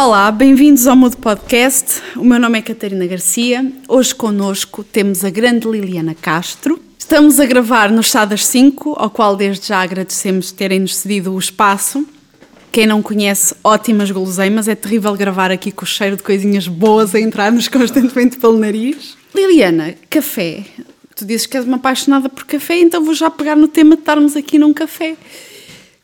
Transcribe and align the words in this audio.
Olá, 0.00 0.30
bem-vindos 0.30 0.86
ao 0.86 0.94
Mudo 0.94 1.16
Podcast. 1.16 2.00
O 2.14 2.22
meu 2.22 2.38
nome 2.38 2.56
é 2.56 2.62
Catarina 2.62 3.04
Garcia. 3.04 3.72
Hoje 3.88 4.14
connosco 4.14 4.84
temos 4.84 5.24
a 5.24 5.28
grande 5.28 5.68
Liliana 5.68 6.14
Castro. 6.14 6.80
Estamos 6.96 7.40
a 7.40 7.44
gravar 7.44 7.90
no 7.90 8.00
Chá 8.00 8.24
das 8.24 8.46
5, 8.46 8.94
ao 8.96 9.10
qual 9.10 9.34
desde 9.34 9.66
já 9.66 9.82
agradecemos 9.82 10.52
terem-nos 10.52 10.94
cedido 10.98 11.34
o 11.34 11.38
espaço. 11.38 12.06
Quem 12.70 12.86
não 12.86 13.02
conhece, 13.02 13.56
ótimas 13.64 14.08
guloseimas. 14.12 14.68
É 14.68 14.76
terrível 14.76 15.12
gravar 15.16 15.50
aqui 15.50 15.72
com 15.72 15.82
o 15.82 15.88
cheiro 15.88 16.16
de 16.16 16.22
coisinhas 16.22 16.68
boas 16.68 17.12
a 17.12 17.20
entrar-nos 17.20 17.66
constantemente 17.66 18.36
pelo 18.36 18.56
nariz. 18.56 19.16
Liliana, 19.34 19.96
café. 20.08 20.62
Tu 21.16 21.24
dizes 21.24 21.44
que 21.44 21.56
és 21.56 21.66
uma 21.66 21.76
apaixonada 21.76 22.28
por 22.28 22.44
café, 22.44 22.78
então 22.78 23.04
vou 23.04 23.14
já 23.14 23.28
pegar 23.28 23.56
no 23.56 23.66
tema 23.66 23.96
de 23.96 24.02
estarmos 24.02 24.36
aqui 24.36 24.60
num 24.60 24.72
café. 24.72 25.16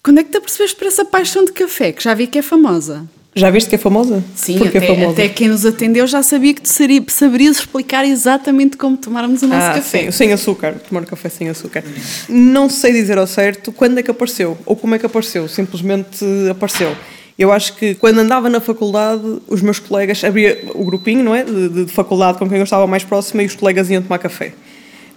Quando 0.02 0.18
é 0.18 0.24
que 0.24 0.30
te 0.30 0.38
apercebeste 0.38 0.76
por 0.76 0.88
essa 0.88 1.04
paixão 1.04 1.44
de 1.44 1.52
café, 1.52 1.92
que 1.92 2.02
já 2.02 2.12
vi 2.12 2.26
que 2.26 2.40
é 2.40 2.42
famosa? 2.42 3.08
Já 3.36 3.50
viste 3.50 3.68
que 3.68 3.74
é 3.74 3.78
famosa? 3.78 4.22
Sim, 4.36 4.58
Porque 4.58 4.78
até, 4.78 4.86
é 4.86 4.94
famosa? 4.94 5.12
até 5.12 5.28
quem 5.28 5.48
nos 5.48 5.66
atendeu 5.66 6.06
já 6.06 6.22
sabia 6.22 6.54
que 6.54 6.68
seria, 6.68 7.02
saberias 7.08 7.58
explicar 7.58 8.04
exatamente 8.04 8.76
como 8.76 8.96
tomarmos 8.96 9.42
o 9.42 9.48
nosso 9.48 9.66
ah, 9.66 9.74
café. 9.74 10.04
Sim, 10.04 10.10
sem 10.12 10.32
açúcar, 10.32 10.74
tomar 10.88 11.04
café 11.04 11.28
sem 11.28 11.48
açúcar. 11.48 11.82
Não 12.28 12.70
sei 12.70 12.92
dizer 12.92 13.18
ao 13.18 13.26
certo 13.26 13.72
quando 13.72 13.98
é 13.98 14.02
que 14.02 14.10
apareceu 14.10 14.56
ou 14.64 14.76
como 14.76 14.94
é 14.94 14.98
que 14.98 15.06
apareceu, 15.06 15.48
simplesmente 15.48 16.24
apareceu. 16.48 16.94
Eu 17.36 17.50
acho 17.50 17.74
que 17.74 17.96
quando 17.96 18.20
andava 18.20 18.48
na 18.48 18.60
faculdade, 18.60 19.40
os 19.48 19.60
meus 19.60 19.80
colegas, 19.80 20.22
havia 20.22 20.62
o 20.72 20.84
grupinho, 20.84 21.24
não 21.24 21.34
é? 21.34 21.42
De, 21.42 21.86
de 21.86 21.92
faculdade 21.92 22.38
com 22.38 22.48
quem 22.48 22.58
eu 22.58 22.64
estava 22.64 22.86
mais 22.86 23.02
próxima 23.02 23.42
e 23.42 23.46
os 23.46 23.56
colegas 23.56 23.90
iam 23.90 24.00
tomar 24.00 24.18
café 24.18 24.52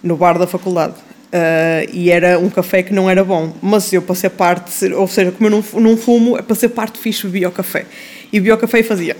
no 0.02 0.16
bar 0.16 0.36
da 0.36 0.46
faculdade. 0.46 0.94
Uh, 1.28 1.84
e 1.92 2.10
era 2.10 2.38
um 2.38 2.48
café 2.48 2.82
que 2.82 2.92
não 2.92 3.08
era 3.08 3.22
bom. 3.22 3.52
Mas 3.62 3.92
eu 3.92 4.00
passei 4.00 4.30
parte, 4.30 4.86
ou 4.92 5.06
seja, 5.06 5.30
como 5.30 5.46
eu 5.46 5.50
não, 5.50 5.64
não 5.80 5.96
fumo, 5.96 6.42
passei 6.42 6.68
parte 6.68 6.98
fixe 6.98 7.26
bebia 7.26 7.48
o 7.48 7.52
café. 7.52 7.84
E 8.32 8.40
bebia 8.40 8.54
o 8.54 8.58
café 8.58 8.80
e 8.80 8.82
fazia. 8.82 9.16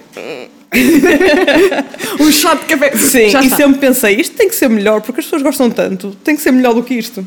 um 2.20 2.32
shot 2.32 2.58
de 2.60 2.66
café. 2.66 2.96
Sim, 2.96 3.28
Já 3.28 3.42
e 3.42 3.46
está. 3.46 3.56
sempre 3.56 3.78
pensei, 3.78 4.16
isto 4.16 4.36
tem 4.36 4.48
que 4.48 4.54
ser 4.54 4.68
melhor, 4.68 5.00
porque 5.02 5.20
as 5.20 5.26
pessoas 5.26 5.42
gostam 5.42 5.70
tanto, 5.70 6.16
tem 6.24 6.34
que 6.34 6.42
ser 6.42 6.50
melhor 6.50 6.74
do 6.74 6.82
que 6.82 6.94
isto. 6.94 7.26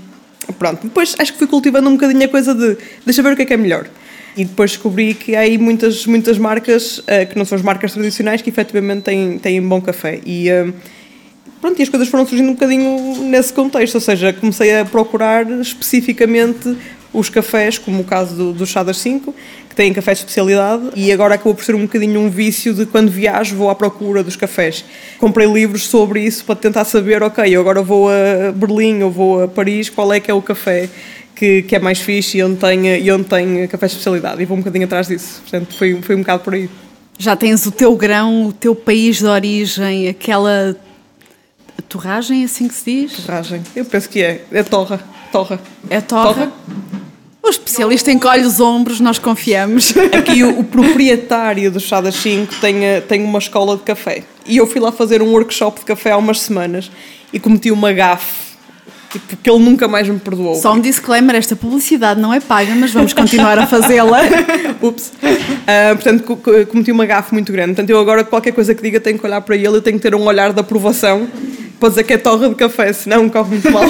Pronto, 0.57 0.81
depois 0.83 1.15
acho 1.17 1.33
que 1.33 1.39
fui 1.39 1.47
cultivando 1.47 1.87
um 1.87 1.93
bocadinho 1.93 2.23
a 2.25 2.27
coisa 2.27 2.53
de 2.53 2.77
deixa 3.05 3.21
ver 3.21 3.33
o 3.33 3.35
que 3.35 3.43
é 3.43 3.45
que 3.45 3.53
é 3.53 3.57
melhor. 3.57 3.87
E 4.35 4.45
depois 4.45 4.71
descobri 4.71 5.13
que 5.13 5.35
há 5.35 5.41
aí 5.41 5.57
muitas, 5.57 6.05
muitas 6.05 6.37
marcas, 6.37 6.99
uh, 6.99 7.27
que 7.29 7.37
não 7.37 7.45
são 7.45 7.57
as 7.57 7.61
marcas 7.61 7.91
tradicionais, 7.93 8.41
que 8.41 8.49
efetivamente 8.49 9.03
têm, 9.03 9.37
têm 9.37 9.61
bom 9.61 9.79
café. 9.79 10.19
E. 10.25 10.49
Uh, 10.49 10.73
Pronto, 11.59 11.77
e 11.79 11.83
as 11.83 11.89
coisas 11.89 12.07
foram 12.07 12.25
surgindo 12.25 12.49
um 12.49 12.53
bocadinho 12.53 13.23
nesse 13.23 13.53
contexto, 13.53 13.95
ou 13.95 14.01
seja, 14.01 14.33
comecei 14.33 14.79
a 14.79 14.85
procurar 14.85 15.49
especificamente 15.61 16.75
os 17.13 17.29
cafés, 17.29 17.77
como 17.77 18.01
o 18.01 18.03
caso 18.03 18.35
do, 18.35 18.53
do 18.53 18.65
Chá 18.65 18.83
das 18.83 18.97
5, 18.97 19.33
que 19.69 19.75
têm 19.75 19.93
café 19.93 20.13
de 20.13 20.19
especialidade, 20.19 20.83
e 20.95 21.11
agora 21.11 21.35
acabou 21.35 21.53
por 21.53 21.63
ser 21.63 21.75
um 21.75 21.81
bocadinho 21.81 22.19
um 22.19 22.29
vício 22.29 22.73
de 22.73 22.85
quando 22.85 23.09
viajo 23.09 23.55
vou 23.55 23.69
à 23.69 23.75
procura 23.75 24.23
dos 24.23 24.35
cafés. 24.35 24.83
Comprei 25.19 25.51
livros 25.51 25.87
sobre 25.87 26.21
isso 26.21 26.45
para 26.45 26.55
tentar 26.55 26.85
saber, 26.85 27.21
ok, 27.21 27.43
eu 27.53 27.61
agora 27.61 27.81
vou 27.81 28.09
a 28.09 28.51
Berlim 28.53 29.03
ou 29.03 29.11
vou 29.11 29.43
a 29.43 29.47
Paris, 29.47 29.89
qual 29.89 30.11
é 30.13 30.19
que 30.19 30.31
é 30.31 30.33
o 30.33 30.41
café 30.41 30.89
que, 31.35 31.63
que 31.63 31.75
é 31.75 31.79
mais 31.79 31.99
fixe 31.99 32.37
e 32.37 32.43
onde 32.43 32.57
tem, 32.57 32.87
e 32.97 33.11
onde 33.11 33.25
tem 33.25 33.67
café 33.67 33.87
de 33.87 33.93
especialidade, 33.93 34.41
e 34.41 34.45
vou 34.45 34.55
um 34.55 34.61
bocadinho 34.61 34.85
atrás 34.85 35.07
disso. 35.07 35.41
Portanto, 35.41 35.75
foi, 35.75 36.01
foi 36.01 36.15
um 36.15 36.19
bocado 36.19 36.43
por 36.43 36.53
aí. 36.53 36.69
Já 37.17 37.35
tens 37.35 37.65
o 37.65 37.71
teu 37.71 37.95
grão, 37.95 38.47
o 38.47 38.53
teu 38.53 38.73
país 38.73 39.19
de 39.19 39.25
origem, 39.25 40.07
aquela 40.07 40.75
torragem, 41.91 42.41
é 42.41 42.45
assim 42.45 42.67
que 42.69 42.73
se 42.73 42.85
diz? 42.85 43.25
Torragem. 43.25 43.61
Eu 43.75 43.83
penso 43.83 44.07
que 44.07 44.21
é. 44.21 44.45
É 44.51 44.63
torra. 44.63 45.01
Torra. 45.31 45.59
É 45.89 45.99
torra? 45.99 46.33
torra? 46.33 46.51
O 47.43 47.49
especialista 47.49 48.09
encolhe 48.11 48.45
os 48.45 48.61
ombros, 48.61 49.01
nós 49.01 49.19
confiamos. 49.19 49.93
Aqui 50.17 50.41
o, 50.43 50.59
o 50.59 50.63
proprietário 50.63 51.69
do 51.69 51.79
Chá 51.81 51.99
das 51.99 52.15
5 52.15 52.55
tem, 52.61 52.85
eh, 52.85 53.01
tem 53.01 53.21
uma 53.23 53.39
escola 53.39 53.75
de 53.75 53.83
café. 53.83 54.23
E 54.45 54.57
eu 54.57 54.65
fui 54.65 54.79
lá 54.79 54.91
fazer 54.91 55.21
um 55.21 55.31
workshop 55.31 55.81
de 55.81 55.85
café 55.85 56.11
há 56.11 56.17
umas 56.17 56.39
semanas 56.39 56.89
e 57.33 57.39
cometi 57.39 57.71
uma 57.71 57.91
gafe. 57.91 58.51
Tipo, 59.11 59.35
que 59.35 59.49
ele 59.49 59.59
nunca 59.59 59.89
mais 59.89 60.07
me 60.07 60.17
perdoou. 60.17 60.55
Só 60.55 60.71
um 60.71 60.79
disclaimer, 60.79 61.35
esta 61.35 61.53
publicidade 61.53 62.21
não 62.21 62.33
é 62.33 62.39
paga, 62.39 62.73
mas 62.73 62.93
vamos 62.93 63.11
continuar 63.11 63.59
a 63.59 63.67
fazê-la. 63.67 64.21
Ups. 64.81 65.11
Uh, 65.21 65.95
portanto, 65.95 66.37
cometi 66.67 66.93
uma 66.93 67.05
gafe 67.05 67.33
muito 67.33 67.51
grande. 67.51 67.73
Portanto, 67.73 67.89
eu 67.89 67.99
agora, 67.99 68.23
qualquer 68.23 68.53
coisa 68.53 68.73
que 68.73 68.81
diga, 68.81 69.01
tenho 69.01 69.19
que 69.19 69.25
olhar 69.25 69.41
para 69.41 69.57
ele, 69.57 69.67
eu 69.67 69.81
tenho 69.81 69.97
que 69.97 70.03
ter 70.03 70.15
um 70.15 70.23
olhar 70.23 70.53
de 70.53 70.61
aprovação 70.61 71.27
para 71.81 71.89
dizer 71.89 72.03
que 72.03 72.13
é 72.13 72.17
torra 72.17 72.47
de 72.47 72.53
café, 72.53 72.93
senão 72.93 73.27
corre 73.27 73.49
muito 73.49 73.71
mal. 73.71 73.83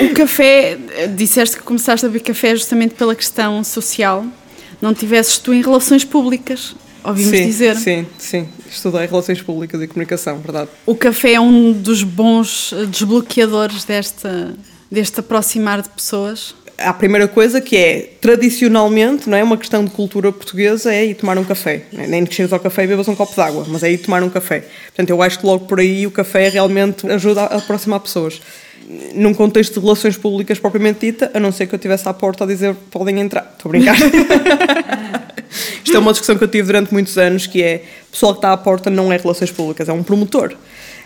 o 0.00 0.14
café, 0.14 0.78
disseste 1.16 1.56
que 1.56 1.64
começaste 1.64 2.06
a 2.06 2.08
beber 2.08 2.22
café 2.22 2.54
justamente 2.54 2.94
pela 2.94 3.12
questão 3.12 3.64
social. 3.64 4.24
Não 4.80 4.94
tivesses 4.94 5.36
tu 5.38 5.52
em 5.52 5.60
relações 5.60 6.04
públicas, 6.04 6.76
ouvimos 7.02 7.36
sim, 7.36 7.44
dizer. 7.44 7.74
Sim, 7.74 8.06
sim. 8.16 8.48
Estudei 8.70 9.04
relações 9.04 9.42
públicas 9.42 9.82
e 9.82 9.88
comunicação, 9.88 10.38
verdade. 10.38 10.70
O 10.86 10.94
café 10.94 11.32
é 11.32 11.40
um 11.40 11.72
dos 11.72 12.04
bons 12.04 12.72
desbloqueadores 12.88 13.82
desta, 13.82 14.54
deste 14.88 15.18
aproximar 15.18 15.82
de 15.82 15.88
pessoas? 15.88 16.54
A 16.80 16.92
primeira 16.92 17.28
coisa 17.28 17.60
que 17.60 17.76
é, 17.76 18.10
tradicionalmente, 18.20 19.28
não 19.28 19.36
é 19.36 19.44
uma 19.44 19.56
questão 19.56 19.84
de 19.84 19.90
cultura 19.90 20.32
portuguesa, 20.32 20.92
é 20.92 21.06
ir 21.06 21.14
tomar 21.14 21.36
um 21.38 21.44
café. 21.44 21.82
Nem 21.92 22.24
que 22.24 22.42
ao 22.42 22.60
café 22.60 22.84
e 22.84 22.86
bebas 22.86 23.06
um 23.08 23.14
copo 23.14 23.34
de 23.34 23.40
água, 23.40 23.66
mas 23.68 23.82
é 23.82 23.92
ir 23.92 23.98
tomar 23.98 24.22
um 24.22 24.30
café. 24.30 24.64
Portanto, 24.86 25.10
eu 25.10 25.22
acho 25.22 25.38
que 25.38 25.46
logo 25.46 25.66
por 25.66 25.80
aí 25.80 26.06
o 26.06 26.10
café 26.10 26.48
realmente 26.48 27.06
ajuda 27.10 27.42
a 27.42 27.56
aproximar 27.56 28.00
pessoas. 28.00 28.40
Num 29.14 29.34
contexto 29.34 29.74
de 29.74 29.80
relações 29.80 30.16
públicas 30.16 30.58
propriamente 30.58 31.06
dita, 31.06 31.30
a 31.34 31.38
não 31.38 31.52
ser 31.52 31.66
que 31.66 31.74
eu 31.74 31.76
estivesse 31.76 32.08
à 32.08 32.14
porta 32.14 32.44
a 32.44 32.46
dizer 32.46 32.74
podem 32.90 33.20
entrar. 33.20 33.52
Estou 33.56 33.68
a 33.68 33.72
brincar. 33.72 33.96
Isto 35.84 35.96
é 35.96 35.98
uma 35.98 36.12
discussão 36.12 36.36
que 36.36 36.44
eu 36.44 36.48
tive 36.48 36.66
durante 36.66 36.92
muitos 36.92 37.18
anos, 37.18 37.46
que 37.46 37.62
é, 37.62 37.82
o 38.08 38.12
pessoal 38.12 38.32
que 38.32 38.38
está 38.38 38.52
à 38.52 38.56
porta 38.56 38.90
não 38.90 39.12
é 39.12 39.16
relações 39.16 39.50
públicas, 39.50 39.88
é 39.88 39.92
um 39.92 40.02
promotor. 40.02 40.56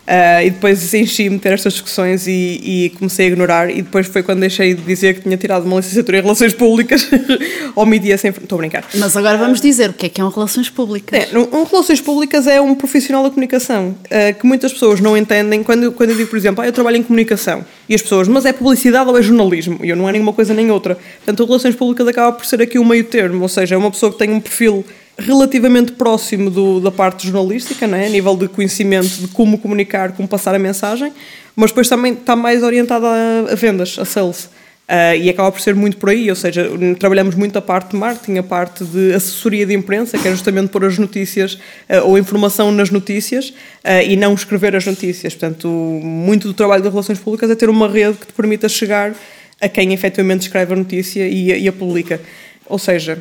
Uh, 0.05 0.45
e 0.45 0.51
depois 0.51 0.93
enchi-me 0.93 1.39
ter 1.39 1.55
estas 1.55 1.73
discussões 1.73 2.27
e, 2.27 2.61
e, 2.63 2.93
comecei 2.99 3.27
a 3.27 3.29
ignorar. 3.29 3.71
E 3.71 3.81
depois 3.81 4.07
foi 4.07 4.23
quando 4.23 4.41
deixei 4.41 4.75
de 4.75 4.83
dizer 4.83 5.15
que 5.15 5.23
tinha 5.23 5.37
tirado 5.37 5.65
uma 5.65 5.77
licenciatura 5.77 6.19
em 6.19 6.21
Relações 6.21 6.53
Públicas 6.53 7.09
ou 7.75 7.87
mídia 7.87 8.19
sem. 8.19 8.31
Estou 8.31 8.57
a 8.57 8.59
brincar. 8.59 8.85
Mas 8.97 9.17
agora 9.17 9.39
vamos 9.39 9.63
dizer 9.63 9.91
o 9.91 9.93
que 9.95 10.07
é 10.07 10.09
que 10.11 10.21
é 10.21 10.25
um 10.25 10.29
Relações 10.29 10.69
Públicas. 10.69 11.33
É, 11.33 11.39
um, 11.39 11.61
um 11.61 11.65
Relações 11.65 12.03
Públicas 12.03 12.47
é 12.47 12.61
um 12.61 12.75
profissional 12.75 13.23
da 13.23 13.31
comunicação 13.31 13.97
uh, 14.05 14.39
que 14.39 14.47
muitas 14.47 14.75
pessoas 14.75 15.01
não 15.01 15.17
entendem. 15.17 15.63
Quando, 15.63 15.91
quando 15.93 16.11
eu 16.11 16.17
digo, 16.17 16.29
por 16.29 16.37
exemplo, 16.37 16.63
ah, 16.63 16.67
eu 16.67 16.73
trabalho 16.73 16.99
em 16.99 17.03
comunicação 17.03 17.65
e 17.89 17.95
as 17.95 18.03
pessoas, 18.03 18.29
mas 18.29 18.45
é 18.45 18.53
publicidade 18.53 19.09
ou 19.09 19.17
é 19.19 19.23
jornalismo? 19.23 19.81
E 19.83 19.89
eu 19.89 19.97
não 19.97 20.07
é 20.07 20.13
nenhuma 20.13 20.35
coisa 20.35 20.53
nem 20.53 20.71
outra. 20.71 20.97
Portanto, 20.97 21.41
o 21.41 21.47
Relações 21.47 21.75
Públicas 21.75 22.07
acaba 22.07 22.33
por 22.33 22.45
ser 22.45 22.61
aqui 22.61 22.79
o 22.79 22.85
meio 22.85 23.05
termo, 23.05 23.41
ou 23.41 23.49
seja, 23.49 23.75
é 23.75 23.79
uma 23.79 23.91
pessoa 23.91 24.13
que 24.13 24.19
tem 24.19 24.31
um 24.31 24.41
perfil 24.41 24.85
relativamente 25.19 25.93
próximo 25.93 26.51
do, 26.51 26.81
da 26.81 26.91
parte 26.91 27.29
jornalística, 27.29 27.87
não 27.87 27.97
é? 27.97 28.07
a 28.07 28.09
nível 28.09 28.37
de 28.37 28.49
conhecimento 28.49 29.09
de 29.21 29.29
como 29.29 29.59
comunicar, 29.59 30.13
como 30.13 30.29
passar 30.29 30.55
a 30.55 30.59
mensagem, 30.59 31.13
mas 31.55 31.71
depois 31.71 31.89
também 31.89 32.15
está 32.15 32.35
mais 32.35 32.63
orientada 32.63 33.07
a, 33.51 33.55
vendas, 33.55 33.97
a 33.99 34.05
sales. 34.05 34.51
Uh, 34.87 35.17
e 35.19 35.31
acaba 35.31 35.51
por 35.51 35.63
ser 35.63 35.75
muito 35.75 35.97
por 35.97 36.11
aí, 36.11 36.29
ou 36.29 36.37
seja, 36.37 36.69
trabalhamos 36.99 37.35
muito 37.35 37.57
a 37.57 37.63
parte 37.63 37.93
de 37.93 37.97
marketing, 37.97 38.37
a 38.37 38.43
parte 38.43 38.85
de 38.85 39.15
assessoria 39.15 39.65
de 39.65 39.73
imprensa, 39.73 40.19
que 40.19 40.29
é 40.29 40.31
justamente 40.31 40.69
pôr 40.69 40.85
as 40.85 40.99
notícias 40.99 41.55
uh, 41.55 42.05
ou 42.05 42.19
informação 42.19 42.71
nas 42.71 42.91
notícias 42.91 43.49
uh, 43.49 44.03
e 44.07 44.15
não 44.15 44.35
escrever 44.35 44.77
as 44.77 44.85
notícias. 44.85 45.35
Portanto, 45.35 45.69
muito 45.69 46.49
do 46.49 46.53
trabalho 46.53 46.83
das 46.83 46.93
relações 46.93 47.19
públicas 47.19 47.51
é 47.51 47.55
ter 47.55 47.71
uma 47.71 47.89
rede 47.89 48.19
que 48.19 48.27
te 48.27 48.35
permita 48.35 48.69
chegar 48.69 49.15
a 49.59 49.69
quem 49.71 49.95
efetivamente 49.95 50.43
escreve 50.43 50.75
a 50.75 50.77
notícia 50.77 51.27
e, 51.27 51.63
e 51.63 51.67
a 51.67 51.73
publica. 51.73 52.21
Ou 52.67 52.79
seja, 52.79 53.19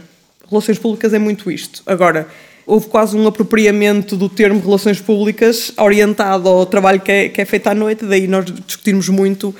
relações 0.53 0.77
públicas 0.77 1.13
é 1.13 1.19
muito 1.19 1.49
isto. 1.51 1.81
Agora, 1.85 2.27
houve 2.65 2.87
quase 2.87 3.15
um 3.17 3.27
apropriamento 3.27 4.15
do 4.15 4.29
termo 4.29 4.61
relações 4.61 5.01
públicas 5.01 5.73
orientado 5.77 6.47
ao 6.47 6.65
trabalho 6.65 7.01
que 7.01 7.11
é, 7.11 7.29
que 7.29 7.41
é 7.41 7.45
feito 7.45 7.67
à 7.67 7.75
noite, 7.75 8.05
daí 8.05 8.25
nós 8.27 8.45
discutirmos 8.45 9.09
muito 9.09 9.49
uh, 9.49 9.55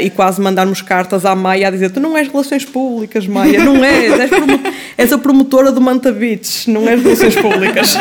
e 0.00 0.08
quase 0.08 0.40
mandarmos 0.40 0.80
cartas 0.80 1.26
à 1.26 1.34
Maia 1.34 1.68
a 1.68 1.70
dizer 1.70 1.90
tu 1.90 2.00
não 2.00 2.16
és 2.16 2.28
relações 2.28 2.64
públicas, 2.64 3.26
Maia, 3.26 3.62
não 3.62 3.84
és, 3.84 4.18
és, 4.18 4.30
promo 4.30 4.60
és 4.96 5.12
a 5.12 5.18
promotora 5.18 5.70
do 5.70 5.80
Manta 5.80 6.10
Beach, 6.12 6.70
não 6.70 6.88
és 6.88 7.02
relações 7.02 7.36
públicas. 7.36 7.94
uh, 7.94 8.00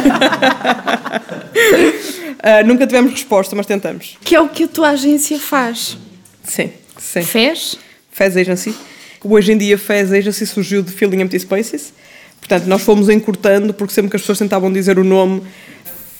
nunca 2.65 2.87
tivemos 2.87 3.11
resposta, 3.11 3.55
mas 3.55 3.65
tentamos. 3.65 4.17
Que 4.23 4.35
é 4.35 4.41
o 4.41 4.47
que 4.47 4.63
a 4.63 4.67
tua 4.67 4.89
agência 4.91 5.37
faz. 5.37 5.97
Sim, 6.43 6.71
sim. 6.97 7.23
Fez? 7.23 7.77
Fez 8.09 8.37
Agency. 8.37 8.73
Hoje 9.21 9.51
em 9.51 9.57
dia 9.57 9.77
Fez 9.77 10.13
Agency 10.13 10.45
surgiu 10.45 10.81
de 10.83 10.91
Feeling 10.91 11.21
Empty 11.21 11.39
Spaces, 11.39 11.91
Portanto, 12.47 12.67
nós 12.67 12.83
fomos 12.83 13.09
encurtando, 13.09 13.73
porque 13.73 13.91
sempre 13.91 14.11
que 14.11 14.17
as 14.17 14.21
pessoas 14.21 14.37
tentavam 14.37 14.71
dizer 14.71 14.99
o 14.99 15.03
nome, 15.03 15.41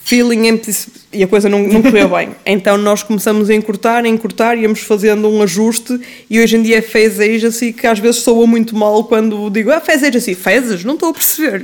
feeling 0.04 0.48
empty, 0.48 0.75
e 1.13 1.24
a 1.24 1.27
coisa 1.27 1.48
não, 1.48 1.60
não 1.60 1.83
correu 1.83 2.10
bem. 2.10 2.30
Então 2.48 2.80
nós 2.80 3.04
começamos 3.04 3.48
a 3.48 3.54
encurtar, 3.54 4.04
a 4.04 4.07
encurtar, 4.07 4.57
íamos 4.57 4.80
fazendo 4.80 5.30
um 5.30 5.44
ajuste, 5.44 6.00
e 6.27 6.39
hoje 6.39 6.57
em 6.57 6.63
dia 6.63 6.80
é 6.80 6.81
Phase 6.81 7.24
Agency, 7.24 7.72
que 7.72 7.86
às 7.86 8.00
vezes 8.00 8.22
soa 8.22 8.48
muito 8.48 8.75
mal 8.75 9.04
quando 9.04 9.51
digo, 9.51 9.69
ah, 9.69 9.80
Phase 9.80 10.07
Agency, 10.07 10.33
Fezes? 10.33 10.83
Não 10.83 10.95
estou 10.95 11.10
a 11.10 11.13
perceber. 11.13 11.63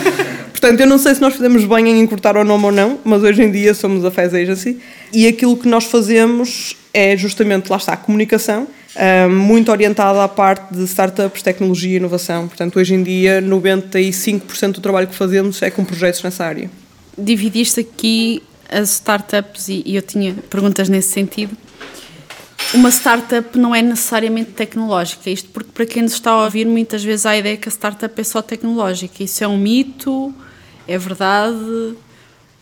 Portanto, 0.52 0.80
eu 0.80 0.86
não 0.86 0.96
sei 0.96 1.14
se 1.14 1.20
nós 1.20 1.34
fazemos 1.34 1.66
bem 1.66 1.88
em 1.90 2.00
encurtar 2.00 2.34
o 2.34 2.44
nome 2.44 2.64
ou 2.64 2.72
não, 2.72 2.98
mas 3.04 3.22
hoje 3.22 3.42
em 3.42 3.50
dia 3.50 3.74
somos 3.74 4.06
a 4.06 4.10
Phase 4.10 4.38
Agency, 4.38 4.78
e 5.12 5.26
aquilo 5.26 5.54
que 5.54 5.68
nós 5.68 5.84
fazemos 5.84 6.74
é 6.94 7.14
justamente, 7.14 7.68
lá 7.68 7.76
está, 7.76 7.92
a 7.92 7.96
comunicação, 7.96 8.66
muito 9.28 9.70
orientada 9.70 10.22
à 10.24 10.28
parte 10.28 10.74
de 10.74 10.84
startups, 10.84 11.42
tecnologia 11.42 11.94
e 11.94 11.96
inovação. 11.96 12.48
Portanto, 12.48 12.78
hoje 12.78 12.94
em 12.94 13.02
dia, 13.02 13.42
95% 13.42 14.72
do 14.72 14.80
trabalho 14.80 15.06
que 15.06 15.14
fazemos 15.14 15.60
é 15.62 15.70
com 15.70 15.84
projetos 15.84 16.22
nessa 16.22 16.44
área. 16.44 16.70
Dividiste 17.16 17.80
aqui 17.80 18.42
as 18.68 18.90
startups 18.94 19.68
e, 19.68 19.82
e 19.84 19.96
eu 19.96 20.02
tinha 20.02 20.34
perguntas 20.48 20.88
nesse 20.88 21.10
sentido. 21.10 21.56
Uma 22.74 22.90
startup 22.90 23.58
não 23.58 23.74
é 23.74 23.80
necessariamente 23.80 24.50
tecnológica, 24.50 25.30
isto 25.30 25.48
porque 25.50 25.70
para 25.72 25.86
quem 25.86 26.02
nos 26.02 26.12
está 26.12 26.32
a 26.32 26.44
ouvir, 26.44 26.66
muitas 26.66 27.02
vezes 27.02 27.24
há 27.24 27.30
a 27.30 27.38
ideia 27.38 27.56
que 27.56 27.68
a 27.68 27.72
startup 27.72 28.20
é 28.20 28.24
só 28.24 28.42
tecnológica. 28.42 29.22
Isso 29.22 29.42
é 29.42 29.48
um 29.48 29.56
mito? 29.56 30.34
É 30.86 30.98
verdade? 30.98 31.96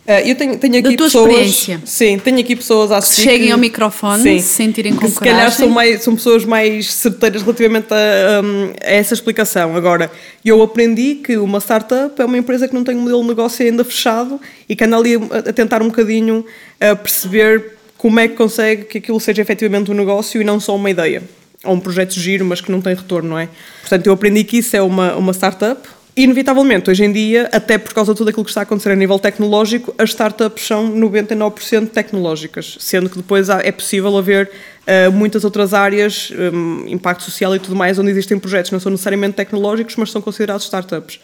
Uh, 0.06 0.24
eu 0.24 0.36
tenho, 0.36 0.56
tenho 0.56 0.78
aqui 0.78 0.90
da 0.90 0.96
tua 0.96 1.06
pessoas, 1.06 1.30
experiência. 1.32 1.82
Sim, 1.84 2.16
tenho 2.20 2.38
aqui 2.38 2.54
pessoas 2.54 2.92
a 2.92 2.98
assistir. 2.98 3.22
Que 3.22 3.28
cheguem 3.28 3.50
ao 3.50 3.58
microfone, 3.58 4.22
sim, 4.22 4.38
se 4.38 4.54
sentirem 4.54 4.94
com 4.94 5.00
que 5.04 5.10
se 5.10 5.18
calhar 5.18 5.50
são, 5.50 5.68
mais, 5.68 6.04
são 6.04 6.14
pessoas 6.14 6.44
mais 6.44 6.92
certeiras 6.92 7.42
relativamente 7.42 7.88
a, 7.92 8.40
um, 8.40 8.72
a, 8.80 8.88
essa 8.88 9.14
explicação. 9.14 9.74
Agora, 9.74 10.08
eu 10.44 10.62
aprendi 10.62 11.16
que 11.16 11.36
uma 11.36 11.58
startup 11.58 12.22
é 12.22 12.24
uma 12.24 12.38
empresa 12.38 12.68
que 12.68 12.74
não 12.74 12.84
tem 12.84 12.94
um 12.94 13.00
modelo 13.00 13.22
de 13.22 13.28
negócio 13.28 13.66
ainda 13.66 13.82
fechado 13.82 14.40
e 14.68 14.76
que 14.76 14.84
anda 14.84 14.96
ali 14.96 15.16
a, 15.16 15.38
a 15.38 15.52
tentar 15.52 15.82
um 15.82 15.88
bocadinho 15.88 16.46
a 16.80 16.94
perceber 16.94 17.72
como 17.98 18.20
é 18.20 18.28
que 18.28 18.36
consegue 18.36 18.84
que 18.84 18.98
aquilo 18.98 19.18
seja 19.18 19.42
efetivamente 19.42 19.90
um 19.90 19.94
negócio 19.94 20.40
e 20.40 20.44
não 20.44 20.60
só 20.60 20.76
uma 20.76 20.88
ideia. 20.88 21.20
Ou 21.64 21.74
um 21.74 21.80
projeto 21.80 22.14
giro, 22.14 22.44
mas 22.44 22.60
que 22.60 22.70
não 22.70 22.80
tem 22.80 22.94
retorno, 22.94 23.30
não 23.30 23.38
é? 23.40 23.48
Portanto, 23.80 24.06
eu 24.06 24.12
aprendi 24.12 24.44
que 24.44 24.58
isso 24.58 24.76
é 24.76 24.82
uma, 24.82 25.16
uma 25.16 25.32
startup 25.32 25.95
Inevitavelmente, 26.16 26.88
hoje 26.88 27.04
em 27.04 27.12
dia, 27.12 27.46
até 27.52 27.76
por 27.76 27.92
causa 27.92 28.14
de 28.14 28.16
tudo 28.16 28.30
aquilo 28.30 28.42
que 28.42 28.50
está 28.50 28.62
a 28.62 28.62
acontecer 28.62 28.90
a 28.90 28.96
nível 28.96 29.18
tecnológico, 29.18 29.94
as 29.98 30.08
startups 30.10 30.66
são 30.66 30.90
99% 30.90 31.90
tecnológicas, 31.90 32.78
sendo 32.80 33.10
que 33.10 33.18
depois 33.18 33.50
é 33.50 33.70
possível 33.70 34.16
haver 34.16 34.50
uh, 34.86 35.12
muitas 35.12 35.44
outras 35.44 35.74
áreas, 35.74 36.32
um, 36.54 36.86
impacto 36.88 37.22
social 37.22 37.54
e 37.54 37.58
tudo 37.58 37.76
mais, 37.76 37.98
onde 37.98 38.10
existem 38.10 38.38
projetos 38.38 38.70
que 38.70 38.74
não 38.74 38.80
são 38.80 38.90
necessariamente 38.90 39.34
tecnológicos, 39.34 39.94
mas 39.96 40.10
são 40.10 40.22
considerados 40.22 40.64
startups. 40.64 41.20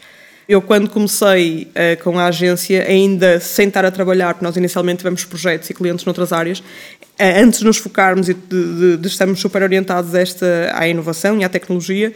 Eu, 0.47 0.61
quando 0.61 0.87
comecei 0.87 1.71
uh, 1.71 2.03
com 2.03 2.19
a 2.19 2.27
agência, 2.27 2.85
ainda 2.87 3.39
sem 3.39 3.69
estar 3.69 3.83
a 3.83 3.89
trabalhar, 3.89 4.35
porque 4.35 4.45
nós 4.45 4.55
inicialmente 4.57 4.97
tivemos 4.97 5.25
projetos 5.25 5.71
e 5.71 5.73
clientes 5.73 6.05
noutras 6.05 6.31
áreas, 6.31 6.59
uh, 6.59 6.63
antes 7.41 7.61
de 7.61 7.65
nos 7.65 7.77
focarmos 7.77 8.29
e 8.29 8.35
de, 8.35 8.75
de, 8.75 8.97
de 8.97 9.07
estarmos 9.07 9.39
super 9.39 9.63
orientados 9.63 10.13
a 10.13 10.21
esta, 10.21 10.71
à 10.75 10.87
inovação 10.87 11.39
e 11.39 11.43
à 11.43 11.49
tecnologia, 11.49 12.13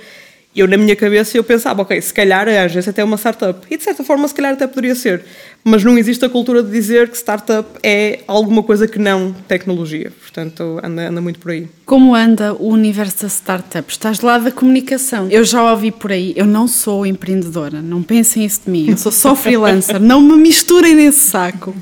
eu, 0.55 0.67
na 0.67 0.75
minha 0.75 0.95
cabeça, 0.95 1.38
eu 1.38 1.44
pensava, 1.44 1.83
ok, 1.83 2.01
se 2.01 2.13
calhar 2.13 2.47
a 2.47 2.63
agência 2.63 2.89
até 2.89 3.01
é 3.01 3.05
uma 3.05 3.17
startup. 3.17 3.59
E, 3.69 3.77
de 3.77 3.83
certa 3.83 4.03
forma, 4.03 4.27
se 4.27 4.33
calhar 4.33 4.53
até 4.53 4.65
poderia 4.65 4.95
ser. 4.95 5.23
Mas 5.63 5.83
não 5.83 5.97
existe 5.97 6.25
a 6.25 6.29
cultura 6.29 6.63
de 6.63 6.71
dizer 6.71 7.09
que 7.09 7.17
startup 7.17 7.67
é 7.83 8.21
alguma 8.27 8.63
coisa 8.63 8.88
que 8.88 8.97
não 8.97 9.33
tecnologia. 9.47 10.11
Portanto, 10.19 10.79
anda, 10.83 11.09
anda 11.09 11.21
muito 11.21 11.39
por 11.39 11.51
aí. 11.51 11.67
Como 11.85 12.15
anda 12.15 12.53
o 12.53 12.69
universo 12.69 13.23
da 13.23 13.27
startup? 13.29 13.91
Estás 13.91 14.21
lado 14.21 14.45
da 14.45 14.51
comunicação. 14.51 15.27
Eu 15.29 15.44
já 15.44 15.71
ouvi 15.71 15.91
por 15.91 16.11
aí, 16.11 16.33
eu 16.35 16.45
não 16.45 16.67
sou 16.67 17.05
empreendedora, 17.05 17.81
não 17.81 18.01
pensem 18.01 18.44
isso 18.44 18.61
de 18.65 18.71
mim, 18.71 18.89
eu 18.89 18.97
sou 18.97 19.11
só 19.11 19.35
freelancer, 19.35 19.99
não 19.99 20.21
me 20.21 20.38
misturem 20.38 20.95
nesse 20.95 21.19
saco. 21.19 21.75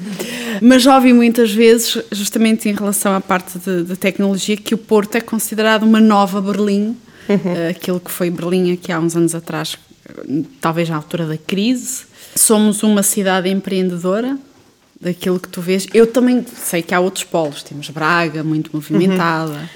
Mas 0.62 0.84
já 0.84 0.96
ouvi 0.96 1.14
muitas 1.14 1.52
vezes, 1.52 1.98
justamente 2.12 2.68
em 2.68 2.74
relação 2.74 3.16
à 3.16 3.22
parte 3.22 3.58
de, 3.60 3.84
de 3.84 3.96
tecnologia, 3.96 4.58
que 4.58 4.74
o 4.74 4.78
Porto 4.78 5.16
é 5.16 5.22
considerado 5.22 5.84
uma 5.84 6.02
nova 6.02 6.42
Berlim 6.42 6.98
uhum. 7.30 7.70
aquilo 7.70 8.00
que 8.00 8.12
foi 8.12 8.30
Berlim 8.30 8.74
aqui 8.74 8.92
há 8.92 9.00
uns 9.00 9.16
anos 9.16 9.36
atrás, 9.36 9.78
talvez 10.62 10.90
na 10.90 10.96
altura 10.96 11.26
da 11.26 11.38
crise. 11.38 12.06
Somos 12.36 12.84
uma 12.84 13.02
cidade 13.02 13.50
empreendedora, 13.50 14.38
daquilo 15.00 15.40
que 15.40 15.48
tu 15.48 15.62
vês. 15.62 15.88
Eu 15.94 16.08
também 16.08 16.46
sei 16.56 16.82
que 16.82 16.94
há 16.94 17.00
outros 17.00 17.24
polos, 17.24 17.64
temos 17.64 17.90
Braga, 17.90 18.44
muito 18.44 18.72
movimentada. 18.74 19.54
Uhum. 19.54 19.68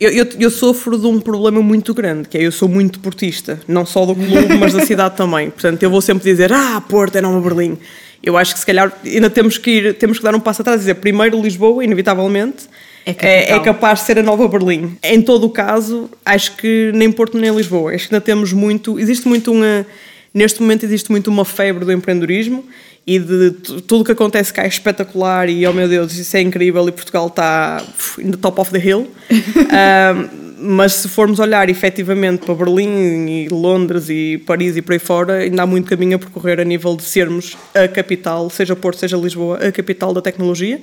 Eu, 0.00 0.10
eu, 0.10 0.26
eu, 0.40 0.50
sofro 0.50 0.98
de 0.98 1.06
um 1.06 1.20
problema 1.20 1.62
muito 1.62 1.94
grande, 1.94 2.28
que 2.28 2.36
é 2.36 2.42
eu 2.42 2.50
sou 2.50 2.68
muito 2.68 2.98
portista, 2.98 3.60
não 3.68 3.86
só 3.86 4.04
do 4.04 4.16
clube, 4.16 4.56
mas 4.58 4.72
da 4.72 4.84
cidade 4.84 5.16
também. 5.16 5.48
Portanto, 5.50 5.80
eu 5.80 5.88
vou 5.88 6.00
sempre 6.00 6.24
dizer, 6.24 6.52
ah, 6.52 6.82
Porto 6.88 7.14
é 7.16 7.20
Nova 7.20 7.40
Berlim. 7.40 7.78
Eu 8.20 8.36
acho 8.36 8.52
que 8.52 8.58
se 8.58 8.66
calhar 8.66 8.92
ainda 9.04 9.30
temos 9.30 9.58
que 9.58 9.70
ir, 9.70 9.94
temos 9.94 10.18
que 10.18 10.24
dar 10.24 10.34
um 10.34 10.40
passo 10.40 10.62
atrás 10.62 10.78
e 10.78 10.80
dizer 10.80 10.94
primeiro 10.94 11.40
Lisboa, 11.40 11.84
inevitavelmente, 11.84 12.64
é, 13.04 13.14
é, 13.20 13.52
é, 13.52 13.60
capaz 13.60 14.00
de 14.00 14.06
ser 14.06 14.18
a 14.18 14.22
nova 14.22 14.46
Berlim. 14.46 14.96
Em 15.02 15.20
todo 15.20 15.44
o 15.44 15.50
caso, 15.50 16.10
acho 16.24 16.56
que 16.56 16.92
nem 16.94 17.10
Porto 17.10 17.36
nem 17.36 17.54
Lisboa. 17.54 17.92
Acho 17.92 18.08
que 18.08 18.14
ainda 18.14 18.24
temos 18.24 18.52
muito. 18.52 18.98
Existe 18.98 19.26
muito 19.26 19.50
uma. 19.52 19.86
Neste 20.32 20.62
momento, 20.62 20.84
existe 20.84 21.10
muito 21.10 21.30
uma 21.30 21.44
febre 21.44 21.84
do 21.84 21.92
empreendedorismo 21.92 22.64
e 23.06 23.18
de 23.18 23.50
tudo 23.86 24.02
o 24.02 24.04
que 24.04 24.12
acontece 24.12 24.52
cá 24.52 24.62
é 24.62 24.68
espetacular 24.68 25.48
e, 25.48 25.66
oh 25.66 25.72
meu 25.72 25.88
Deus, 25.88 26.16
isso 26.16 26.36
é 26.36 26.40
incrível 26.40 26.88
e 26.88 26.92
Portugal 26.92 27.26
está 27.26 27.84
in 28.18 28.30
the 28.30 28.36
top 28.36 28.60
of 28.60 28.70
the 28.70 28.78
hill. 28.78 29.10
um, 29.28 30.42
mas 30.64 30.92
se 30.92 31.08
formos 31.08 31.40
olhar 31.40 31.68
efetivamente 31.68 32.46
para 32.46 32.54
Berlim 32.54 33.26
e 33.28 33.48
Londres 33.48 34.08
e 34.08 34.40
Paris 34.46 34.76
e 34.76 34.82
por 34.82 34.92
aí 34.92 35.00
fora, 35.00 35.38
ainda 35.38 35.64
há 35.64 35.66
muito 35.66 35.90
caminho 35.90 36.14
a 36.14 36.18
percorrer 36.18 36.60
a 36.60 36.64
nível 36.64 36.96
de 36.96 37.02
sermos 37.02 37.56
a 37.74 37.88
capital, 37.88 38.48
seja 38.48 38.76
Porto, 38.76 39.00
seja 39.00 39.16
Lisboa, 39.16 39.58
a 39.58 39.72
capital 39.72 40.14
da 40.14 40.22
tecnologia. 40.22 40.80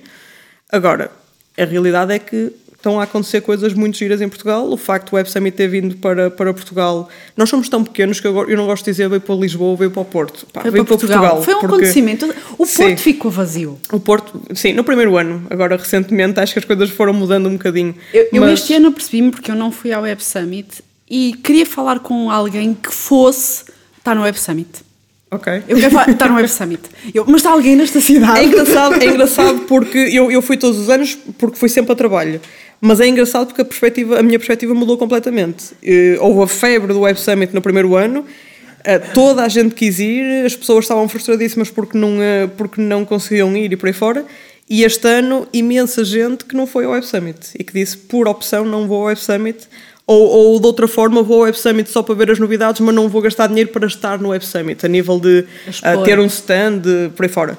Agora, 0.69 1.09
a 1.57 1.65
realidade 1.65 2.13
é 2.13 2.19
que 2.19 2.53
estão 2.79 2.99
a 2.99 3.03
acontecer 3.03 3.41
coisas 3.41 3.73
muito 3.73 3.97
giras 3.97 4.21
em 4.21 4.29
Portugal. 4.29 4.69
O 4.71 4.77
facto 4.77 5.11
do 5.11 5.15
Web 5.17 5.29
Summit 5.29 5.55
ter 5.55 5.67
vindo 5.67 5.97
para, 5.97 6.31
para 6.31 6.53
Portugal, 6.53 7.09
nós 7.35 7.49
somos 7.49 7.67
tão 7.67 7.83
pequenos 7.83 8.19
que 8.19 8.27
eu, 8.27 8.49
eu 8.49 8.57
não 8.57 8.65
gosto 8.65 8.85
de 8.85 8.91
dizer 8.91 9.09
veio 9.09 9.21
para 9.21 9.35
Lisboa, 9.35 9.75
veio 9.75 9.91
para 9.91 10.01
o 10.01 10.05
Porto. 10.05 10.47
Pá, 10.51 10.61
veio, 10.61 10.71
veio 10.71 10.85
para 10.85 10.97
Portugal. 10.97 11.35
Portugal. 11.35 11.43
Foi 11.43 11.55
um 11.55 11.59
porque, 11.59 11.75
acontecimento. 11.75 12.25
O 12.53 12.57
Porto 12.57 12.69
sim, 12.69 12.97
ficou 12.97 13.29
vazio. 13.29 13.77
O 13.91 13.99
Porto, 13.99 14.41
sim, 14.55 14.73
no 14.73 14.83
primeiro 14.83 15.17
ano. 15.17 15.45
Agora, 15.49 15.75
recentemente, 15.75 16.39
acho 16.39 16.53
que 16.53 16.59
as 16.59 16.65
coisas 16.65 16.89
foram 16.89 17.13
mudando 17.13 17.47
um 17.47 17.53
bocadinho. 17.53 17.93
Eu, 18.13 18.29
eu 18.31 18.41
mas... 18.41 18.61
este 18.61 18.73
ano 18.73 18.91
percebi-me 18.91 19.31
porque 19.31 19.51
eu 19.51 19.55
não 19.55 19.71
fui 19.71 19.91
ao 19.91 20.03
Web 20.03 20.23
Summit 20.23 20.81
e 21.09 21.33
queria 21.43 21.65
falar 21.65 21.99
com 21.99 22.31
alguém 22.31 22.73
que 22.73 22.93
fosse 22.93 23.65
estar 23.97 24.15
no 24.15 24.21
Web 24.21 24.39
Summit. 24.39 24.88
Ok. 25.31 25.63
Eu 25.67 25.77
quero 25.77 25.91
falar, 25.91 26.09
está 26.09 26.27
no 26.27 26.35
Web 26.35 26.49
Summit. 26.49 26.81
Eu, 27.13 27.23
mas 27.27 27.37
está 27.37 27.51
alguém 27.51 27.75
nesta 27.75 28.01
cidade? 28.01 28.39
É 28.39 28.43
engraçado, 28.45 29.01
é 29.01 29.05
engraçado 29.05 29.59
porque 29.61 29.97
eu, 29.97 30.31
eu 30.31 30.41
fui 30.41 30.57
todos 30.57 30.79
os 30.79 30.89
anos 30.89 31.17
porque 31.37 31.55
fui 31.55 31.69
sempre 31.69 31.91
a 31.91 31.95
trabalho. 31.95 32.41
Mas 32.81 32.99
é 32.99 33.07
engraçado 33.07 33.47
porque 33.47 33.61
a, 33.61 33.65
perspectiva, 33.65 34.19
a 34.19 34.23
minha 34.23 34.39
perspectiva 34.39 34.73
mudou 34.73 34.97
completamente. 34.97 35.73
Uh, 35.83 36.21
houve 36.21 36.43
a 36.43 36.47
febre 36.47 36.93
do 36.93 37.01
Web 37.01 37.19
Summit 37.19 37.53
no 37.53 37.61
primeiro 37.61 37.95
ano, 37.95 38.21
uh, 38.21 39.13
toda 39.13 39.43
a 39.43 39.47
gente 39.47 39.75
quis 39.75 39.99
ir, 39.99 40.45
as 40.45 40.55
pessoas 40.55 40.85
estavam 40.85 41.07
frustradíssimas 41.07 41.69
porque 41.69 41.97
não, 41.97 42.17
uh, 42.17 42.47
porque 42.57 42.81
não 42.81 43.05
conseguiam 43.05 43.55
ir 43.55 43.71
e 43.73 43.75
por 43.75 43.87
aí 43.87 43.93
fora. 43.93 44.25
E 44.67 44.83
este 44.83 45.07
ano, 45.07 45.47
imensa 45.51 46.03
gente 46.03 46.45
que 46.45 46.55
não 46.55 46.65
foi 46.65 46.85
ao 46.85 46.91
Web 46.91 47.05
Summit 47.05 47.49
e 47.57 47.63
que 47.63 47.73
disse, 47.73 47.97
por 47.97 48.27
opção, 48.27 48.63
não 48.63 48.87
vou 48.87 49.01
ao 49.01 49.03
Web 49.05 49.19
Summit 49.19 49.67
ou, 50.09 50.27
ou 50.27 50.59
de 50.59 50.65
outra 50.65 50.87
forma 50.87 51.21
vou 51.21 51.37
ao 51.37 51.43
Web 51.43 51.55
Summit 51.55 51.87
só 51.91 52.01
para 52.01 52.15
ver 52.15 52.31
as 52.31 52.39
novidades, 52.39 52.81
mas 52.81 52.95
não 52.95 53.07
vou 53.07 53.21
gastar 53.21 53.45
dinheiro 53.45 53.69
para 53.69 53.85
estar 53.85 54.17
no 54.17 54.29
Web 54.29 54.43
Summit, 54.43 54.83
a 54.83 54.89
nível 54.89 55.19
de 55.19 55.45
uh, 55.67 56.03
ter 56.03 56.19
um 56.19 56.25
stand 56.25 56.81
por 57.15 57.25
aí 57.25 57.29
fora. 57.29 57.55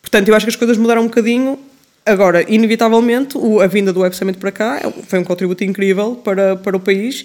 Portanto, 0.00 0.28
eu 0.28 0.34
acho 0.34 0.44
que 0.44 0.50
as 0.50 0.56
coisas 0.56 0.76
mudaram 0.76 1.02
um 1.02 1.06
bocadinho. 1.06 1.60
Agora, 2.04 2.44
inevitavelmente, 2.52 3.38
o, 3.38 3.60
a 3.60 3.68
vinda 3.68 3.92
do 3.92 4.00
Web 4.00 4.16
Summit 4.16 4.36
para 4.36 4.50
cá 4.50 4.80
é 4.82 4.90
foi 4.90 5.20
um 5.20 5.22
contributo 5.22 5.62
incrível 5.62 6.16
para, 6.16 6.56
para 6.56 6.76
o 6.76 6.80
país, 6.80 7.24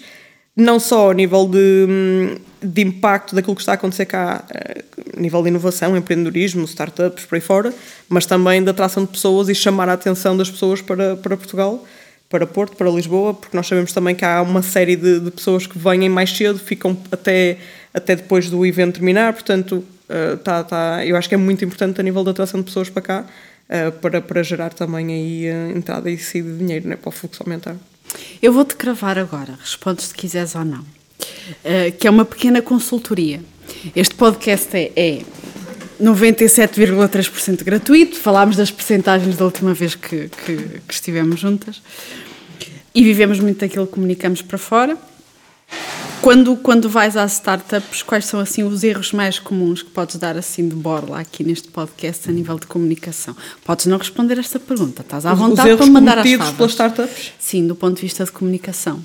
não 0.56 0.80
só 0.80 1.10
a 1.10 1.14
nível 1.16 1.48
de, 1.48 2.38
de 2.62 2.82
impacto 2.84 3.34
daquilo 3.34 3.56
que 3.56 3.64
está 3.64 3.72
a 3.72 3.76
acontecer 3.76 4.06
cá, 4.06 4.44
eh, 4.54 4.84
a 5.18 5.20
nível 5.20 5.42
de 5.42 5.50
inovação, 5.50 5.98
empreendedorismo, 5.98 6.64
startups, 6.66 7.26
por 7.26 7.34
aí 7.34 7.42
fora, 7.42 7.74
mas 8.08 8.28
também 8.28 8.64
da 8.64 8.70
atração 8.70 9.06
de 9.06 9.10
pessoas 9.10 9.50
e 9.50 9.56
chamar 9.56 9.90
a 9.90 9.94
atenção 9.94 10.38
das 10.38 10.52
pessoas 10.52 10.84
para, 10.84 11.16
para 11.16 11.36
Portugal 11.36 11.84
para 12.30 12.46
Porto, 12.46 12.76
para 12.76 12.90
Lisboa, 12.90 13.34
porque 13.34 13.56
nós 13.56 13.68
sabemos 13.68 13.94
também 13.94 14.14
que 14.14 14.26
há 14.26 14.42
uma 14.42 14.62
série 14.62 14.96
de, 14.96 15.20
de 15.20 15.32
pessoas 15.32 15.66
que 15.66 15.78
vêm 15.78 16.10
mais 16.10 16.30
cedo, 16.30 16.60
ficam 16.60 16.98
até, 17.12 17.58
até 17.94 18.16
depois 18.16 18.50
do 18.50 18.66
evento 18.66 18.96
terminar, 18.96 19.34
portanto, 19.34 19.84
uh, 20.10 20.38
tá, 20.38 20.64
tá, 20.64 21.06
eu 21.06 21.16
acho 21.16 21.30
que 21.30 21.36
é 21.36 21.38
muito 21.38 21.64
importante 21.64 22.00
a 22.02 22.04
nível 22.04 22.24
da 22.24 22.32
atração 22.32 22.60
de 22.60 22.66
pessoas 22.66 22.90
para 22.90 23.02
cá, 23.02 23.26
uh, 23.70 23.92
para, 23.94 24.22
para 24.22 24.44
gerar 24.44 24.74
também 24.74 25.08
aí 25.08 25.50
uh, 25.50 25.78
entrada 25.78 26.10
e 26.12 26.18
saída 26.18 26.52
de 26.52 26.58
dinheiro, 26.58 26.88
né, 26.88 26.98
para 26.98 27.10
o 27.10 27.12
fluxo 27.12 27.42
aumentar. 27.44 27.78
Eu 28.42 28.52
vou-te 28.52 28.76
cravar 28.76 29.18
agora, 29.18 29.58
respondes 29.60 30.06
se 30.06 30.14
quiseres 30.14 30.54
ou 30.56 30.66
não, 30.66 30.82
uh, 30.82 31.92
que 31.98 32.08
é 32.08 32.10
uma 32.10 32.26
pequena 32.26 32.62
consultoria. 32.62 33.40
Este 33.96 34.16
podcast 34.16 34.76
é, 34.76 34.92
é 34.96 35.22
97,3% 36.02 37.64
gratuito. 37.64 38.18
Falámos 38.18 38.56
das 38.56 38.72
percentagens 38.72 39.36
da 39.36 39.46
última 39.46 39.74
vez 39.74 39.96
que, 39.96 40.30
que, 40.30 40.56
que, 40.88 40.94
estivemos 40.94 41.40
juntas. 41.40 41.82
E 42.94 43.04
vivemos 43.04 43.40
muito 43.40 43.60
daquilo 43.60 43.86
que 43.86 43.94
comunicamos 43.94 44.42
para 44.42 44.58
fora. 44.58 44.98
Quando, 46.22 46.56
quando 46.58 46.90
vais 46.90 47.16
às 47.16 47.34
startups, 47.34 48.02
quais 48.02 48.26
são 48.26 48.40
assim 48.40 48.64
os 48.64 48.84
erros 48.84 49.12
mais 49.12 49.38
comuns 49.38 49.84
que 49.84 49.92
podes 49.92 50.16
dar 50.16 50.36
assim 50.36 50.68
de 50.68 50.76
borla 50.76 51.20
aqui 51.20 51.44
neste 51.44 51.68
podcast 51.68 52.28
a 52.30 52.34
nível 52.34 52.58
de 52.58 52.66
comunicação? 52.66 53.36
Podes 53.64 53.86
não 53.86 53.98
responder 53.98 54.40
esta 54.40 54.60
pergunta, 54.60 55.04
estás 55.04 55.26
à 55.26 55.34
vontade 55.34 55.78
para 55.78 55.86
mandar 55.86 56.18
as 56.18 56.30
favas. 56.30 56.56
pelas 56.56 56.72
startups? 56.72 57.34
Sim, 57.40 57.68
do 57.68 57.76
ponto 57.76 57.96
de 57.98 58.02
vista 58.02 58.26
de 58.26 58.32
comunicação. 58.32 59.00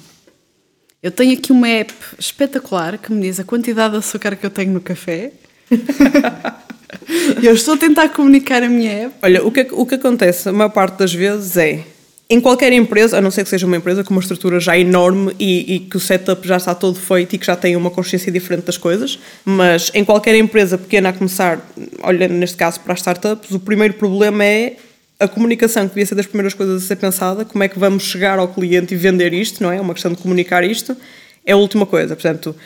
Eu 1.03 1.11
tenho 1.11 1.37
aqui 1.37 1.51
uma 1.51 1.69
app 1.69 1.93
espetacular 2.19 2.97
que 2.97 3.13
me 3.13 3.23
diz 3.23 3.41
a 3.41 3.45
quantidade 3.45 3.93
de 3.93 3.99
açúcar 3.99 4.37
que 4.37 4.47
eu 4.47 4.51
tenho 4.51 4.73
no 4.73 4.81
café. 4.81 5.33
Eu 7.43 7.55
estou 7.55 7.75
a 7.75 7.77
tentar 7.77 8.09
comunicar 8.11 8.63
a 8.63 8.69
minha 8.69 9.07
app. 9.07 9.15
Olha, 9.23 9.45
o 9.45 9.51
que, 9.51 9.67
o 9.73 9.87
que 9.87 9.95
acontece 9.95 10.49
a 10.49 10.53
maior 10.53 10.71
parte 10.71 10.99
das 10.99 11.13
vezes 11.13 11.57
é 11.57 11.85
em 12.33 12.41
qualquer 12.41 12.73
empresa, 12.73 13.19
a 13.19 13.21
não 13.21 13.31
ser 13.31 13.45
que 13.45 13.51
seja 13.51 13.67
uma 13.67 13.77
empresa 13.77 14.03
com 14.03 14.15
uma 14.15 14.21
estrutura 14.21 14.59
já 14.59 14.79
enorme 14.79 15.37
e, 15.39 15.75
e, 15.75 15.79
que 15.81 15.99
o 15.99 16.01
setup 16.01 16.49
já 16.49 16.57
está 16.57 16.75
todo 16.75 16.99
feito 16.99 17.35
e 17.35 17.39
que 17.39 17.45
já 17.45 17.55
tem 17.55 17.77
uma 17.77 17.91
consciência 17.91 18.33
diferente 18.33 18.65
das 18.65 18.79
coisas, 18.79 19.19
mas 19.45 19.91
em 19.93 20.03
qualquer 20.03 20.35
empresa 20.37 20.79
pequena 20.79 21.11
a 21.11 21.13
começar, 21.13 21.61
olhando 22.03 22.33
neste 22.33 22.57
caso 22.57 22.81
para 22.81 22.95
as 22.95 23.01
startups, 23.01 23.51
o 23.51 23.61
primeiro 23.61 23.93
problema 23.95 24.43
é 24.47 24.77
a 25.21 25.29
comunicação, 25.29 25.83
que 25.83 25.91
devia 25.91 26.07
ser 26.07 26.15
das 26.15 26.25
primeiras 26.25 26.55
coisas 26.55 26.83
a 26.83 26.87
ser 26.87 26.97
pensada, 26.97 27.45
como 27.45 27.63
é 27.65 27.69
que 27.69 27.79
vamos 27.79 28.05
chegar 28.05 28.39
ao 28.39 28.49
cliente 28.49 28.95
e 28.95 28.97
vender 28.97 29.35
isto, 29.35 29.63
não 29.63 29.71
é? 29.71 29.77
É 29.77 29.81
uma 29.83 29.93
questão 29.93 30.11
de 30.11 30.17
comunicar 30.17 30.65
isto, 30.65 30.97
é 31.45 31.53
a 31.53 31.57
última 31.57 31.85
coisa. 31.85 32.17
Portanto, 32.17 32.57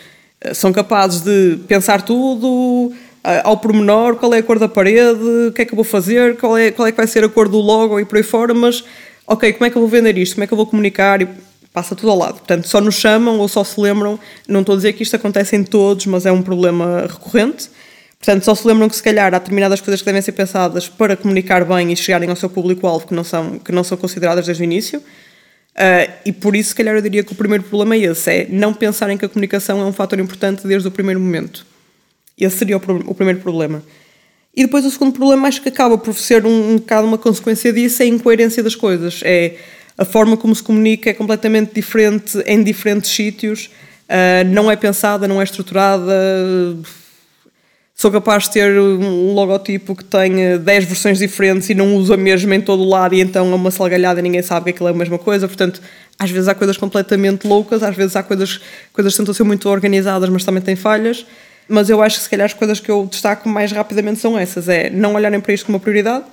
são 0.54 0.72
capazes 0.72 1.22
de 1.22 1.58
pensar 1.66 2.02
tudo, 2.02 2.92
ao 3.44 3.56
pormenor, 3.56 4.16
qual 4.16 4.32
é 4.34 4.38
a 4.38 4.42
cor 4.42 4.58
da 4.58 4.68
parede, 4.68 5.48
o 5.48 5.52
que 5.52 5.62
é 5.62 5.64
que 5.64 5.72
eu 5.72 5.76
vou 5.76 5.84
fazer, 5.84 6.36
qual 6.36 6.56
é, 6.56 6.70
qual 6.70 6.86
é 6.86 6.92
que 6.92 6.96
vai 6.96 7.06
ser 7.06 7.24
a 7.24 7.28
cor 7.28 7.48
do 7.48 7.58
logo 7.58 7.98
e 7.98 8.04
por 8.04 8.16
aí 8.16 8.22
fora, 8.22 8.54
mas 8.54 8.84
ok, 9.26 9.52
como 9.54 9.66
é 9.66 9.70
que 9.70 9.76
eu 9.76 9.82
vou 9.82 9.88
vender 9.88 10.16
isto, 10.16 10.34
como 10.34 10.44
é 10.44 10.46
que 10.46 10.52
eu 10.52 10.56
vou 10.56 10.66
comunicar 10.66 11.20
e 11.20 11.28
passa 11.72 11.94
tudo 11.94 12.10
ao 12.10 12.16
lado. 12.16 12.34
Portanto, 12.38 12.66
só 12.66 12.80
nos 12.80 12.94
chamam 12.94 13.38
ou 13.38 13.48
só 13.48 13.62
se 13.62 13.78
lembram, 13.78 14.18
não 14.48 14.60
estou 14.60 14.72
a 14.74 14.76
dizer 14.76 14.92
que 14.94 15.02
isto 15.02 15.14
acontece 15.14 15.56
em 15.56 15.62
todos, 15.62 16.06
mas 16.06 16.24
é 16.24 16.32
um 16.32 16.40
problema 16.40 17.02
recorrente. 17.02 17.68
Portanto, 18.18 18.44
só 18.44 18.54
se 18.54 18.66
lembram 18.66 18.88
que 18.88 18.96
se 18.96 19.02
calhar 19.02 19.34
há 19.34 19.38
determinadas 19.38 19.80
coisas 19.80 20.00
que 20.00 20.06
devem 20.06 20.22
ser 20.22 20.32
pensadas 20.32 20.88
para 20.88 21.16
comunicar 21.16 21.64
bem 21.66 21.92
e 21.92 21.96
chegarem 21.96 22.30
ao 22.30 22.36
seu 22.36 22.48
público-alvo 22.48 23.06
que, 23.06 23.14
não 23.14 23.22
são, 23.22 23.58
que 23.58 23.70
não 23.72 23.84
são 23.84 23.98
consideradas 23.98 24.46
desde 24.46 24.62
o 24.62 24.64
início. 24.64 25.00
Uh, 25.00 26.10
e 26.24 26.32
por 26.32 26.56
isso, 26.56 26.70
se 26.70 26.74
calhar, 26.74 26.94
eu 26.94 27.02
diria 27.02 27.22
que 27.22 27.32
o 27.32 27.36
primeiro 27.36 27.62
problema 27.62 27.94
é 27.94 28.10
esse: 28.10 28.30
é 28.30 28.46
não 28.48 28.72
pensarem 28.72 29.18
que 29.18 29.26
a 29.26 29.28
comunicação 29.28 29.78
é 29.82 29.84
um 29.84 29.92
fator 29.92 30.18
importante 30.18 30.66
desde 30.66 30.88
o 30.88 30.90
primeiro 30.90 31.20
momento. 31.20 31.66
Esse 32.38 32.58
seria 32.58 32.76
o, 32.76 32.80
o 33.06 33.14
primeiro 33.14 33.40
problema. 33.40 33.82
E 34.54 34.64
depois 34.64 34.84
o 34.84 34.90
segundo 34.90 35.12
problema 35.12 35.48
acho 35.48 35.60
que 35.60 35.68
acaba 35.68 35.98
por 35.98 36.14
ser 36.14 36.46
um, 36.46 36.72
um 36.72 36.76
bocado 36.76 37.06
uma 37.06 37.18
consequência 37.18 37.72
disso, 37.72 38.02
é 38.02 38.06
a 38.06 38.08
incoerência 38.08 38.62
das 38.62 38.74
coisas. 38.74 39.20
É 39.22 39.56
a 39.98 40.04
forma 40.04 40.36
como 40.36 40.54
se 40.54 40.62
comunica 40.62 41.10
é 41.10 41.14
completamente 41.14 41.74
diferente 41.74 42.38
em 42.46 42.62
diferentes 42.62 43.10
sítios, 43.10 43.70
uh, 44.08 44.46
não 44.46 44.70
é 44.70 44.76
pensada, 44.76 45.26
não 45.26 45.40
é 45.40 45.44
estruturada. 45.44 46.12
Sou 47.94 48.10
capaz 48.10 48.44
de 48.44 48.50
ter 48.50 48.78
um 48.78 49.32
logotipo 49.32 49.96
que 49.96 50.04
tenha 50.04 50.58
10 50.58 50.84
versões 50.84 51.18
diferentes 51.18 51.70
e 51.70 51.74
não 51.74 51.96
usa 51.96 52.12
a 52.12 52.16
mesma 52.16 52.54
em 52.54 52.60
todo 52.60 52.82
o 52.82 52.88
lado 52.88 53.14
e 53.14 53.22
então 53.22 53.50
é 53.50 53.54
uma 53.54 53.70
salgalhada 53.70 54.20
e 54.20 54.22
ninguém 54.22 54.42
sabe 54.42 54.64
que 54.64 54.70
aquilo 54.70 54.88
é 54.88 54.92
a 54.92 54.94
mesma 54.94 55.18
coisa. 55.18 55.48
Portanto, 55.48 55.80
às 56.18 56.30
vezes 56.30 56.46
há 56.46 56.54
coisas 56.54 56.76
completamente 56.76 57.46
loucas, 57.46 57.82
às 57.82 57.96
vezes 57.96 58.14
há 58.14 58.22
coisas, 58.22 58.60
coisas 58.92 59.14
que 59.14 59.18
tentam 59.18 59.32
ser 59.32 59.44
muito 59.44 59.66
organizadas, 59.70 60.28
mas 60.28 60.44
também 60.44 60.62
têm 60.62 60.76
falhas. 60.76 61.24
Mas 61.68 61.90
eu 61.90 62.02
acho 62.02 62.16
que 62.16 62.22
se 62.22 62.30
calhar 62.30 62.46
as 62.46 62.54
coisas 62.54 62.78
que 62.78 62.90
eu 62.90 63.06
destaco 63.06 63.48
mais 63.48 63.72
rapidamente 63.72 64.20
são 64.20 64.38
essas: 64.38 64.68
é 64.68 64.90
não 64.90 65.14
olharem 65.14 65.40
para 65.40 65.52
isto 65.52 65.66
como 65.66 65.76
uma 65.76 65.82
prioridade 65.82 66.24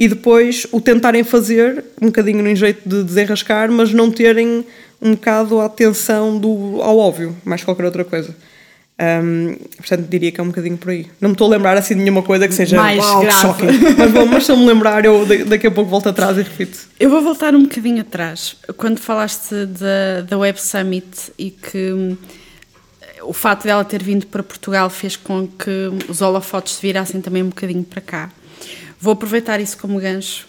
e 0.00 0.08
depois 0.08 0.66
o 0.72 0.80
tentarem 0.80 1.22
fazer, 1.22 1.84
um 2.00 2.06
bocadinho 2.06 2.42
no 2.42 2.54
jeito 2.56 2.88
de 2.88 3.04
desenrascar, 3.04 3.70
mas 3.70 3.92
não 3.92 4.10
terem 4.10 4.64
um 5.00 5.12
bocado 5.12 5.60
a 5.60 5.66
atenção 5.66 6.38
do, 6.38 6.80
ao 6.80 6.96
óbvio, 6.98 7.36
mais 7.44 7.60
que 7.60 7.66
qualquer 7.66 7.84
outra 7.84 8.04
coisa. 8.04 8.34
Um, 8.98 9.56
portanto, 9.76 10.06
diria 10.08 10.30
que 10.32 10.40
é 10.40 10.42
um 10.42 10.48
bocadinho 10.48 10.76
por 10.76 10.90
aí. 10.90 11.06
Não 11.20 11.30
me 11.30 11.34
estou 11.34 11.46
a 11.46 11.50
lembrar 11.50 11.76
assim 11.76 11.94
de 11.94 12.00
nenhuma 12.00 12.22
coisa 12.22 12.46
que 12.46 12.52
seja 12.52 12.76
mais 12.76 13.02
wow, 13.02 13.20
grave. 13.20 13.64
mas, 13.96 14.10
bom, 14.10 14.26
mas 14.26 14.44
se 14.44 14.52
eu 14.52 14.56
me 14.56 14.66
lembrar, 14.66 15.04
eu 15.06 15.26
daqui 15.46 15.66
a 15.66 15.70
pouco 15.70 15.90
volto 15.90 16.10
atrás 16.10 16.36
e 16.36 16.42
repito. 16.42 16.78
Eu 16.98 17.08
vou 17.08 17.22
voltar 17.22 17.54
um 17.54 17.62
bocadinho 17.62 18.02
atrás. 18.02 18.56
Quando 18.76 18.98
falaste 19.00 19.54
da, 19.66 20.20
da 20.28 20.38
Web 20.38 20.60
Summit 20.60 21.32
e 21.38 21.50
que 21.50 22.16
o 23.22 23.32
fato 23.32 23.64
dela 23.64 23.84
ter 23.84 24.02
vindo 24.02 24.26
para 24.26 24.42
Portugal 24.42 24.88
fez 24.90 25.16
com 25.16 25.46
que 25.46 25.90
os 26.08 26.20
holofotes 26.20 26.74
se 26.74 26.82
virassem 26.82 27.20
também 27.20 27.42
um 27.42 27.48
bocadinho 27.48 27.84
para 27.84 28.00
cá. 28.00 28.30
Vou 29.00 29.12
aproveitar 29.12 29.60
isso 29.60 29.78
como 29.78 29.98
gancho 29.98 30.46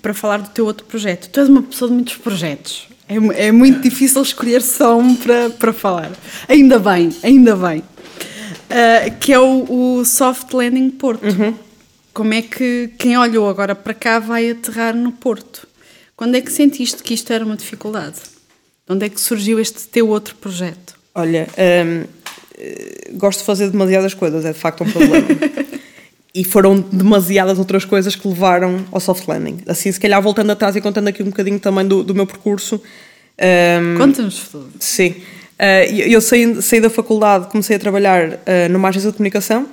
para 0.00 0.14
falar 0.14 0.38
do 0.38 0.48
teu 0.50 0.64
outro 0.64 0.86
projeto. 0.86 1.28
Tu 1.30 1.40
és 1.40 1.48
uma 1.48 1.62
pessoa 1.62 1.88
de 1.88 1.94
muitos 1.94 2.16
projetos. 2.16 2.88
É, 3.08 3.46
é 3.48 3.52
muito 3.52 3.80
difícil 3.80 4.22
escolher 4.22 4.62
só 4.62 4.96
um 4.96 5.16
para, 5.16 5.50
para 5.50 5.72
falar. 5.72 6.12
Ainda 6.48 6.78
bem, 6.78 7.10
ainda 7.22 7.56
bem. 7.56 7.80
Uh, 7.80 9.18
que 9.18 9.32
é 9.32 9.38
o, 9.38 9.98
o, 9.98 10.04
Soft 10.04 10.52
Landing 10.52 10.90
Porto. 10.90 11.24
Uhum. 11.24 11.54
Como 12.14 12.32
é 12.32 12.42
que 12.42 12.90
quem 12.98 13.18
olhou 13.18 13.48
agora 13.48 13.74
para 13.74 13.94
cá 13.94 14.18
vai 14.18 14.50
aterrar 14.50 14.94
no 14.94 15.10
Porto? 15.10 15.66
Quando 16.16 16.36
é 16.36 16.40
que 16.40 16.52
sentiste 16.52 17.02
que 17.02 17.14
isto 17.14 17.32
era 17.32 17.44
uma 17.44 17.56
dificuldade? 17.56 18.20
De 18.86 18.94
onde 18.94 19.06
é 19.06 19.08
que 19.08 19.20
surgiu 19.20 19.58
este 19.58 19.88
teu 19.88 20.08
outro 20.08 20.36
projeto? 20.36 20.99
Olha, 21.20 21.46
hum, 21.58 22.04
eh, 22.58 23.10
gosto 23.12 23.40
de 23.40 23.44
fazer 23.44 23.70
demasiadas 23.70 24.14
coisas, 24.14 24.44
é 24.44 24.52
de 24.52 24.58
facto 24.58 24.84
um 24.84 24.90
problema. 24.90 25.26
e 26.34 26.44
foram 26.44 26.80
demasiadas 26.80 27.58
outras 27.58 27.84
coisas 27.84 28.14
que 28.14 28.26
levaram 28.28 28.84
ao 28.92 29.00
soft 29.00 29.26
landing. 29.26 29.58
Assim, 29.66 29.90
se 29.90 29.98
calhar 29.98 30.20
voltando 30.22 30.50
atrás 30.50 30.76
e 30.76 30.80
contando 30.80 31.08
aqui 31.08 31.22
um 31.22 31.26
bocadinho 31.26 31.58
também 31.58 31.86
do, 31.86 32.04
do 32.04 32.14
meu 32.14 32.26
percurso. 32.26 32.80
Um, 33.40 33.98
Conta-nos 33.98 34.48
tudo. 34.48 34.70
Sim. 34.78 35.10
Uh, 35.10 35.92
eu 35.92 36.20
saí, 36.20 36.62
saí, 36.62 36.80
da 36.80 36.88
faculdade, 36.88 37.48
comecei 37.48 37.76
a 37.76 37.78
trabalhar 37.78 38.28
uh, 38.28 38.38
numa 38.70 38.88
agência 38.88 39.10
de 39.10 39.16
comunicação, 39.16 39.66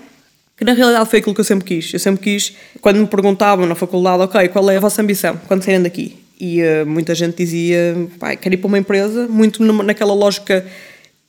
que 0.57 0.65
na 0.65 0.73
realidade 0.73 1.09
foi 1.09 1.19
aquilo 1.19 1.35
que 1.35 1.41
eu 1.41 1.45
sempre 1.45 1.65
quis. 1.65 1.93
Eu 1.93 1.99
sempre 1.99 2.23
quis, 2.23 2.53
quando 2.81 2.97
me 2.97 3.07
perguntavam 3.07 3.65
na 3.65 3.75
faculdade, 3.75 4.23
ok, 4.23 4.47
qual 4.49 4.69
é 4.69 4.77
a 4.77 4.79
vossa 4.79 5.01
ambição 5.01 5.39
quando 5.47 5.63
saírem 5.63 5.83
daqui? 5.83 6.17
E 6.39 6.61
uh, 6.61 6.85
muita 6.85 7.13
gente 7.13 7.37
dizia, 7.37 7.95
pai, 8.19 8.35
quero 8.35 8.55
ir 8.55 8.57
para 8.57 8.67
uma 8.67 8.77
empresa, 8.77 9.27
muito 9.27 9.63
naquela 9.83 10.13
lógica 10.13 10.65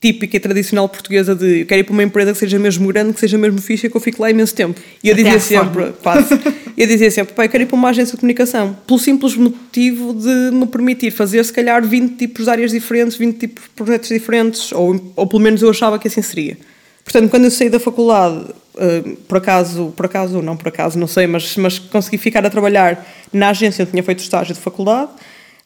típica 0.00 0.36
e 0.36 0.40
tradicional 0.40 0.88
portuguesa 0.88 1.34
de 1.34 1.60
eu 1.60 1.66
quero 1.66 1.80
ir 1.80 1.84
para 1.84 1.92
uma 1.92 2.02
empresa 2.02 2.32
que 2.32 2.38
seja 2.38 2.58
mesmo 2.58 2.86
grande, 2.86 3.12
que 3.12 3.20
seja 3.20 3.36
mesmo 3.36 3.60
fixe, 3.60 3.88
que 3.88 3.96
eu 3.96 4.00
fique 4.00 4.20
lá 4.20 4.30
imenso 4.30 4.54
tempo. 4.54 4.80
E 5.02 5.08
eu 5.08 5.14
Até 5.14 5.24
dizia 5.24 5.40
sempre, 5.40 5.92
quase, 6.02 6.34
eu 6.76 6.86
dizia 6.86 7.10
sempre, 7.10 7.34
pai, 7.34 7.46
eu 7.46 7.50
quero 7.50 7.64
ir 7.64 7.66
para 7.66 7.76
uma 7.76 7.88
agência 7.88 8.12
de 8.12 8.20
comunicação, 8.20 8.76
pelo 8.86 8.98
simples 8.98 9.34
motivo 9.34 10.14
de 10.14 10.50
me 10.52 10.66
permitir 10.66 11.10
fazer 11.10 11.44
se 11.44 11.52
calhar 11.52 11.84
20 11.84 12.16
tipos 12.16 12.44
de 12.44 12.50
áreas 12.50 12.70
diferentes, 12.70 13.16
20 13.16 13.38
tipos 13.38 13.64
de 13.64 13.70
projetos 13.70 14.08
diferentes, 14.08 14.70
ou, 14.72 15.12
ou 15.16 15.26
pelo 15.26 15.42
menos 15.42 15.62
eu 15.62 15.70
achava 15.70 15.98
que 15.98 16.06
assim 16.06 16.22
seria. 16.22 16.56
Portanto, 17.02 17.30
quando 17.30 17.44
eu 17.44 17.50
saí 17.50 17.70
da 17.70 17.80
faculdade, 17.80 18.44
uh, 18.74 19.16
por 19.26 19.38
acaso, 19.38 19.92
por 19.96 20.06
acaso 20.06 20.36
ou 20.36 20.42
não 20.42 20.56
por 20.56 20.68
acaso, 20.68 20.98
não 20.98 21.06
sei, 21.06 21.26
mas, 21.26 21.56
mas 21.56 21.78
consegui 21.78 22.18
ficar 22.18 22.44
a 22.46 22.50
trabalhar 22.50 23.04
na 23.32 23.48
agência 23.48 23.82
onde 23.82 23.92
tinha 23.92 24.02
feito 24.02 24.20
estágio 24.20 24.54
de 24.54 24.60
faculdade, 24.60 25.10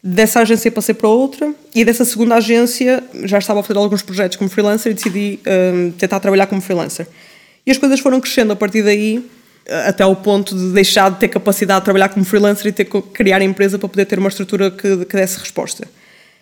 Dessa 0.05 0.41
agência 0.41 0.71
passei 0.73 0.95
para 0.95 1.09
outra 1.09 1.55
e 1.73 1.85
dessa 1.85 2.05
segunda 2.05 2.35
agência 2.35 3.05
já 3.25 3.39
estava 3.39 3.61
a 3.61 3.63
fazer 3.63 3.79
alguns 3.79 4.03
projetos 4.03 4.37
como 4.37 4.51
freelancer 4.51 4.91
e 4.91 4.95
decidi 4.97 5.39
um, 5.47 5.93
tentar 5.93 6.19
trabalhar 6.19 6.49
como 6.49 6.61
freelancer. 6.61 7.07
E 7.65 7.71
as 7.71 7.79
coisas 7.79 8.01
foram 8.01 8.21
crescendo 8.21 8.53
a 8.53 8.57
partir 8.57 8.83
daí 8.83 9.25
até 9.87 10.03
ao 10.03 10.17
ponto 10.17 10.57
de 10.57 10.73
deixar 10.73 11.11
de 11.11 11.21
ter 11.21 11.29
capacidade 11.29 11.81
de 11.81 11.85
trabalhar 11.85 12.09
como 12.09 12.25
freelancer 12.25 12.67
e 12.67 12.73
ter 12.73 12.85
que 12.85 13.01
criar 13.01 13.41
a 13.41 13.45
empresa 13.45 13.79
para 13.79 13.89
poder 13.89 14.05
ter 14.07 14.19
uma 14.19 14.29
estrutura 14.29 14.71
que, 14.71 15.05
que 15.05 15.17
desse 15.17 15.39
resposta. 15.39 15.87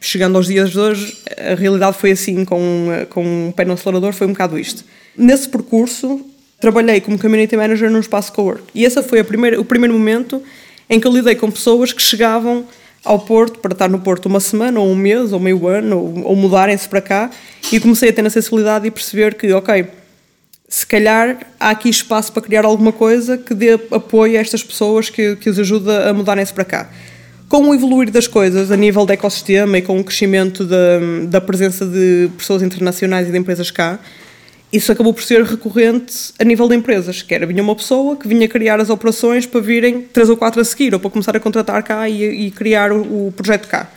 Chegando 0.00 0.37
aos 0.37 0.47
dias 0.47 0.71
de 0.71 0.79
hoje, 0.79 1.19
a 1.37 1.55
realidade 1.55 1.99
foi 1.99 2.12
assim, 2.12 2.47
com, 2.47 2.87
com 3.11 3.49
um 3.49 3.52
pé 3.52 3.67
no 3.67 3.75
acelerador, 3.75 4.14
foi 4.14 4.26
um 4.26 4.31
bocado 4.31 4.59
isto. 4.59 4.83
Nesse 5.14 5.47
percurso, 5.47 6.25
trabalhei 6.59 7.02
como 7.02 7.19
community 7.19 7.55
manager 7.55 7.90
num 7.90 8.00
espaço 8.00 8.33
co-work. 8.33 8.62
E 8.75 8.85
esse 8.85 9.02
foi 9.02 9.23
primeira, 9.23 9.61
o 9.61 9.64
primeiro 9.67 9.93
momento 9.93 10.43
em 10.88 10.99
que 10.99 11.07
eu 11.07 11.12
lidei 11.12 11.35
com 11.35 11.50
pessoas 11.50 11.93
que 11.93 12.00
chegavam 12.00 12.67
ao 13.04 13.19
Porto, 13.19 13.59
para 13.59 13.73
estar 13.73 13.88
no 13.88 14.00
Porto 14.00 14.26
uma 14.26 14.40
semana, 14.40 14.80
ou 14.80 14.88
um 14.90 14.95
mês, 14.95 15.33
ou 15.33 15.40
meio 15.40 15.66
ano, 15.66 15.99
ou, 15.99 16.25
ou 16.25 16.37
mudarem-se 16.37 16.88
para 16.88 17.00
cá, 17.00 17.30
e 17.73 17.80
comecei 17.80 18.11
a 18.11 18.12
ter 18.12 18.25
a 18.25 18.30
sensibilidade 18.30 18.87
e 18.87 18.90
perceber 18.90 19.35
que, 19.35 19.52
ok, 19.52 19.87
se 20.69 20.87
calhar 20.87 21.38
há 21.59 21.71
aqui 21.71 21.88
espaço 21.88 22.33
para 22.33 22.42
criar 22.42 22.64
alguma 22.64 22.92
coisa 22.92 23.37
que 23.37 23.54
dê 23.54 23.73
apoio 23.90 24.38
a 24.38 24.40
estas 24.40 24.62
pessoas, 24.62 25.11
que, 25.11 25.35
que 25.37 25.50
os 25.50 25.59
ajuda 25.59 26.09
a 26.09 26.14
mudarem-se 26.14 26.54
para 26.54 26.64
cá. 26.64 26.90
Com 27.49 27.69
o 27.69 27.75
evoluir 27.75 28.09
das 28.11 28.28
coisas 28.28 28.71
a 28.71 28.76
nível 28.76 29.04
de 29.04 29.12
ecossistema 29.12 29.78
e 29.78 29.83
com 29.83 29.99
o 29.99 30.04
crescimento 30.04 30.64
da, 30.64 31.00
da 31.26 31.40
presença 31.40 31.85
de 31.85 32.30
pessoas 32.38 32.62
internacionais 32.62 33.28
e 33.28 33.33
de 33.33 33.38
empresas 33.38 33.73
cá, 33.73 33.99
isso 34.73 34.93
acabou 34.93 35.12
por 35.12 35.23
ser 35.23 35.43
recorrente 35.43 36.33
a 36.39 36.45
nível 36.45 36.69
de 36.69 36.77
empresas, 36.77 37.23
que 37.23 37.35
era 37.35 37.45
vinha 37.45 37.62
uma 37.62 37.75
pessoa 37.75 38.17
que 38.17 38.29
vinha 38.29 38.47
criar 38.47 38.81
as 38.81 38.89
operações 38.89 39.45
para 39.45 39.61
virem 39.61 40.03
três 40.03 40.29
ou 40.29 40.37
quatro 40.37 40.61
a 40.61 40.65
seguir, 40.65 40.95
ou 40.95 41.00
para 41.00 41.11
começar 41.11 41.37
a 41.37 41.41
contratar 41.41 41.83
cá 41.83 42.09
e, 42.09 42.47
e 42.47 42.50
criar 42.50 42.93
o, 42.93 43.27
o, 43.27 43.33
projeto 43.33 43.67
cá. 43.67 43.91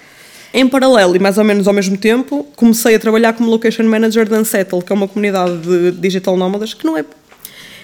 Em 0.52 0.68
paralelo 0.68 1.16
e 1.16 1.20
mais 1.20 1.38
ou 1.38 1.44
menos 1.44 1.68
ao 1.68 1.74
mesmo 1.74 1.98
tempo, 1.98 2.48
comecei 2.56 2.96
a 2.96 3.00
trabalhar 3.00 3.34
como 3.34 3.50
Location 3.50 3.84
Manager 3.84 4.28
da 4.28 4.40
Unsettle, 4.40 4.82
que 4.82 4.92
é 4.92 4.96
uma 4.96 5.08
comunidade 5.08 5.58
de 5.58 5.92
digital 5.92 6.36
nómadas, 6.38 6.74
que 6.74 6.86
não 6.86 6.98
é... 6.98 7.06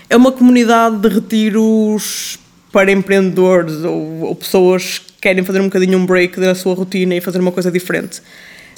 É 0.10 0.18
uma 0.18 0.32
comunidade 0.32 0.98
de 0.98 1.08
retiros 1.08 2.40
para 2.72 2.92
empreendedores 2.92 3.84
ou, 3.84 4.22
ou 4.22 4.36
pessoas 4.36 4.98
que 4.98 5.14
querem 5.22 5.44
fazer 5.44 5.62
um 5.62 5.66
bocadinho 5.66 6.00
um 6.00 6.06
break 6.06 6.40
da 6.40 6.56
sua 6.56 6.74
rotina 6.74 7.14
e 7.14 7.22
fazer 7.22 7.40
uma 7.40 7.52
coisa 7.52 7.70
diferente. 7.70 8.20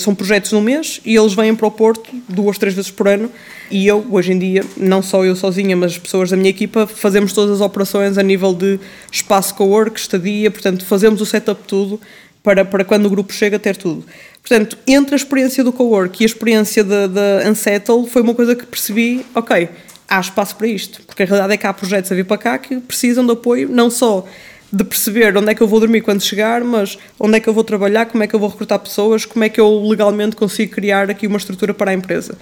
São 0.01 0.15
projetos 0.15 0.51
no 0.51 0.61
mês 0.61 0.99
e 1.05 1.15
eles 1.15 1.33
vêm 1.33 1.55
para 1.55 1.67
o 1.67 1.71
Porto 1.71 2.09
duas, 2.27 2.57
três 2.57 2.73
vezes 2.73 2.91
por 2.91 3.07
ano. 3.07 3.31
E 3.69 3.87
eu, 3.87 4.05
hoje 4.09 4.33
em 4.33 4.39
dia, 4.39 4.63
não 4.75 5.01
só 5.01 5.23
eu 5.23 5.35
sozinha, 5.35 5.75
mas 5.75 5.93
as 5.93 5.97
pessoas 5.97 6.29
da 6.29 6.37
minha 6.37 6.49
equipa, 6.49 6.85
fazemos 6.85 7.33
todas 7.33 7.55
as 7.55 7.61
operações 7.61 8.17
a 8.17 8.23
nível 8.23 8.53
de 8.53 8.79
espaço 9.11 9.55
co-work, 9.55 9.99
estadia, 9.99 10.51
portanto, 10.51 10.85
fazemos 10.85 11.21
o 11.21 11.25
setup 11.25 11.61
tudo 11.65 11.99
para, 12.43 12.65
para 12.65 12.83
quando 12.83 13.05
o 13.05 13.09
grupo 13.09 13.31
chega 13.31 13.59
ter 13.59 13.77
tudo. 13.77 14.05
Portanto, 14.41 14.77
entre 14.87 15.13
a 15.13 15.17
experiência 15.17 15.63
do 15.63 15.71
co-work 15.71 16.21
e 16.21 16.25
a 16.25 16.27
experiência 16.27 16.83
da, 16.83 17.07
da 17.07 17.49
Unsettle, 17.49 18.07
foi 18.07 18.21
uma 18.21 18.33
coisa 18.33 18.55
que 18.55 18.65
percebi, 18.65 19.25
ok, 19.35 19.69
há 20.09 20.19
espaço 20.19 20.55
para 20.55 20.67
isto, 20.67 21.01
porque 21.03 21.23
a 21.23 21.25
realidade 21.25 21.53
é 21.53 21.57
que 21.57 21.67
há 21.67 21.73
projetos 21.73 22.11
a 22.11 22.15
vir 22.15 22.25
para 22.25 22.37
cá 22.37 22.57
que 22.57 22.77
precisam 22.81 23.25
de 23.25 23.31
apoio, 23.31 23.69
não 23.69 23.89
só 23.89 24.25
de 24.71 24.83
perceber 24.83 25.35
onde 25.35 25.51
é 25.51 25.55
que 25.55 25.61
eu 25.61 25.67
vou 25.67 25.79
dormir 25.79 26.01
quando 26.01 26.21
chegar, 26.21 26.63
mas 26.63 26.97
onde 27.19 27.37
é 27.37 27.39
que 27.39 27.49
eu 27.49 27.53
vou 27.53 27.63
trabalhar, 27.63 28.05
como 28.05 28.23
é 28.23 28.27
que 28.27 28.33
eu 28.33 28.39
vou 28.39 28.49
recrutar 28.49 28.79
pessoas, 28.79 29.25
como 29.25 29.43
é 29.43 29.49
que 29.49 29.59
eu 29.59 29.83
legalmente 29.87 30.35
consigo 30.35 30.71
criar 30.71 31.09
aqui 31.09 31.27
uma 31.27 31.37
estrutura 31.37 31.73
para 31.73 31.91
a 31.91 31.93
empresa. 31.93 32.37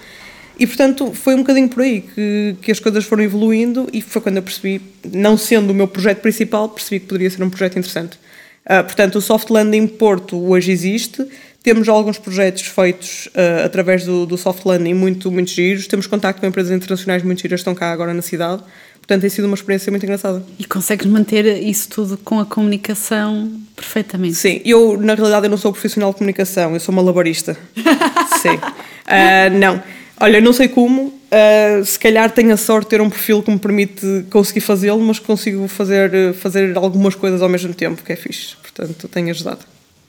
E 0.58 0.66
portanto 0.66 1.12
foi 1.14 1.34
um 1.34 1.38
bocadinho 1.38 1.68
por 1.68 1.82
aí 1.82 2.02
que, 2.02 2.56
que 2.62 2.70
as 2.70 2.78
coisas 2.78 3.04
foram 3.04 3.24
evoluindo 3.24 3.88
e 3.92 4.00
foi 4.00 4.20
quando 4.20 4.36
eu 4.36 4.42
percebi, 4.42 4.80
não 5.12 5.36
sendo 5.36 5.70
o 5.70 5.74
meu 5.74 5.88
projeto 5.88 6.20
principal, 6.20 6.68
percebi 6.68 7.00
que 7.00 7.06
poderia 7.06 7.30
ser 7.30 7.42
um 7.42 7.50
projeto 7.50 7.78
interessante. 7.78 8.18
Uh, 8.64 8.84
portanto, 8.84 9.16
o 9.16 9.20
Soft 9.22 9.48
Landing 9.48 9.86
Porto 9.86 10.38
hoje 10.38 10.70
existe, 10.70 11.26
temos 11.62 11.88
alguns 11.88 12.18
projetos 12.18 12.62
feitos 12.62 13.28
uh, 13.28 13.64
através 13.64 14.04
do, 14.04 14.24
do 14.24 14.36
Soft 14.38 14.64
Landing 14.64 14.94
muito, 14.94 15.30
muito 15.30 15.50
giros, 15.50 15.86
temos 15.86 16.06
contacto 16.06 16.40
com 16.40 16.46
empresas 16.46 16.72
internacionais 16.72 17.22
muito 17.22 17.40
giras 17.40 17.58
que 17.58 17.62
estão 17.62 17.74
cá 17.74 17.92
agora 17.92 18.14
na 18.14 18.22
cidade, 18.22 18.62
portanto 18.94 19.20
tem 19.20 19.30
sido 19.30 19.44
uma 19.44 19.54
experiência 19.54 19.90
muito 19.90 20.02
engraçada. 20.04 20.42
E 20.58 20.64
consegues 20.64 21.06
manter 21.06 21.62
isso 21.62 21.88
tudo 21.88 22.16
com 22.16 22.40
a 22.40 22.46
comunicação 22.46 23.60
perfeitamente? 23.76 24.34
Sim, 24.34 24.60
eu 24.64 24.96
na 24.96 25.14
realidade 25.14 25.46
eu 25.46 25.50
não 25.50 25.58
sou 25.58 25.72
profissional 25.72 26.12
de 26.12 26.18
comunicação, 26.18 26.72
eu 26.72 26.80
sou 26.80 26.92
uma 26.92 27.02
labarista. 27.02 27.56
Sim. 28.40 28.56
Uh, 28.56 29.58
não. 29.58 29.82
Olha, 30.22 30.38
não 30.38 30.52
sei 30.52 30.68
como, 30.68 31.06
uh, 31.06 31.84
se 31.84 31.98
calhar 31.98 32.30
tenho 32.30 32.52
a 32.52 32.56
sorte 32.56 32.84
de 32.84 32.90
ter 32.90 33.00
um 33.00 33.08
perfil 33.08 33.42
que 33.42 33.50
me 33.50 33.58
permite 33.58 34.26
conseguir 34.30 34.60
fazê-lo, 34.60 35.00
mas 35.00 35.18
consigo 35.18 35.66
fazer, 35.66 36.34
fazer 36.34 36.76
algumas 36.76 37.14
coisas 37.14 37.40
ao 37.40 37.48
mesmo 37.48 37.72
tempo, 37.72 38.02
que 38.02 38.12
é 38.12 38.16
fixe. 38.16 38.54
Portanto, 38.56 39.08
tenho 39.08 39.30
ajudado. 39.30 39.60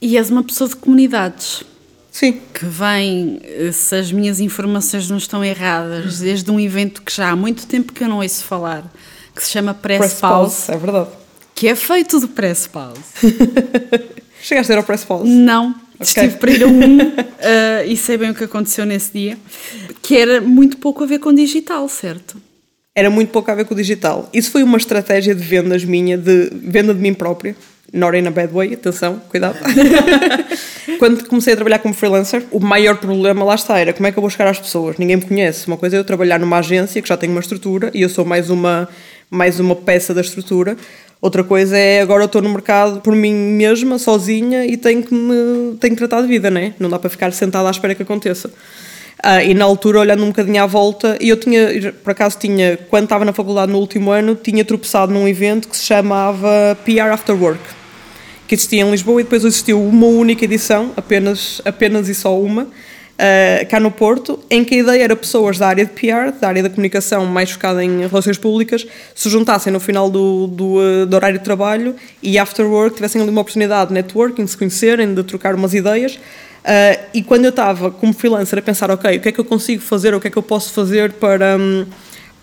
E 0.02 0.18
és 0.18 0.30
uma 0.30 0.42
pessoa 0.42 0.68
de 0.68 0.74
comunidades? 0.74 1.62
Sim. 2.10 2.40
Que 2.52 2.66
vem, 2.66 3.40
se 3.72 3.94
as 3.94 4.10
minhas 4.10 4.40
informações 4.40 5.08
não 5.08 5.16
estão 5.16 5.44
erradas, 5.44 6.18
desde 6.18 6.50
um 6.50 6.58
evento 6.58 7.02
que 7.02 7.14
já 7.14 7.30
há 7.30 7.36
muito 7.36 7.68
tempo 7.68 7.92
que 7.92 8.02
eu 8.02 8.08
não 8.08 8.18
ouço 8.18 8.42
falar, 8.42 8.92
que 9.32 9.42
se 9.44 9.52
chama 9.52 9.72
Press, 9.72 9.98
Press 9.98 10.14
Pause, 10.14 10.56
Pause. 10.56 10.72
É 10.72 10.76
verdade. 10.76 11.08
Que 11.54 11.68
é 11.68 11.76
feito 11.76 12.18
de 12.18 12.26
Press 12.26 12.66
Pause. 12.66 13.00
Chegaste 14.42 14.72
a 14.72 14.74
ir 14.74 14.78
ao 14.78 14.84
Press 14.84 15.04
Pause? 15.04 15.30
Não. 15.30 15.70
Okay. 15.94 16.24
Estive 16.24 16.36
para 16.38 16.50
ir 16.50 16.64
a 16.64 16.66
um 16.66 16.98
uh, 16.98 17.86
e 17.86 17.96
sei 17.96 18.18
bem 18.18 18.30
o 18.30 18.34
que 18.34 18.42
aconteceu 18.42 18.84
nesse 18.84 19.12
dia, 19.12 19.38
que 20.02 20.16
era 20.16 20.40
muito 20.40 20.78
pouco 20.78 21.04
a 21.04 21.06
ver 21.06 21.20
com 21.20 21.32
digital, 21.32 21.88
certo? 21.88 22.42
Era 22.92 23.08
muito 23.08 23.30
pouco 23.30 23.52
a 23.52 23.54
ver 23.54 23.66
com 23.66 23.72
o 23.72 23.76
digital. 23.76 24.28
Isso 24.32 24.50
foi 24.50 24.64
uma 24.64 24.78
estratégia 24.78 25.32
de 25.32 25.44
vendas 25.44 25.84
minha, 25.84 26.18
de 26.18 26.50
venda 26.52 26.92
de 26.92 27.00
mim 27.00 27.14
própria. 27.14 27.54
Not 27.92 28.16
in 28.16 28.26
a 28.26 28.30
bad 28.30 28.52
way, 28.52 28.72
atenção, 28.72 29.20
cuidado. 29.28 29.58
Quando 30.98 31.26
comecei 31.26 31.52
a 31.52 31.56
trabalhar 31.56 31.78
como 31.78 31.92
freelancer, 31.92 32.44
o 32.50 32.58
maior 32.58 32.96
problema 32.96 33.44
lá 33.44 33.54
está 33.54 33.78
era 33.78 33.92
como 33.92 34.06
é 34.06 34.12
que 34.12 34.18
eu 34.18 34.20
vou 34.22 34.30
chegar 34.30 34.48
às 34.48 34.58
pessoas? 34.58 34.96
Ninguém 34.96 35.16
me 35.16 35.22
conhece. 35.22 35.66
Uma 35.66 35.76
coisa 35.76 35.96
é 35.96 35.98
eu 35.98 36.04
trabalhar 36.04 36.38
numa 36.38 36.58
agência 36.58 37.02
que 37.02 37.08
já 37.08 37.16
tem 37.16 37.28
uma 37.28 37.40
estrutura 37.40 37.90
e 37.92 38.00
eu 38.00 38.08
sou 38.08 38.24
mais 38.24 38.48
uma, 38.48 38.88
mais 39.30 39.60
uma 39.60 39.76
peça 39.76 40.14
da 40.14 40.22
estrutura. 40.22 40.76
Outra 41.20 41.44
coisa 41.44 41.76
é 41.76 42.00
agora 42.00 42.22
eu 42.22 42.26
estou 42.26 42.42
no 42.42 42.48
mercado 42.48 43.00
por 43.00 43.14
mim 43.14 43.32
mesma, 43.32 43.98
sozinha, 43.98 44.66
e 44.66 44.76
tenho 44.76 45.02
que 45.02 45.14
me 45.14 45.76
tenho 45.76 45.94
que 45.94 45.98
tratar 45.98 46.22
de 46.22 46.26
vida, 46.26 46.50
né? 46.50 46.74
Não 46.80 46.90
dá 46.90 46.98
para 46.98 47.10
ficar 47.10 47.32
sentada 47.32 47.68
à 47.68 47.70
espera 47.70 47.94
que 47.94 48.02
aconteça. 48.02 48.48
Uh, 49.24 49.40
e 49.46 49.54
na 49.54 49.64
altura, 49.64 50.00
olhando 50.00 50.24
um 50.24 50.28
bocadinho 50.28 50.60
à 50.60 50.66
volta, 50.66 51.16
eu 51.20 51.36
tinha, 51.36 51.92
por 52.02 52.10
acaso 52.10 52.36
tinha, 52.40 52.76
quando 52.90 53.04
estava 53.04 53.24
na 53.24 53.32
faculdade 53.32 53.70
no 53.70 53.78
último 53.78 54.10
ano, 54.10 54.34
tinha 54.34 54.64
tropeçado 54.64 55.12
num 55.12 55.28
evento 55.28 55.68
que 55.68 55.76
se 55.76 55.84
chamava 55.84 56.76
PR 56.84 57.12
After 57.12 57.40
Work, 57.40 57.62
que 58.52 58.56
existia 58.56 58.82
em 58.82 58.90
Lisboa 58.90 59.18
e 59.18 59.24
depois 59.24 59.46
existiu 59.46 59.82
uma 59.82 60.04
única 60.04 60.44
edição, 60.44 60.92
apenas, 60.94 61.62
apenas 61.64 62.10
e 62.10 62.14
só 62.14 62.38
uma, 62.38 62.64
uh, 62.64 63.66
cá 63.70 63.80
no 63.80 63.90
Porto, 63.90 64.38
em 64.50 64.62
que 64.62 64.74
a 64.74 64.78
ideia 64.78 65.04
era 65.04 65.16
pessoas 65.16 65.56
da 65.56 65.68
área 65.68 65.86
de 65.86 65.90
PR, 65.92 66.38
da 66.38 66.48
área 66.48 66.62
da 66.62 66.68
comunicação 66.68 67.24
mais 67.24 67.52
focada 67.52 67.82
em 67.82 68.06
relações 68.06 68.36
públicas, 68.36 68.86
se 69.14 69.30
juntassem 69.30 69.72
no 69.72 69.80
final 69.80 70.10
do, 70.10 70.48
do, 70.48 70.64
uh, 70.74 71.06
do 71.06 71.16
horário 71.16 71.38
de 71.38 71.44
trabalho 71.46 71.96
e 72.22 72.38
after 72.38 72.66
work 72.66 72.96
tivessem 72.96 73.22
ali 73.22 73.30
uma 73.30 73.40
oportunidade 73.40 73.88
de 73.88 73.94
networking, 73.94 74.44
de 74.44 74.50
se 74.50 74.58
conhecerem, 74.58 75.14
de 75.14 75.22
trocar 75.22 75.54
umas 75.54 75.72
ideias. 75.72 76.16
Uh, 76.16 77.00
e 77.14 77.22
quando 77.22 77.46
eu 77.46 77.50
estava 77.50 77.90
como 77.90 78.12
freelancer 78.12 78.58
a 78.58 78.62
pensar, 78.62 78.90
ok, 78.90 79.16
o 79.16 79.20
que 79.22 79.30
é 79.30 79.32
que 79.32 79.40
eu 79.40 79.46
consigo 79.46 79.80
fazer, 79.80 80.14
o 80.14 80.20
que 80.20 80.28
é 80.28 80.30
que 80.30 80.36
eu 80.36 80.42
posso 80.42 80.74
fazer 80.74 81.12
para, 81.12 81.56
um, 81.56 81.86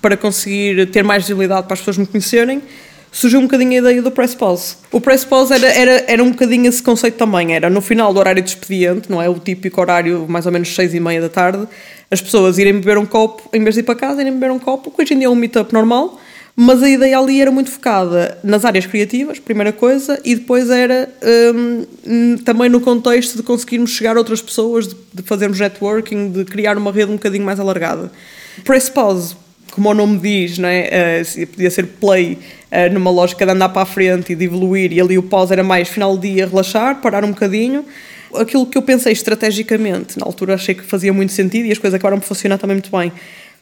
para 0.02 0.18
conseguir 0.18 0.90
ter 0.90 1.04
mais 1.04 1.22
visibilidade 1.22 1.68
para 1.68 1.76
as 1.76 1.80
pessoas 1.82 2.00
me 2.00 2.08
conhecerem, 2.08 2.64
surgiu 3.12 3.40
um 3.40 3.44
bocadinho 3.44 3.72
a 3.72 3.78
ideia 3.78 4.02
do 4.02 4.12
press 4.12 4.36
pause. 4.36 4.76
O 4.92 5.02
press 5.02 5.26
pause 5.26 5.54
era, 5.54 5.68
era, 5.68 6.06
era 6.08 6.24
um 6.24 6.32
bocadinho 6.32 6.68
esse 6.68 6.82
conceito 6.82 7.18
também, 7.18 7.56
era 7.56 7.70
no 7.70 7.82
final 7.82 8.14
do 8.14 8.20
horário 8.20 8.42
de 8.42 8.50
expediente, 8.50 9.10
não 9.10 9.22
é? 9.22 9.30
O 9.30 9.40
típico 9.40 9.82
horário 9.82 10.26
mais 10.28 10.46
ou 10.46 10.52
menos 10.52 10.74
seis 10.74 10.94
e 10.94 11.00
meia 11.00 11.22
da 11.22 11.30
tarde, 11.30 11.68
as 12.12 12.22
pessoas 12.22 12.58
irem 12.58 12.74
beber 12.74 12.98
um 12.98 13.06
copo, 13.06 13.50
em 13.54 13.64
vez 13.64 13.76
de 13.76 13.82
ir 13.82 13.84
para 13.84 13.96
casa, 13.96 14.22
irem 14.22 14.34
beber 14.34 14.52
um 14.52 14.60
copo, 14.60 14.92
que 14.92 15.02
hoje 15.02 15.14
em 15.14 15.20
dia 15.20 15.28
é 15.28 15.30
um 15.30 15.36
meetup 15.36 15.74
normal, 15.74 16.20
mas 16.56 16.84
a 16.84 16.90
ideia 16.90 17.18
ali 17.18 17.42
era 17.42 17.52
muito 17.52 17.72
focada 17.72 18.38
nas 18.44 18.66
áreas 18.66 18.86
criativas, 18.86 19.40
primeira 19.40 19.72
coisa, 19.72 20.20
e 20.26 20.36
depois 20.36 20.70
era 20.70 21.10
hum, 21.56 22.38
também 22.44 22.70
no 22.70 22.82
contexto 22.82 23.38
de 23.38 23.44
conseguirmos 23.44 23.92
chegar 23.92 24.18
a 24.18 24.20
outras 24.20 24.42
pessoas, 24.42 24.88
de, 24.88 24.96
de 25.14 25.24
fazermos 25.24 25.60
networking, 25.60 26.32
de 26.32 26.44
criar 26.44 26.78
uma 26.78 26.92
rede 26.92 27.12
um 27.12 27.16
bocadinho 27.16 27.46
mais 27.46 27.60
alargada. 27.60 28.12
Press 28.66 28.90
pause 28.90 29.36
como 29.72 29.90
o 29.90 29.94
nome 29.94 30.18
diz, 30.20 30.58
não 30.58 30.70
é? 30.70 31.22
Uh, 31.22 31.48
podia 31.48 31.70
ser 31.72 31.86
play 31.86 32.38
uh, 32.72 32.94
numa 32.94 33.12
lógica 33.12 33.46
de 33.46 33.52
andar 33.52 33.70
para 33.70 33.84
a 33.84 33.86
frente 33.86 34.34
e 34.34 34.36
de 34.36 34.46
evoluir, 34.46 34.92
e 34.92 35.00
ali 35.00 35.18
o 35.18 35.24
pause 35.24 35.54
era 35.54 35.64
mais 35.64 35.88
final 35.88 36.16
do 36.16 36.22
dia 36.22 36.46
relaxar, 36.48 37.02
parar 37.02 37.24
um 37.24 37.30
bocadinho. 37.30 37.86
Aquilo 38.34 38.66
que 38.66 38.78
eu 38.78 38.82
pensei 38.82 39.12
estrategicamente, 39.14 40.20
na 40.20 40.26
altura 40.26 40.54
achei 40.54 40.76
que 40.76 40.84
fazia 40.84 41.12
muito 41.12 41.34
sentido 41.34 41.66
e 41.66 41.72
as 41.72 41.78
coisas 41.78 41.96
acabaram 41.96 42.20
por 42.20 42.28
funcionar 42.28 42.58
também 42.58 42.76
muito 42.76 42.92
bem, 42.96 43.12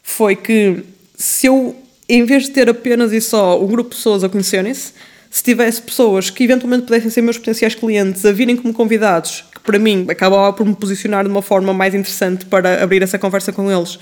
foi 0.02 0.36
que 0.36 0.84
se 1.16 1.46
eu, 1.46 1.74
em 2.08 2.24
vez 2.24 2.44
de 2.44 2.50
ter 2.50 2.68
apenas 2.68 3.12
e 3.12 3.20
só 3.20 3.62
um 3.62 3.66
grupo 3.66 3.90
de 3.90 3.96
pessoas 3.96 4.22
a 4.22 4.28
conhecerem-se, 4.28 4.92
se 5.30 5.42
tivesse 5.42 5.82
pessoas 5.82 6.30
que 6.30 6.44
eventualmente 6.44 6.84
pudessem 6.84 7.10
ser 7.10 7.22
meus 7.22 7.38
potenciais 7.38 7.74
clientes 7.74 8.24
a 8.24 8.32
virem 8.32 8.56
como 8.56 8.72
convidados, 8.72 9.44
que 9.54 9.60
para 9.60 9.78
mim 9.78 10.06
acabava 10.08 10.52
por 10.52 10.66
me 10.66 10.74
posicionar 10.74 11.24
de 11.24 11.30
uma 11.30 11.42
forma 11.42 11.72
mais 11.72 11.94
interessante 11.94 12.46
para 12.46 12.82
abrir 12.82 13.02
essa 13.02 13.18
conversa 13.18 13.52
com 13.52 13.70
eles, 13.70 13.98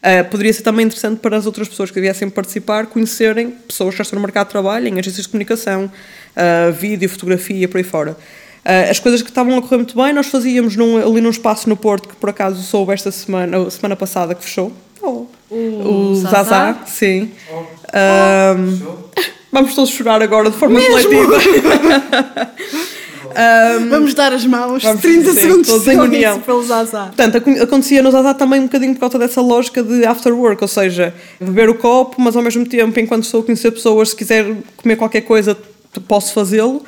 Uh, 0.00 0.24
poderia 0.30 0.50
ser 0.50 0.62
também 0.62 0.86
interessante 0.86 1.18
para 1.18 1.36
as 1.36 1.44
outras 1.44 1.68
pessoas 1.68 1.90
que 1.90 2.00
viessem 2.00 2.30
participar 2.30 2.86
conhecerem 2.86 3.50
pessoas 3.50 3.90
que 3.90 3.98
já 3.98 4.02
estão 4.02 4.16
no 4.18 4.22
mercado 4.22 4.46
de 4.46 4.52
trabalho, 4.52 4.88
em 4.88 4.98
agências 4.98 5.26
de 5.26 5.28
comunicação, 5.28 5.84
uh, 5.84 6.72
vídeo, 6.72 7.06
fotografia, 7.06 7.68
por 7.68 7.76
aí 7.76 7.84
fora. 7.84 8.12
Uh, 8.12 8.90
as 8.90 8.98
coisas 8.98 9.20
que 9.20 9.28
estavam 9.28 9.58
a 9.58 9.60
correr 9.60 9.76
muito 9.76 9.94
bem, 9.94 10.14
nós 10.14 10.28
fazíamos 10.28 10.74
num, 10.74 10.96
ali 10.96 11.20
num 11.20 11.28
espaço 11.28 11.68
no 11.68 11.76
Porto 11.76 12.08
que 12.08 12.16
por 12.16 12.30
acaso 12.30 12.62
soube 12.62 12.94
esta 12.94 13.10
semana, 13.10 13.70
semana 13.70 13.94
passada 13.94 14.34
que 14.34 14.42
fechou. 14.42 14.72
Oh. 15.02 15.26
O, 15.50 16.10
o 16.10 16.14
Zazá, 16.14 16.44
Zazá 16.44 16.78
sim. 16.86 17.30
Oh. 17.52 17.64
Oh, 17.92 19.20
vamos 19.52 19.74
todos 19.74 19.90
chorar 19.90 20.22
agora 20.22 20.50
de 20.50 20.56
forma 20.56 20.78
Mesmo? 20.78 21.10
coletiva. 21.10 22.52
Um, 23.30 23.88
Vamos 23.88 24.14
dar 24.14 24.32
as 24.32 24.44
mãos, 24.44 24.82
vamos, 24.82 25.00
30 25.00 25.32
sim, 25.32 25.40
segundos 25.40 25.72
de 25.72 25.90
silêncio 25.90 26.40
pelo 26.40 26.62
Zazá. 26.64 27.06
Portanto, 27.06 27.36
acontecia 27.62 28.02
no 28.02 28.10
Zazá 28.10 28.34
também 28.34 28.60
um 28.60 28.64
bocadinho 28.64 28.94
por 28.94 29.00
causa 29.00 29.18
dessa 29.18 29.40
lógica 29.40 29.82
de 29.82 30.04
after 30.04 30.32
work, 30.34 30.62
ou 30.62 30.68
seja, 30.68 31.14
beber 31.40 31.68
o 31.68 31.74
copo, 31.74 32.20
mas 32.20 32.36
ao 32.36 32.42
mesmo 32.42 32.66
tempo, 32.66 32.98
enquanto 32.98 33.24
estou 33.24 33.40
a 33.40 33.44
conhecer 33.44 33.70
pessoas, 33.70 34.10
se 34.10 34.16
quiser 34.16 34.46
comer 34.76 34.96
qualquer 34.96 35.22
coisa, 35.22 35.56
posso 36.06 36.32
fazê-lo. 36.32 36.82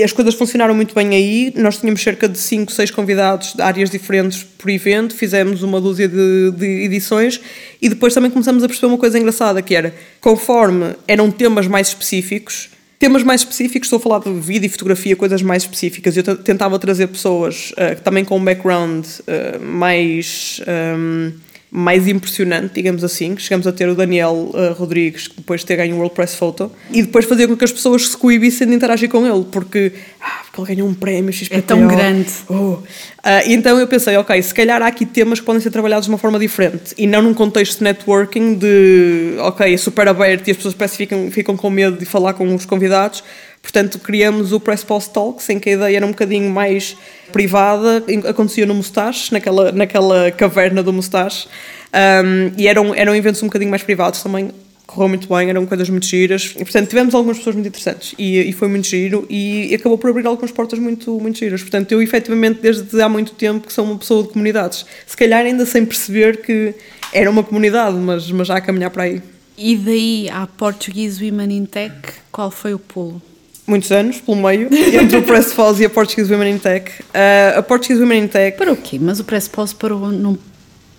As 0.00 0.10
coisas 0.10 0.34
funcionaram 0.34 0.74
muito 0.74 0.94
bem 0.94 1.14
aí. 1.14 1.52
Nós 1.56 1.76
tínhamos 1.76 2.02
cerca 2.02 2.26
de 2.26 2.38
5, 2.38 2.72
6 2.72 2.90
convidados 2.90 3.52
de 3.52 3.60
áreas 3.60 3.90
diferentes 3.90 4.42
por 4.42 4.70
evento, 4.70 5.14
fizemos 5.14 5.62
uma 5.62 5.80
dúzia 5.80 6.08
de, 6.08 6.50
de, 6.52 6.84
edições 6.84 7.40
e 7.80 7.88
depois 7.88 8.14
também 8.14 8.30
começamos 8.30 8.64
a 8.64 8.68
perceber 8.68 8.86
uma 8.86 8.98
coisa 8.98 9.18
engraçada 9.18 9.60
que 9.60 9.74
era, 9.74 9.94
conforme 10.20 10.94
eram 11.06 11.30
temas 11.30 11.66
mais 11.66 11.88
específicos, 11.88 12.70
temas 13.02 13.24
mais 13.24 13.40
específicos, 13.40 13.86
estou 13.86 13.96
a 13.96 14.00
falar 14.00 14.20
de 14.20 14.30
vídeo 14.40 14.66
e 14.66 14.68
fotografia, 14.68 15.16
coisas 15.16 15.42
mais 15.42 15.64
específicas. 15.64 16.16
Eu 16.16 16.36
tentava 16.36 16.78
trazer 16.78 17.08
pessoas 17.08 17.72
uh, 17.72 18.00
também 18.00 18.24
com 18.24 18.38
um 18.38 18.44
background 18.44 19.04
uh, 19.04 19.60
mais. 19.60 20.60
Um, 20.96 21.32
mais 21.74 22.06
impressionante, 22.06 22.74
digamos 22.74 23.02
assim. 23.02 23.34
Chegamos 23.38 23.66
a 23.66 23.72
ter 23.72 23.88
o 23.88 23.94
Daniel 23.94 24.50
uh, 24.52 24.74
Rodrigues, 24.74 25.26
que 25.26 25.36
depois 25.36 25.62
de 25.62 25.66
ter 25.66 25.76
ganho 25.76 25.94
o 25.94 25.98
World 25.98 26.14
Press 26.14 26.34
Photo, 26.34 26.70
e 26.90 27.00
depois 27.00 27.24
fazia 27.24 27.48
com 27.48 27.56
que 27.56 27.64
as 27.64 27.72
pessoas 27.72 28.10
se 28.10 28.16
coibissem 28.16 28.68
de 28.68 28.74
interagir 28.74 29.08
com 29.08 29.26
ele, 29.26 29.46
porque, 29.50 29.90
ah, 30.20 30.42
porque 30.44 30.60
ele 30.60 30.76
ganhou 30.76 30.90
um 30.90 30.92
prémio 30.92 31.32
XPTO. 31.32 31.56
É 31.56 31.62
tão 31.62 31.88
grande. 31.88 32.30
Oh. 32.46 32.76
Uh, 33.24 33.46
então 33.46 33.78
eu 33.78 33.86
pensei, 33.86 34.16
ok, 34.16 34.42
se 34.42 34.52
calhar 34.52 34.82
há 34.82 34.88
aqui 34.88 35.06
temas 35.06 35.38
que 35.38 35.46
podem 35.46 35.62
ser 35.62 35.70
trabalhados 35.70 36.06
de 36.06 36.12
uma 36.12 36.18
forma 36.18 36.40
diferente, 36.40 36.92
e 36.98 37.06
não 37.06 37.22
num 37.22 37.32
contexto 37.32 37.78
de 37.78 37.84
networking, 37.84 38.54
de, 38.54 39.36
ok, 39.38 39.72
é 39.72 39.76
super 39.76 40.08
aberto 40.08 40.48
e 40.48 40.50
as 40.50 40.56
pessoas 40.56 40.74
parece 40.74 40.96
ficam, 40.96 41.30
ficam 41.30 41.56
com 41.56 41.70
medo 41.70 41.96
de 41.96 42.04
falar 42.04 42.34
com 42.34 42.52
os 42.52 42.66
convidados, 42.66 43.22
Portanto, 43.62 44.00
criamos 44.00 44.52
o 44.52 44.58
Press 44.58 44.82
Post 44.82 45.12
Talks, 45.12 45.48
em 45.48 45.60
que 45.60 45.70
a 45.70 45.72
ideia 45.74 45.96
era 45.98 46.04
um 46.04 46.10
bocadinho 46.10 46.50
mais 46.50 46.96
privada, 47.30 48.04
acontecia 48.28 48.66
no 48.66 48.74
Mustache, 48.74 49.32
naquela, 49.32 49.70
naquela 49.70 50.32
caverna 50.32 50.82
do 50.82 50.92
Mustache, 50.92 51.46
um, 51.94 52.52
e 52.58 52.66
eram, 52.66 52.92
eram 52.92 53.14
eventos 53.14 53.40
um 53.40 53.46
bocadinho 53.46 53.70
mais 53.70 53.84
privados 53.84 54.20
também, 54.20 54.50
correu 54.86 55.08
muito 55.08 55.28
bem, 55.28 55.48
eram 55.48 55.64
coisas 55.64 55.88
muito 55.88 56.06
giras, 56.06 56.54
e 56.56 56.64
portanto 56.64 56.88
tivemos 56.88 57.14
algumas 57.14 57.38
pessoas 57.38 57.56
muito 57.56 57.68
interessantes, 57.68 58.14
e, 58.18 58.40
e 58.40 58.52
foi 58.52 58.68
muito 58.68 58.86
giro, 58.86 59.26
e, 59.28 59.74
acabou 59.74 59.96
por 59.96 60.10
abrir 60.10 60.26
algumas 60.26 60.50
portas 60.50 60.78
muito, 60.78 61.18
muito 61.18 61.38
giras. 61.38 61.62
Portanto, 61.62 61.92
eu 61.92 62.02
efetivamente, 62.02 62.60
desde 62.60 63.00
há 63.00 63.08
muito 63.08 63.32
tempo, 63.32 63.66
que 63.66 63.72
sou 63.72 63.84
uma 63.84 63.96
pessoa 63.96 64.22
de 64.22 64.30
comunidades, 64.30 64.84
se 65.06 65.16
calhar 65.16 65.44
ainda 65.44 65.64
sem 65.64 65.84
perceber 65.84 66.42
que 66.42 66.74
era 67.12 67.30
uma 67.30 67.42
comunidade, 67.42 67.96
mas, 67.96 68.30
mas 68.30 68.48
já 68.48 68.56
a 68.56 68.60
caminhar 68.60 68.90
para 68.90 69.04
aí. 69.04 69.22
E 69.56 69.76
daí 69.76 70.28
à 70.30 70.46
Portuguese 70.46 71.24
Women 71.24 71.56
in 71.56 71.64
Tech, 71.66 71.94
qual 72.30 72.50
foi 72.50 72.74
o 72.74 72.78
pulo? 72.78 73.20
muitos 73.66 73.90
anos, 73.92 74.20
pelo 74.20 74.36
meio, 74.36 74.68
entre 75.00 75.16
o 75.16 75.22
Press 75.22 75.54
Pause 75.54 75.82
e 75.82 75.86
a 75.86 75.90
Portuguese 75.90 76.30
Women 76.32 76.54
in 76.54 76.58
Tech. 76.58 76.90
Uh, 77.02 77.58
a 77.58 77.62
Portuguese 77.62 78.00
Women 78.00 78.24
in 78.24 78.28
Tech. 78.28 78.58
Para 78.58 78.72
o 78.72 78.76
quê? 78.76 78.98
Mas 79.00 79.20
o 79.20 79.24
Press 79.24 79.48
Pause 79.48 79.74
parou, 79.74 80.38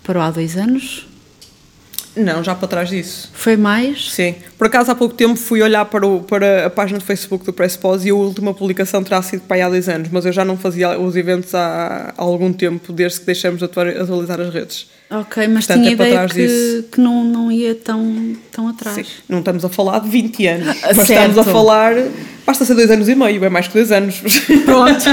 parou 0.02 0.22
há 0.22 0.30
dois 0.30 0.56
anos? 0.56 1.06
Não, 2.16 2.44
já 2.44 2.54
para 2.54 2.68
trás 2.68 2.88
disso. 2.88 3.28
Foi 3.32 3.56
mais? 3.56 4.12
Sim. 4.12 4.36
Por 4.56 4.68
acaso, 4.68 4.90
há 4.90 4.94
pouco 4.94 5.14
tempo 5.14 5.36
fui 5.36 5.62
olhar 5.62 5.84
para, 5.86 6.06
o, 6.06 6.22
para 6.22 6.66
a 6.66 6.70
página 6.70 6.98
do 6.98 7.04
Facebook 7.04 7.44
do 7.44 7.52
Press 7.52 7.76
Pause 7.76 8.08
e 8.08 8.10
a 8.10 8.14
última 8.14 8.54
publicação 8.54 9.02
terá 9.02 9.20
sido 9.20 9.42
para 9.42 9.56
aí 9.56 9.62
há 9.62 9.68
dois 9.68 9.88
anos, 9.88 10.08
mas 10.12 10.24
eu 10.24 10.32
já 10.32 10.44
não 10.44 10.56
fazia 10.56 10.98
os 10.98 11.16
eventos 11.16 11.54
há, 11.54 12.14
há 12.16 12.22
algum 12.22 12.52
tempo, 12.52 12.92
desde 12.92 13.20
que 13.20 13.26
deixamos 13.26 13.58
de 13.58 13.64
atualizar 13.64 14.40
as 14.40 14.52
redes. 14.52 14.88
Ok, 15.10 15.46
mas 15.48 15.66
Portanto, 15.66 15.84
tinha 15.84 15.90
é 15.90 15.92
ideia 15.92 16.28
que, 16.28 16.84
que 16.92 17.00
não, 17.00 17.24
não 17.24 17.52
ia 17.52 17.74
tão, 17.74 18.36
tão 18.50 18.68
atrás. 18.68 19.06
Sim. 19.06 19.12
Não 19.28 19.40
estamos 19.40 19.64
a 19.64 19.68
falar 19.68 19.98
de 20.00 20.08
20 20.08 20.46
anos, 20.46 20.66
mas 20.66 21.06
certo. 21.06 21.12
estamos 21.12 21.38
a 21.38 21.44
falar... 21.44 21.94
Basta 22.46 22.64
ser 22.64 22.74
dois 22.74 22.90
anos 22.90 23.08
e 23.08 23.14
meio, 23.14 23.42
é 23.44 23.48
mais 23.48 23.68
que 23.68 23.74
dois 23.74 23.90
anos. 23.90 24.20
Pronto. 24.64 25.04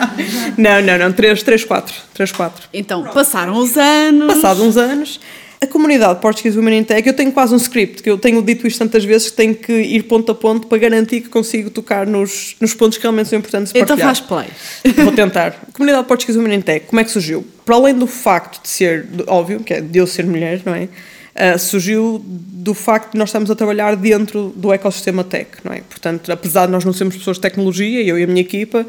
não, 0.58 0.82
não, 0.82 0.98
não, 0.98 1.12
três, 1.12 1.42
três, 1.42 1.64
quatro. 1.64 1.94
Três, 2.12 2.32
quatro. 2.32 2.68
Então, 2.72 3.04
passaram 3.04 3.56
os 3.56 3.76
anos... 3.76 4.34
Passados 4.34 4.62
uns 4.62 4.76
anos 4.76 5.20
a 5.62 5.66
comunidade 5.66 6.20
Portuguese 6.20 6.56
Women 6.56 6.78
in 6.78 6.84
Tech, 6.84 7.06
eu 7.06 7.12
tenho 7.12 7.30
quase 7.30 7.52
um 7.52 7.58
script, 7.58 8.02
que 8.02 8.08
eu 8.08 8.16
tenho 8.16 8.40
dito 8.40 8.66
isto 8.66 8.78
tantas 8.78 9.04
vezes 9.04 9.30
que 9.30 9.36
tenho 9.36 9.54
que 9.54 9.72
ir 9.72 10.04
ponto 10.04 10.32
a 10.32 10.34
ponto 10.34 10.66
para 10.66 10.78
garantir 10.78 11.20
que 11.20 11.28
consigo 11.28 11.68
tocar 11.68 12.06
nos, 12.06 12.56
nos 12.58 12.72
pontos 12.72 12.96
que 12.96 13.02
realmente 13.02 13.28
são 13.28 13.38
importantes 13.38 13.70
para 13.70 13.82
Então 13.82 13.98
faz 13.98 14.20
play. 14.20 14.48
Vou 15.04 15.12
tentar. 15.12 15.48
A 15.68 15.72
comunidade 15.72 16.08
Portuguese 16.08 16.38
Women 16.38 16.54
in 16.54 16.60
Tech, 16.62 16.86
como 16.86 16.98
é 16.98 17.04
que 17.04 17.10
surgiu? 17.10 17.46
Para 17.66 17.76
além 17.76 17.94
do 17.94 18.06
facto 18.06 18.62
de 18.62 18.68
ser, 18.68 19.06
óbvio, 19.26 19.60
que 19.60 19.74
é 19.74 19.80
de 19.82 19.98
eu 19.98 20.06
ser 20.06 20.24
mulher, 20.24 20.62
não 20.64 20.74
é? 20.74 20.88
Uh, 21.32 21.58
surgiu 21.58 22.20
do 22.24 22.74
facto 22.74 23.12
de 23.12 23.18
nós 23.18 23.28
estamos 23.28 23.50
a 23.50 23.54
trabalhar 23.54 23.94
dentro 23.96 24.52
do 24.56 24.72
ecossistema 24.72 25.22
tech, 25.22 25.50
não 25.62 25.72
é? 25.72 25.82
Portanto, 25.82 26.32
apesar 26.32 26.66
de 26.66 26.72
nós 26.72 26.84
não 26.84 26.92
sermos 26.92 27.16
pessoas 27.16 27.36
de 27.36 27.42
tecnologia, 27.42 28.02
eu 28.02 28.18
e 28.18 28.24
a 28.24 28.26
minha 28.26 28.40
equipa, 28.40 28.86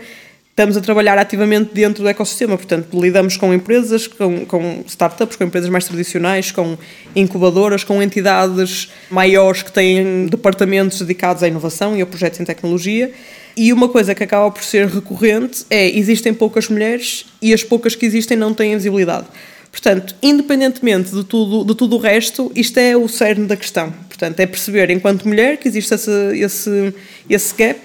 estamos 0.51 0.77
a 0.77 0.81
trabalhar 0.81 1.17
ativamente 1.17 1.73
dentro 1.73 2.03
do 2.03 2.09
ecossistema. 2.09 2.57
Portanto, 2.57 2.87
lidamos 2.99 3.37
com 3.37 3.53
empresas, 3.53 4.05
com, 4.05 4.45
com, 4.45 4.83
startups, 4.85 5.35
com 5.35 5.43
empresas 5.45 5.69
mais 5.69 5.85
tradicionais, 5.85 6.51
com 6.51 6.77
incubadoras, 7.15 7.83
com 7.83 8.01
entidades 8.03 8.91
maiores 9.09 9.63
que 9.63 9.71
têm 9.71 10.27
departamentos 10.27 10.99
dedicados 10.99 11.41
à 11.41 11.47
inovação 11.47 11.97
e 11.97 12.01
a 12.01 12.05
projetos 12.05 12.39
em 12.39 12.45
tecnologia. 12.45 13.11
E 13.55 13.73
uma 13.73 13.89
coisa 13.89 14.13
que 14.13 14.23
acaba 14.23 14.49
por 14.51 14.63
ser 14.63 14.87
recorrente 14.87 15.65
é 15.69 15.89
existem 15.89 16.33
poucas 16.33 16.69
mulheres 16.69 17.25
e 17.41 17.53
as 17.53 17.63
poucas 17.63 17.95
que 17.95 18.05
existem 18.05 18.37
não 18.37 18.53
têm 18.53 18.75
visibilidade. 18.75 19.27
Portanto, 19.71 20.15
independentemente 20.21 21.11
de 21.11 21.23
tudo, 21.23 21.63
de 21.63 21.75
tudo 21.75 21.95
o 21.95 21.99
resto, 21.99 22.51
isto 22.53 22.77
é 22.77 22.95
o 22.95 23.07
cerne 23.07 23.47
da 23.47 23.55
questão. 23.55 23.91
Portanto, 24.09 24.39
é 24.39 24.45
perceber, 24.45 24.89
enquanto 24.89 25.25
mulher, 25.25 25.57
que 25.57 25.67
existe 25.67 25.93
esse, 25.93 26.11
esse, 26.37 26.93
esse 27.29 27.55
gap 27.55 27.79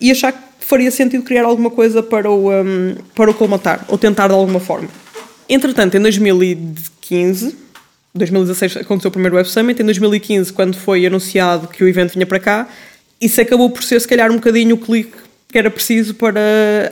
e 0.00 0.10
achar 0.10 0.32
que 0.32 0.49
faria 0.70 0.90
sentido 0.92 1.24
criar 1.24 1.44
alguma 1.44 1.68
coisa 1.68 2.00
para 2.00 2.30
o, 2.30 2.48
um, 2.52 2.94
para 3.12 3.28
o 3.28 3.34
colmatar, 3.34 3.84
ou 3.88 3.98
tentar 3.98 4.28
de 4.28 4.34
alguma 4.34 4.60
forma. 4.60 4.88
Entretanto, 5.48 5.96
em 5.96 6.00
2015, 6.00 7.56
2016 8.14 8.76
aconteceu 8.76 9.08
o 9.08 9.12
primeiro 9.12 9.34
Web 9.34 9.48
Summit, 9.48 9.82
em 9.82 9.84
2015, 9.84 10.52
quando 10.52 10.76
foi 10.76 11.04
anunciado 11.04 11.66
que 11.66 11.82
o 11.82 11.88
evento 11.88 12.12
vinha 12.14 12.24
para 12.24 12.38
cá, 12.38 12.68
isso 13.20 13.40
acabou 13.40 13.68
por 13.68 13.82
ser, 13.82 14.00
se 14.00 14.06
calhar, 14.06 14.30
um 14.30 14.36
bocadinho 14.36 14.76
o 14.76 14.78
clique 14.78 15.18
que 15.50 15.58
era 15.58 15.68
preciso 15.68 16.14
para 16.14 16.40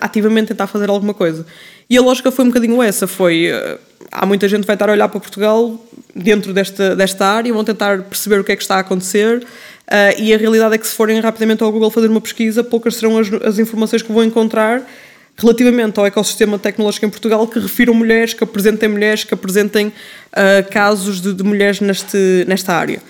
ativamente 0.00 0.48
tentar 0.48 0.66
fazer 0.66 0.90
alguma 0.90 1.14
coisa. 1.14 1.46
E 1.88 1.96
a 1.96 2.02
lógica 2.02 2.32
foi 2.32 2.44
um 2.44 2.48
bocadinho 2.48 2.82
essa, 2.82 3.06
foi... 3.06 3.46
Eh, 3.46 3.78
há 4.10 4.26
muita 4.26 4.48
gente 4.48 4.62
que 4.62 4.66
vai 4.66 4.74
estar 4.74 4.88
a 4.88 4.92
olhar 4.92 5.08
para 5.08 5.20
Portugal 5.20 5.80
dentro 6.12 6.52
desta, 6.52 6.96
desta 6.96 7.24
área, 7.24 7.52
vão 7.52 7.62
tentar 7.62 8.02
perceber 8.02 8.40
o 8.40 8.44
que 8.44 8.50
é 8.50 8.56
que 8.56 8.62
está 8.62 8.74
a 8.74 8.80
acontecer, 8.80 9.46
Uh, 9.88 10.20
e 10.20 10.34
a 10.34 10.36
realidade 10.36 10.74
é 10.74 10.78
que 10.78 10.86
se 10.86 10.94
forem 10.94 11.18
rapidamente 11.18 11.62
ao 11.62 11.72
Google 11.72 11.90
fazer 11.90 12.08
uma 12.08 12.20
pesquisa, 12.20 12.62
poucas 12.62 12.96
serão 12.96 13.16
as, 13.16 13.32
as 13.42 13.58
informações 13.58 14.02
que 14.02 14.12
vão 14.12 14.22
encontrar 14.22 14.86
relativamente 15.34 15.98
ao 15.98 16.04
ecossistema 16.04 16.58
tecnológico 16.58 17.06
em 17.06 17.10
Portugal 17.10 17.46
que 17.46 17.58
refiram 17.58 17.94
mulheres, 17.94 18.34
que 18.34 18.44
apresentem 18.44 18.88
mulheres, 18.88 19.24
que 19.24 19.32
apresentem 19.32 19.86
uh, 19.86 20.70
casos 20.70 21.22
de, 21.22 21.32
de, 21.32 21.42
mulheres 21.42 21.80
neste, 21.80 22.44
nesta 22.46 22.74
área. 22.74 23.00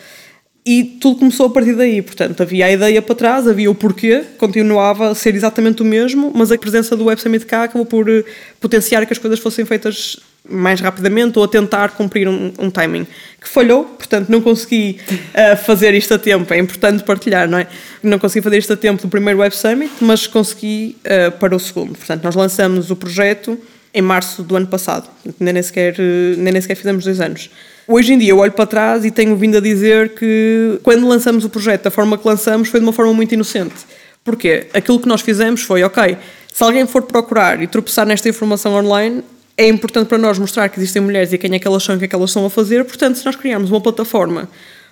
E 0.71 0.85
tudo 0.85 1.21
começou 1.21 1.47
a 1.47 1.51
partir 1.51 1.73
daí, 1.75 2.03
portanto, 2.03 2.43
havia 2.43 2.67
a 2.67 2.71
ideia 2.71 3.01
para 3.01 3.15
trás, 3.15 3.49
havia 3.49 3.71
o 3.71 3.75
porquê, 3.75 4.23
continuava 4.37 5.09
a 5.09 5.15
ser 5.15 5.35
exatamente 5.35 5.81
o 5.81 5.85
mesmo, 5.85 6.31
mas 6.35 6.53
a 6.53 6.59
presença 6.59 6.95
do 6.95 7.07
Web 7.07 7.23
Summit 7.23 7.47
cá 7.47 7.63
acabou 7.63 7.87
por 7.87 8.07
uh, 8.07 8.23
potenciar 8.61 9.07
que 9.07 9.13
as 9.15 9.19
coisas 9.19 9.39
fossem 9.39 9.65
feitas 9.65 10.21
mais 10.47 10.79
rapidamente 10.83 11.39
ou 11.39 11.45
a 11.47 11.49
tentar 11.49 11.93
cumprir 11.93 12.29
um, 12.29 12.53
um 12.59 12.71
timing 12.71 13.07
que 13.41 13.49
falhou, 13.49 13.83
portanto 13.85 14.29
não 14.29 14.43
consegui 14.43 15.01
uh, 15.11 15.57
fazer 15.57 15.95
isto 15.95 16.13
a 16.13 16.19
tempo, 16.19 16.53
é 16.53 16.59
importante 16.59 17.03
partilhar, 17.03 17.49
não 17.49 17.57
é? 17.57 17.67
Não 18.03 18.19
consegui 18.19 18.45
fazer 18.45 18.59
isto 18.59 18.75
a 18.75 18.77
tempo 18.77 19.01
do 19.01 19.09
primeiro 19.09 19.41
Web 19.41 19.57
Summit, 19.57 19.91
mas 20.03 20.27
consegui 20.27 20.99
uh, 21.07 21.33
para 21.39 21.57
o 21.57 21.59
segundo. 21.59 21.97
Portanto, 21.97 22.23
nós 22.25 22.35
lançamos 22.35 22.91
o 22.91 22.97
projeto 22.97 23.59
em 23.95 24.03
março 24.03 24.43
do 24.43 24.55
ano 24.55 24.67
passado, 24.67 25.09
nem, 25.41 25.63
sequer, 25.63 25.95
nem 26.37 26.61
sequer 26.61 26.75
fizemos 26.75 27.05
dois 27.05 27.23
anos. 27.23 27.49
Hoje 27.91 28.13
em 28.13 28.19
dia 28.19 28.33
eu 28.33 28.37
olho 28.37 28.53
para 28.53 28.67
trás 28.67 29.07
e 29.07 29.11
tenho 29.11 29.35
vindo 29.35 29.57
a 29.57 29.61
dizer 29.61 30.11
que 30.11 30.79
quando 30.83 31.09
lançamos 31.09 31.47
o 31.47 31.49
projeto, 31.49 31.87
a 31.87 31.91
forma 31.91 32.19
que 32.19 32.29
lançamos 32.29 32.69
foi 32.69 32.81
de 32.81 32.85
uma 32.85 32.93
forma 32.93 33.15
muito 33.15 33.33
inocente. 33.33 33.77
Porquê? 34.23 34.67
Aquilo 34.75 35.01
que 35.01 35.09
nós 35.09 35.23
fizemos 35.23 35.63
foi, 35.63 35.83
ok, 35.83 36.19
se 36.53 36.63
alguém 36.63 36.87
for 36.87 37.01
procurar 37.01 37.63
e 37.63 37.67
tropeçar 37.67 38.05
nesta 38.05 38.29
informação 38.29 38.75
online, 38.75 39.25
é 39.57 39.67
importante 39.67 40.09
para 40.09 40.19
nós 40.19 40.39
mostrar 40.39 40.69
que 40.69 40.79
existem 40.79 41.01
mulheres 41.01 41.33
e 41.33 41.39
quem 41.39 41.55
é 41.55 41.59
que 41.59 41.67
elas 41.67 41.83
são 41.83 41.95
e 41.95 41.97
o 41.97 41.99
que 41.99 42.05
é 42.05 42.09
que 42.09 42.15
elas 42.15 42.29
estão 42.29 42.45
a 42.45 42.51
fazer. 42.51 42.85
Portanto, 42.85 43.17
se 43.17 43.25
nós 43.25 43.37
criarmos 43.37 43.71
uma 43.71 43.81
plataforma 43.81 44.51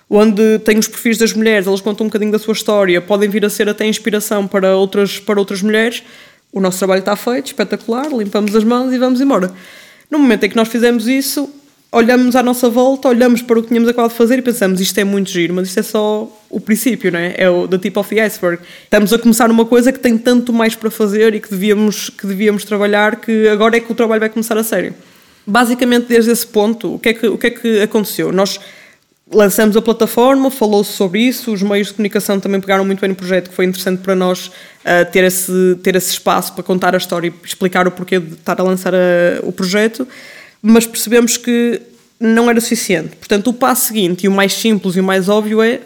onde 0.09 0.57
tem 0.65 0.79
os 0.79 0.87
perfis 0.87 1.19
das 1.19 1.33
mulheres, 1.33 1.67
elas 1.67 1.81
contam 1.81 2.07
um 2.07 2.09
bocadinho 2.09 2.31
da 2.31 2.39
sua 2.39 2.53
história, 2.53 2.99
podem 2.99 3.29
vir 3.29 3.45
a 3.45 3.49
ser 3.51 3.69
até 3.69 3.85
inspiração 3.85 4.47
para 4.47 4.75
outras, 4.75 5.19
para 5.19 5.39
outras 5.39 5.61
mulheres, 5.61 6.01
o 6.51 6.59
nosso 6.59 6.79
trabalho 6.79 7.01
está 7.01 7.15
feito, 7.15 7.45
espetacular, 7.45 8.07
limpamos 8.11 8.55
as 8.55 8.63
mãos 8.63 8.91
e 8.91 8.97
vamos 8.97 9.21
embora. 9.21 9.53
No 10.09 10.17
momento 10.17 10.45
em 10.45 10.49
que 10.49 10.55
nós 10.55 10.67
fizemos 10.67 11.07
isso, 11.07 11.47
olhamos 11.91 12.35
à 12.35 12.43
nossa 12.43 12.69
volta, 12.69 13.07
olhamos 13.07 13.41
para 13.41 13.59
o 13.59 13.61
que 13.61 13.69
tínhamos 13.69 13.89
acabado 13.89 14.11
de 14.11 14.17
fazer 14.17 14.39
e 14.39 14.41
pensamos 14.41 14.81
isto 14.81 14.97
é 14.97 15.03
muito 15.03 15.29
giro, 15.29 15.53
mas 15.53 15.69
isto 15.69 15.79
é 15.79 15.83
só 15.83 16.29
o 16.49 16.59
princípio, 16.59 17.11
não 17.11 17.19
é? 17.19 17.33
É 17.37 17.49
o 17.49 17.67
the 17.67 17.77
tip 17.77 17.97
of 17.97 18.13
the 18.13 18.21
iceberg. 18.21 18.61
Estamos 18.83 19.13
a 19.13 19.19
começar 19.19 19.49
uma 19.49 19.65
coisa 19.65 19.91
que 19.91 19.99
tem 19.99 20.17
tanto 20.17 20.51
mais 20.51 20.75
para 20.75 20.91
fazer 20.91 21.33
e 21.33 21.39
que 21.39 21.49
devíamos, 21.49 22.09
que 22.09 22.27
devíamos 22.27 22.63
trabalhar 22.65 23.17
que 23.17 23.47
agora 23.47 23.77
é 23.77 23.79
que 23.79 23.91
o 23.91 23.95
trabalho 23.95 24.19
vai 24.19 24.29
começar 24.29 24.57
a 24.57 24.63
sério. 24.63 24.93
Basicamente, 25.45 26.07
desde 26.07 26.31
esse 26.31 26.45
ponto, 26.45 26.95
o 26.95 26.99
que 26.99 27.09
é 27.09 27.13
que, 27.13 27.27
o 27.27 27.37
que, 27.37 27.47
é 27.47 27.51
que 27.51 27.81
aconteceu? 27.81 28.33
Nós 28.33 28.59
lançamos 29.31 29.75
a 29.75 29.81
plataforma, 29.81 30.49
falou-se 30.51 30.91
sobre 30.91 31.21
isso, 31.21 31.51
os 31.53 31.61
meios 31.61 31.87
de 31.87 31.93
comunicação 31.93 32.39
também 32.39 32.59
pegaram 32.59 32.85
muito 32.85 32.99
bem 32.99 33.09
no 33.09 33.15
projeto, 33.15 33.49
que 33.49 33.55
foi 33.55 33.65
interessante 33.65 34.01
para 34.01 34.15
nós 34.15 34.47
uh, 34.47 35.09
ter, 35.11 35.23
esse, 35.23 35.77
ter 35.83 35.95
esse 35.95 36.11
espaço 36.11 36.53
para 36.53 36.63
contar 36.63 36.95
a 36.95 36.97
história 36.97 37.27
e 37.27 37.45
explicar 37.45 37.87
o 37.87 37.91
porquê 37.91 38.19
de 38.19 38.33
estar 38.33 38.59
a 38.59 38.63
lançar 38.63 38.93
a, 38.93 38.97
o 39.43 39.51
projeto 39.51 40.07
mas 40.61 40.85
percebemos 40.85 41.37
que 41.37 41.81
não 42.19 42.49
era 42.49 42.59
suficiente. 42.59 43.15
Portanto, 43.15 43.47
o 43.47 43.53
passo 43.53 43.87
seguinte 43.87 44.23
e 44.23 44.27
o 44.27 44.31
mais 44.31 44.53
simples 44.53 44.95
e 44.95 44.99
o 44.99 45.03
mais 45.03 45.29
óbvio 45.29 45.61
é, 45.61 45.81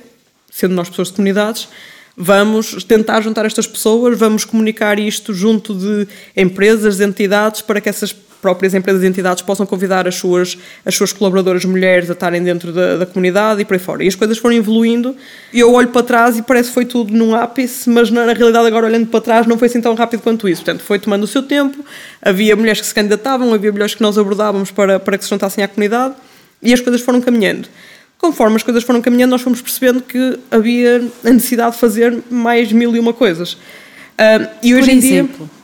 sendo 0.49 0.73
nós 0.75 0.89
pessoas 0.89 1.09
de 1.09 1.15
comunidades, 1.15 1.67
vamos 2.15 2.83
tentar 2.83 3.21
juntar 3.21 3.45
estas 3.45 3.67
pessoas, 3.67 4.17
vamos 4.17 4.45
comunicar 4.45 4.99
isto 4.99 5.33
junto 5.33 5.73
de 5.73 6.07
empresas, 6.35 6.97
de 6.97 7.03
entidades, 7.03 7.61
para 7.61 7.81
que 7.81 7.89
essas 7.89 8.15
próprias 8.41 8.73
empresas 8.73 9.03
e 9.03 9.07
entidades 9.07 9.43
possam 9.43 9.65
convidar 9.65 10.07
as 10.07 10.15
suas, 10.15 10.57
as 10.85 10.95
suas 10.95 11.13
colaboradoras 11.13 11.63
mulheres 11.63 12.09
a 12.09 12.13
estarem 12.13 12.43
dentro 12.43 12.73
da, 12.73 12.97
da 12.97 13.05
comunidade 13.05 13.61
e 13.61 13.65
por 13.65 13.75
aí 13.75 13.79
fora. 13.79 14.03
E 14.03 14.07
as 14.07 14.15
coisas 14.15 14.37
foram 14.37 14.55
evoluindo 14.55 15.15
e 15.53 15.59
eu 15.59 15.71
olho 15.71 15.89
para 15.89 16.03
trás 16.03 16.37
e 16.37 16.41
parece 16.41 16.69
que 16.69 16.73
foi 16.73 16.85
tudo 16.85 17.13
num 17.13 17.35
ápice, 17.35 17.89
mas 17.89 18.09
na, 18.09 18.25
na 18.25 18.33
realidade 18.33 18.67
agora 18.67 18.87
olhando 18.87 19.07
para 19.07 19.21
trás 19.21 19.47
não 19.47 19.57
foi 19.57 19.67
assim 19.67 19.79
tão 19.79 19.93
rápido 19.93 20.21
quanto 20.21 20.49
isso. 20.49 20.63
Portanto, 20.63 20.83
foi 20.83 20.99
tomando 20.99 21.23
o 21.23 21.27
seu 21.27 21.43
tempo, 21.43 21.85
havia 22.21 22.55
mulheres 22.55 22.81
que 22.81 22.87
se 22.87 22.93
candidatavam, 22.93 23.53
havia 23.53 23.71
mulheres 23.71 23.93
que 23.93 24.01
nós 24.01 24.17
abordávamos 24.17 24.71
para, 24.71 24.99
para 24.99 25.17
que 25.17 25.23
se 25.23 25.29
juntassem 25.29 25.63
à 25.63 25.67
comunidade 25.67 26.15
e 26.61 26.73
as 26.73 26.81
coisas 26.81 27.01
foram 27.01 27.21
caminhando. 27.21 27.69
Conforme 28.17 28.55
as 28.55 28.63
coisas 28.63 28.83
foram 28.83 29.01
caminhando, 29.01 29.31
nós 29.31 29.41
fomos 29.41 29.61
percebendo 29.61 30.01
que 30.01 30.37
havia 30.51 31.03
a 31.23 31.29
necessidade 31.31 31.73
de 31.73 31.79
fazer 31.79 32.19
mais 32.29 32.71
mil 32.71 32.95
e 32.95 32.99
uma 32.99 33.13
coisas. 33.13 33.53
Uh, 33.53 34.47
e 34.61 34.75
hoje 34.75 34.85
Por 34.85 34.93
em 34.93 34.97
exemplo? 34.97 35.49
dia 35.51 35.60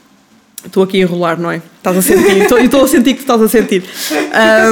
Estou 0.66 0.84
aqui 0.84 0.98
a 0.98 1.02
enrolar, 1.02 1.40
não 1.40 1.52
é? 1.52 1.62
Estás 1.78 1.98
a 1.98 2.02
sentir? 2.02 2.38
Estou 2.64 2.84
a 2.84 2.88
sentir 2.88 3.14
que 3.14 3.22
estás 3.22 3.42
a 3.42 3.48
sentir. 3.48 3.84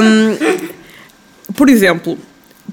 Um, 0.02 1.52
por 1.54 1.68
exemplo, 1.68 2.18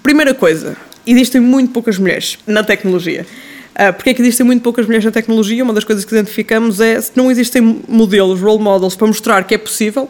primeira 0.02 0.34
coisa, 0.34 0.76
existem 1.06 1.40
muito 1.40 1.72
poucas 1.72 1.98
mulheres 1.98 2.38
na 2.46 2.64
tecnologia. 2.64 3.26
Uh, 3.74 3.94
porque 3.94 4.12
é 4.12 4.14
que 4.14 4.22
existem 4.22 4.46
muito 4.46 4.62
poucas 4.62 4.86
mulheres 4.86 5.06
na 5.06 5.12
tecnologia? 5.12 5.64
Uma 5.64 5.74
das 5.74 5.84
coisas 5.84 6.06
que 6.06 6.14
identificamos 6.14 6.80
é 6.80 7.00
se 7.00 7.12
não 7.16 7.32
existem 7.32 7.82
modelos, 7.88 8.40
role 8.40 8.62
models, 8.62 8.96
para 8.96 9.08
mostrar 9.08 9.44
que 9.46 9.56
é 9.56 9.58
possível, 9.58 10.10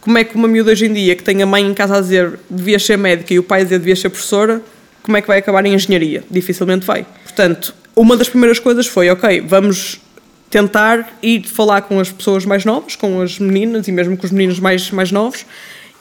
como 0.00 0.18
é 0.18 0.24
que 0.24 0.36
uma 0.36 0.46
miúda 0.46 0.72
hoje 0.72 0.86
em 0.86 0.92
dia 0.92 1.16
que 1.16 1.22
tem 1.22 1.42
a 1.42 1.46
mãe 1.46 1.64
em 1.64 1.74
casa 1.74 1.96
a 1.96 2.00
dizer 2.00 2.38
devia 2.50 2.78
ser 2.78 2.96
médica 2.98 3.32
e 3.34 3.38
o 3.38 3.42
pai 3.42 3.62
a 3.62 3.64
dizer 3.64 3.78
devia 3.78 3.96
ser 3.96 4.08
professora, 4.08 4.62
como 5.02 5.16
é 5.16 5.20
que 5.20 5.26
vai 5.26 5.38
acabar 5.38 5.64
em 5.66 5.74
engenharia? 5.74 6.22
Dificilmente 6.30 6.86
vai. 6.86 7.06
Portanto, 7.24 7.74
uma 7.94 8.16
das 8.16 8.28
primeiras 8.28 8.58
coisas 8.58 8.86
foi, 8.86 9.10
ok, 9.10 9.40
vamos 9.40 10.00
tentar 10.52 11.18
ir 11.22 11.48
falar 11.48 11.80
com 11.80 11.98
as 11.98 12.12
pessoas 12.12 12.44
mais 12.44 12.62
novas, 12.66 12.94
com 12.94 13.22
as 13.22 13.38
meninas 13.38 13.88
e 13.88 13.92
mesmo 13.92 14.18
com 14.18 14.26
os 14.26 14.30
meninos 14.30 14.60
mais, 14.60 14.90
mais 14.90 15.10
novos 15.10 15.46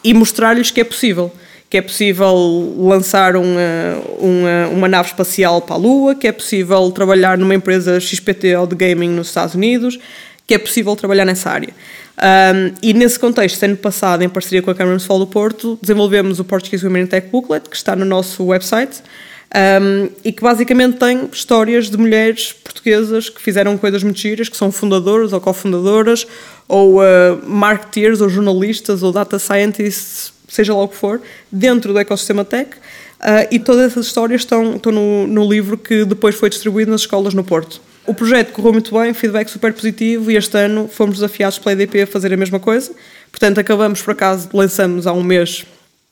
e 0.03 0.13
mostrar-lhes 0.13 0.69
que 0.69 0.81
é 0.81 0.83
possível. 0.83 1.31
que 1.69 1.77
é 1.77 1.81
possível 1.81 2.35
lançar 2.77 3.37
uma, 3.37 3.47
uma, 4.19 4.67
uma 4.73 4.87
nave 4.89 5.07
espacial 5.07 5.61
para 5.61 5.75
a 5.75 5.77
Lua, 5.77 6.15
que 6.15 6.27
é 6.27 6.33
possível 6.33 6.91
trabalhar 6.91 7.37
numa 7.37 7.55
empresa 7.55 7.97
XPT 7.97 8.57
ou 8.57 8.67
de 8.67 8.75
gaming 8.75 9.07
nos 9.07 9.27
Estados 9.27 9.55
Unidos, 9.55 9.97
que 10.45 10.53
é 10.53 10.57
possível 10.57 10.93
trabalhar 10.97 11.23
nessa 11.23 11.49
área. 11.49 11.69
Um, 12.21 12.73
e 12.83 12.93
nesse 12.93 13.17
contexto, 13.17 13.63
ano 13.63 13.77
passado, 13.77 14.21
em 14.21 14.27
parceria 14.27 14.61
com 14.61 14.69
a 14.69 14.75
Câmara 14.75 14.91
Municipal 14.91 15.17
do 15.17 15.27
Porto, 15.27 15.79
desenvolvemos 15.81 16.41
o 16.41 16.43
Portuguese 16.43 16.85
Women 16.85 17.03
in 17.03 17.07
Tech 17.07 17.29
Booklet, 17.29 17.69
que 17.69 17.75
está 17.77 17.95
no 17.95 18.03
nosso 18.03 18.43
website, 18.43 19.01
um, 19.53 20.09
e 20.23 20.31
que 20.31 20.41
basicamente 20.41 20.97
tem 20.97 21.29
histórias 21.31 21.89
de 21.89 21.97
mulheres 21.97 22.53
portuguesas 22.53 23.29
que 23.29 23.41
fizeram 23.41 23.77
coisas 23.77 24.01
muito 24.01 24.17
giras, 24.17 24.47
que 24.47 24.55
são 24.55 24.71
fundadoras 24.71 25.33
ou 25.33 25.41
cofundadoras, 25.41 26.25
ou 26.67 27.01
uh, 27.01 27.03
marketeers, 27.45 28.21
ou 28.21 28.29
jornalistas, 28.29 29.03
ou 29.03 29.11
data 29.11 29.37
scientists, 29.37 30.31
seja 30.47 30.73
lá 30.73 30.83
o 30.83 30.87
que 30.87 30.95
for, 30.95 31.21
dentro 31.51 31.91
do 31.91 31.99
ecossistema 31.99 32.45
tech. 32.45 32.71
Uh, 33.19 33.45
e 33.51 33.59
todas 33.59 33.91
essas 33.91 34.05
histórias 34.05 34.41
estão, 34.41 34.77
estão 34.77 34.91
no, 34.91 35.27
no, 35.27 35.47
livro 35.47 35.77
que 35.77 36.05
depois 36.05 36.33
foi 36.33 36.49
distribuído 36.49 36.89
nas 36.89 37.01
escolas 37.01 37.33
no 37.33 37.43
Porto. 37.43 37.81
O 38.07 38.15
projeto 38.15 38.51
correu 38.51 38.71
muito 38.71 38.97
bem, 38.97 39.13
feedback 39.13 39.49
super 39.49 39.71
positivo 39.73 40.31
e 40.31 40.35
este 40.35 40.57
ano 40.57 40.89
fomos 40.91 41.15
desafiados 41.15 41.59
pela 41.59 41.73
EDP 41.73 42.01
a 42.01 42.07
fazer 42.07 42.33
a 42.33 42.37
mesma 42.37 42.59
coisa. 42.59 42.91
Portanto, 43.29 43.59
acabamos, 43.59 44.01
por 44.01 44.11
acaso, 44.11 44.49
lançamos 44.53 45.05
há 45.05 45.13
um 45.13 45.21
mês 45.21 45.65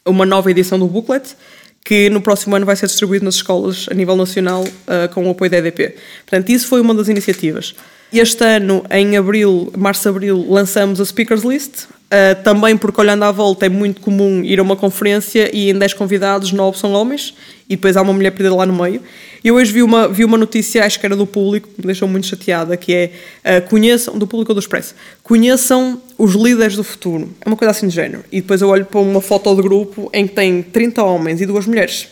uma 0.05 0.25
nova 0.25 0.49
edição 0.51 0.77
do 0.77 0.87
booklet 0.87 1.35
que 1.83 2.09
no 2.09 2.21
próximo 2.21 2.55
ano 2.55 2.65
vai 2.65 2.75
ser 2.75 2.87
distribuído 2.87 3.25
nas 3.25 3.35
escolas 3.35 3.87
a 3.89 3.93
nível 3.93 4.15
nacional 4.15 4.63
uh, 4.63 5.13
com 5.13 5.27
o 5.27 5.31
apoio 5.31 5.49
da 5.49 5.57
EDP. 5.57 5.95
Portanto, 6.25 6.49
isso 6.49 6.67
foi 6.67 6.81
uma 6.81 6.93
das 6.93 7.07
iniciativas. 7.07 7.75
Este 8.11 8.43
ano, 8.43 8.83
em 8.89 9.17
abril, 9.17 9.71
março-abril, 9.77 10.45
lançamos 10.49 10.99
a 10.99 11.05
Speakers 11.05 11.43
List, 11.43 11.87
Uh, 12.09 12.33
também 12.41 12.75
porque, 12.75 12.99
olhando 12.99 13.21
à 13.23 13.31
volta, 13.31 13.67
é 13.67 13.69
muito 13.69 14.01
comum 14.01 14.43
ir 14.43 14.59
a 14.59 14.63
uma 14.63 14.75
conferência 14.75 15.55
e 15.55 15.69
em 15.69 15.77
10 15.77 15.93
convidados, 15.93 16.51
9 16.51 16.75
são 16.75 16.93
homens 16.93 17.35
e 17.69 17.75
depois 17.75 17.95
há 17.95 18.01
uma 18.01 18.11
mulher 18.11 18.31
perdida 18.31 18.55
lá 18.55 18.65
no 18.65 18.73
meio. 18.73 18.99
Eu 19.43 19.55
hoje 19.55 19.71
vi 19.71 19.83
uma, 19.83 20.07
vi 20.07 20.25
uma 20.25 20.35
notícia, 20.35 20.83
acho 20.83 20.99
que 20.99 21.05
era 21.05 21.15
do 21.15 21.27
público, 21.27 21.67
que 21.67 21.81
me 21.81 21.85
deixou 21.85 22.07
muito 22.07 22.25
chateada, 22.25 22.75
que 22.75 22.95
é 22.95 23.11
uh, 23.45 23.69
conheçam, 23.69 24.17
do 24.17 24.25
público 24.25 24.51
ou 24.51 24.55
do 24.55 24.59
Expresso, 24.59 24.95
conheçam 25.21 26.01
os 26.17 26.33
líderes 26.33 26.75
do 26.75 26.83
futuro. 26.83 27.29
É 27.45 27.47
uma 27.47 27.55
coisa 27.55 27.69
assim 27.69 27.87
de 27.87 27.93
género. 27.93 28.25
E 28.31 28.41
depois 28.41 28.59
eu 28.59 28.69
olho 28.69 28.85
para 28.85 28.99
uma 28.99 29.21
foto 29.21 29.55
de 29.55 29.61
grupo 29.61 30.09
em 30.11 30.25
que 30.25 30.33
tem 30.33 30.63
30 30.63 31.03
homens 31.03 31.41
e 31.41 31.45
duas 31.45 31.67
mulheres. 31.67 32.07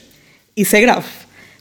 Isso 0.55 0.75
é 0.75 0.81
grave, 0.81 1.07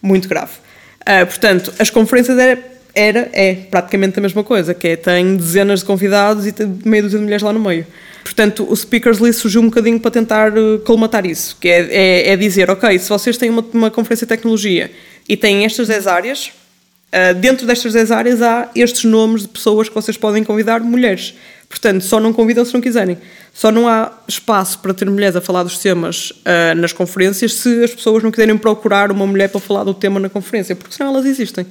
muito 0.02 0.28
grave. 0.28 0.52
Uh, 1.00 1.24
portanto, 1.24 1.72
as 1.78 1.88
conferências 1.88 2.38
era, 2.38 2.62
era, 2.96 3.28
é 3.34 3.54
praticamente 3.54 4.18
a 4.18 4.22
mesma 4.22 4.42
coisa, 4.42 4.72
que 4.72 4.88
é 4.88 4.96
tem 4.96 5.36
dezenas 5.36 5.80
de 5.80 5.84
convidados 5.84 6.46
e 6.46 6.52
tem 6.52 6.78
meia 6.82 7.02
dúzia 7.02 7.18
de 7.18 7.24
mulheres 7.24 7.42
lá 7.42 7.52
no 7.52 7.60
meio. 7.60 7.86
Portanto, 8.24 8.66
o 8.68 8.74
Speakers 8.74 9.18
List 9.18 9.40
surgiu 9.40 9.60
um 9.60 9.66
bocadinho 9.66 10.00
para 10.00 10.10
tentar 10.10 10.52
uh, 10.56 10.78
colmatar 10.80 11.26
isso, 11.26 11.56
que 11.60 11.68
é, 11.68 11.86
é, 11.90 12.28
é 12.30 12.36
dizer, 12.36 12.70
ok, 12.70 12.98
se 12.98 13.08
vocês 13.08 13.36
têm 13.36 13.50
uma, 13.50 13.64
uma, 13.72 13.90
conferência 13.90 14.26
de 14.26 14.30
tecnologia 14.30 14.90
e 15.28 15.36
têm 15.36 15.64
estas 15.64 15.88
10 15.88 16.06
áreas, 16.06 16.50
uh, 17.12 17.34
dentro 17.34 17.66
destas 17.66 17.92
10 17.92 18.10
áreas 18.10 18.42
há 18.42 18.70
estes 18.74 19.04
nomes 19.04 19.42
de 19.42 19.48
pessoas 19.48 19.88
que 19.88 19.94
vocês 19.94 20.16
podem 20.16 20.42
convidar, 20.42 20.80
mulheres. 20.80 21.34
Portanto, 21.68 22.02
só 22.02 22.18
não 22.18 22.32
convidam 22.32 22.64
se 22.64 22.72
não 22.72 22.80
quiserem. 22.80 23.18
Só 23.52 23.70
não 23.70 23.86
há 23.88 24.12
espaço 24.26 24.78
para 24.78 24.94
ter 24.94 25.08
mulheres 25.08 25.36
a 25.36 25.40
falar 25.40 25.62
dos 25.62 25.78
temas 25.78 26.30
uh, 26.30 26.74
nas 26.76 26.92
conferências 26.92 27.54
se 27.54 27.84
as 27.84 27.94
pessoas 27.94 28.22
não 28.22 28.30
quiserem 28.30 28.56
procurar 28.56 29.12
uma 29.12 29.26
mulher 29.26 29.50
para 29.50 29.60
falar 29.60 29.84
do 29.84 29.92
tema 29.92 30.18
na 30.18 30.28
conferência, 30.28 30.74
porque 30.74 30.94
senão 30.94 31.12
elas 31.12 31.26
existem. 31.26 31.66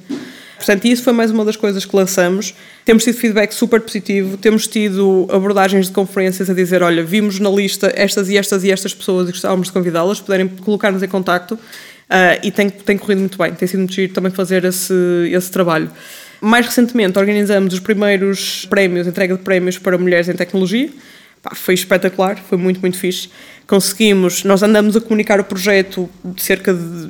Portanto, 0.56 0.84
isso 0.86 1.02
foi 1.02 1.12
mais 1.12 1.30
uma 1.30 1.44
das 1.44 1.56
coisas 1.56 1.84
que 1.84 1.94
lançamos. 1.94 2.54
Temos 2.84 3.04
tido 3.04 3.16
feedback 3.16 3.52
super 3.52 3.80
positivo, 3.80 4.36
temos 4.36 4.66
tido 4.66 5.26
abordagens 5.30 5.86
de 5.86 5.92
conferências 5.92 6.48
a 6.48 6.54
dizer: 6.54 6.82
olha, 6.82 7.04
vimos 7.04 7.38
na 7.38 7.50
lista 7.50 7.92
estas 7.94 8.28
e 8.28 8.36
estas 8.36 8.64
e 8.64 8.70
estas 8.70 8.94
pessoas 8.94 9.28
e 9.28 9.32
gostávamos 9.32 9.68
de 9.68 9.72
convidá-las, 9.72 10.20
puderem 10.20 10.48
colocar-nos 10.48 11.02
em 11.02 11.08
contacto. 11.08 11.54
Uh, 11.54 12.38
e 12.42 12.50
tem, 12.52 12.70
tem 12.70 12.96
corrido 12.96 13.18
muito 13.18 13.36
bem, 13.36 13.52
tem 13.52 13.66
sido 13.66 13.80
muito 13.80 13.92
giro 13.92 14.12
também 14.12 14.30
fazer 14.30 14.64
esse, 14.64 14.94
esse 15.30 15.50
trabalho. 15.50 15.90
Mais 16.40 16.64
recentemente 16.64 17.18
organizamos 17.18 17.74
os 17.74 17.80
primeiros 17.80 18.64
prémios, 18.66 19.06
entrega 19.06 19.36
de 19.36 19.42
prémios 19.42 19.78
para 19.78 19.98
mulheres 19.98 20.28
em 20.28 20.34
tecnologia. 20.34 20.88
Pá, 21.42 21.54
foi 21.54 21.74
espetacular, 21.74 22.36
foi 22.48 22.56
muito, 22.56 22.80
muito 22.80 22.98
fixe. 22.98 23.28
Conseguimos, 23.66 24.44
nós 24.44 24.62
andamos 24.62 24.96
a 24.96 25.00
comunicar 25.00 25.40
o 25.40 25.44
projeto 25.44 26.08
cerca 26.36 26.72
de 26.72 27.08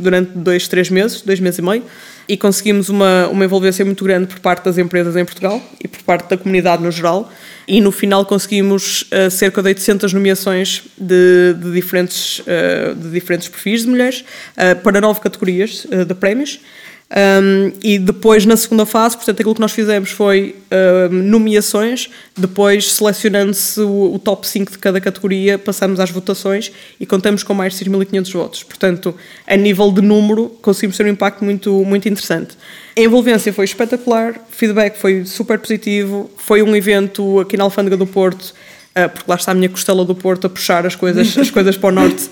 durante 0.00 0.30
dois, 0.38 0.68
três 0.68 0.88
meses, 0.90 1.22
dois 1.22 1.40
meses 1.40 1.58
e 1.58 1.62
meio 1.62 1.84
e 2.28 2.36
conseguimos 2.36 2.88
uma, 2.88 3.26
uma 3.28 3.44
envolvência 3.44 3.84
muito 3.84 4.04
grande 4.04 4.28
por 4.28 4.38
parte 4.38 4.64
das 4.64 4.78
empresas 4.78 5.16
em 5.16 5.24
Portugal 5.24 5.60
e 5.82 5.88
por 5.88 6.00
parte 6.02 6.30
da 6.30 6.36
comunidade 6.36 6.80
no 6.80 6.90
geral. 6.90 7.30
E 7.66 7.80
no 7.80 7.90
final 7.90 8.24
conseguimos 8.24 9.02
uh, 9.02 9.28
cerca 9.30 9.60
de 9.60 9.68
800 9.68 10.12
nomeações 10.12 10.84
de, 10.96 11.54
de 11.54 11.72
diferentes, 11.72 12.38
uh, 12.40 12.94
de 12.94 13.10
diferentes 13.10 13.48
perfis 13.48 13.82
de 13.82 13.88
mulheres 13.88 14.24
uh, 14.56 14.80
para 14.80 15.00
nove 15.00 15.20
categorias 15.20 15.86
de 16.06 16.14
prémios. 16.14 16.60
Um, 17.10 17.72
e 17.82 17.98
depois, 17.98 18.46
na 18.46 18.56
segunda 18.56 18.86
fase, 18.86 19.16
portanto, 19.16 19.40
aquilo 19.40 19.54
que 19.54 19.60
nós 19.60 19.72
fizemos 19.72 20.10
foi 20.10 20.54
um, 21.10 21.14
nomeações, 21.14 22.08
depois, 22.36 22.92
selecionando-se 22.92 23.80
o, 23.80 24.14
o, 24.14 24.18
top 24.18 24.46
5 24.46 24.70
de 24.70 24.78
cada 24.78 25.00
categoria, 25.00 25.58
passamos 25.58 25.98
às 25.98 26.08
votações 26.08 26.70
e 27.00 27.06
contamos 27.06 27.42
com 27.42 27.52
mais 27.52 27.76
de 27.76 27.84
6.500 27.84 28.32
votos. 28.32 28.62
Portanto, 28.62 29.12
a 29.44 29.56
nível 29.56 29.90
de 29.90 30.00
número, 30.00 30.50
conseguimos 30.62 30.96
ter 30.96 31.04
um 31.04 31.08
impacto 31.08 31.44
muito, 31.44 31.84
muito 31.84 32.08
interessante. 32.08 32.56
A 32.96 33.00
envolvência 33.00 33.52
foi 33.52 33.64
espetacular, 33.64 34.40
feedback 34.48 34.96
foi 34.96 35.24
super 35.24 35.58
positivo, 35.58 36.30
foi 36.36 36.62
um 36.62 36.76
evento 36.76 37.40
aqui 37.40 37.56
na 37.56 37.64
Alfândega 37.64 37.96
do 37.96 38.06
Porto 38.06 38.54
porque 39.08 39.30
lá 39.30 39.36
está 39.36 39.52
a 39.52 39.54
minha 39.54 39.68
costela 39.68 40.04
do 40.04 40.14
Porto 40.14 40.46
a 40.46 40.50
puxar 40.50 40.86
as 40.86 40.94
coisas, 40.94 41.36
as 41.38 41.50
coisas 41.50 41.76
para 41.76 41.88
o 41.88 41.92
norte. 41.92 42.28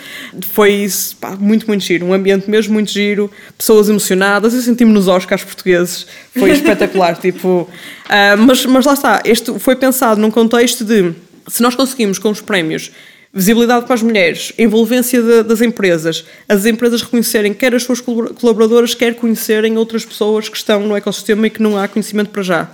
Foi 0.52 0.72
isso, 0.72 1.16
pá, 1.16 1.36
muito, 1.36 1.66
muito 1.66 1.82
giro. 1.84 2.06
Um 2.06 2.12
ambiente 2.12 2.48
mesmo 2.50 2.72
muito 2.72 2.90
giro, 2.90 3.30
pessoas 3.56 3.88
emocionadas. 3.88 4.54
Eu 4.54 4.62
senti-me 4.62 4.92
nos 4.92 5.08
Oscars 5.08 5.44
portugueses, 5.44 6.06
foi 6.36 6.50
espetacular. 6.50 7.16
tipo, 7.20 7.62
uh, 7.62 8.38
mas, 8.38 8.64
mas 8.66 8.84
lá 8.84 8.94
está, 8.94 9.22
este 9.24 9.58
foi 9.58 9.76
pensado 9.76 10.20
num 10.20 10.30
contexto 10.30 10.84
de 10.84 11.14
se 11.46 11.62
nós 11.62 11.74
conseguimos 11.74 12.18
com 12.18 12.30
os 12.30 12.40
prémios 12.40 12.90
visibilidade 13.32 13.84
para 13.84 13.94
as 13.94 14.02
mulheres, 14.02 14.52
envolvência 14.58 15.22
de, 15.22 15.42
das 15.42 15.60
empresas, 15.60 16.24
as 16.48 16.64
empresas 16.64 17.02
reconhecerem 17.02 17.52
quer 17.52 17.74
as 17.74 17.82
suas 17.82 18.00
colaboradoras, 18.00 18.94
quer 18.94 19.14
conhecerem 19.14 19.76
outras 19.76 20.04
pessoas 20.04 20.48
que 20.48 20.56
estão 20.56 20.86
no 20.86 20.96
ecossistema 20.96 21.46
e 21.46 21.50
que 21.50 21.62
não 21.62 21.76
há 21.76 21.86
conhecimento 21.86 22.30
para 22.30 22.42
já 22.42 22.70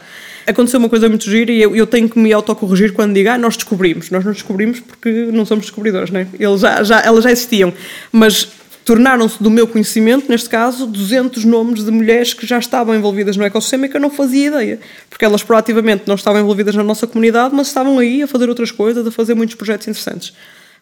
aconteceu 0.46 0.78
uma 0.78 0.88
coisa 0.88 1.08
muito 1.08 1.24
gira 1.24 1.50
e 1.50 1.60
eu, 1.60 1.74
eu 1.74 1.86
tenho 1.86 2.08
que 2.08 2.18
me 2.18 2.32
autocorrigir 2.32 2.92
quando 2.92 3.14
digo, 3.14 3.28
ah, 3.28 3.38
nós 3.38 3.56
descobrimos. 3.56 4.10
Nós 4.10 4.24
não 4.24 4.32
descobrimos 4.32 4.80
porque 4.80 5.10
não 5.32 5.44
somos 5.44 5.64
descobridores, 5.66 6.10
né? 6.10 6.26
Eles 6.38 6.60
já, 6.60 6.82
já, 6.82 7.00
elas 7.00 7.24
já 7.24 7.30
existiam. 7.30 7.72
Mas 8.12 8.48
tornaram-se 8.84 9.42
do 9.42 9.50
meu 9.50 9.66
conhecimento, 9.66 10.28
neste 10.28 10.48
caso, 10.48 10.86
200 10.86 11.44
nomes 11.44 11.84
de 11.84 11.90
mulheres 11.90 12.34
que 12.34 12.46
já 12.46 12.58
estavam 12.58 12.94
envolvidas 12.94 13.36
no 13.36 13.44
ecossistema 13.44 13.86
e 13.86 13.88
que 13.88 13.96
eu 13.96 14.00
não 14.00 14.10
fazia 14.10 14.48
ideia. 14.48 14.80
Porque 15.08 15.24
elas 15.24 15.42
proativamente 15.42 16.04
não 16.06 16.14
estavam 16.14 16.40
envolvidas 16.40 16.74
na 16.74 16.82
nossa 16.84 17.06
comunidade, 17.06 17.54
mas 17.54 17.68
estavam 17.68 17.98
aí 17.98 18.22
a 18.22 18.26
fazer 18.26 18.48
outras 18.48 18.70
coisas, 18.70 19.06
a 19.06 19.10
fazer 19.10 19.34
muitos 19.34 19.54
projetos 19.54 19.88
interessantes. 19.88 20.34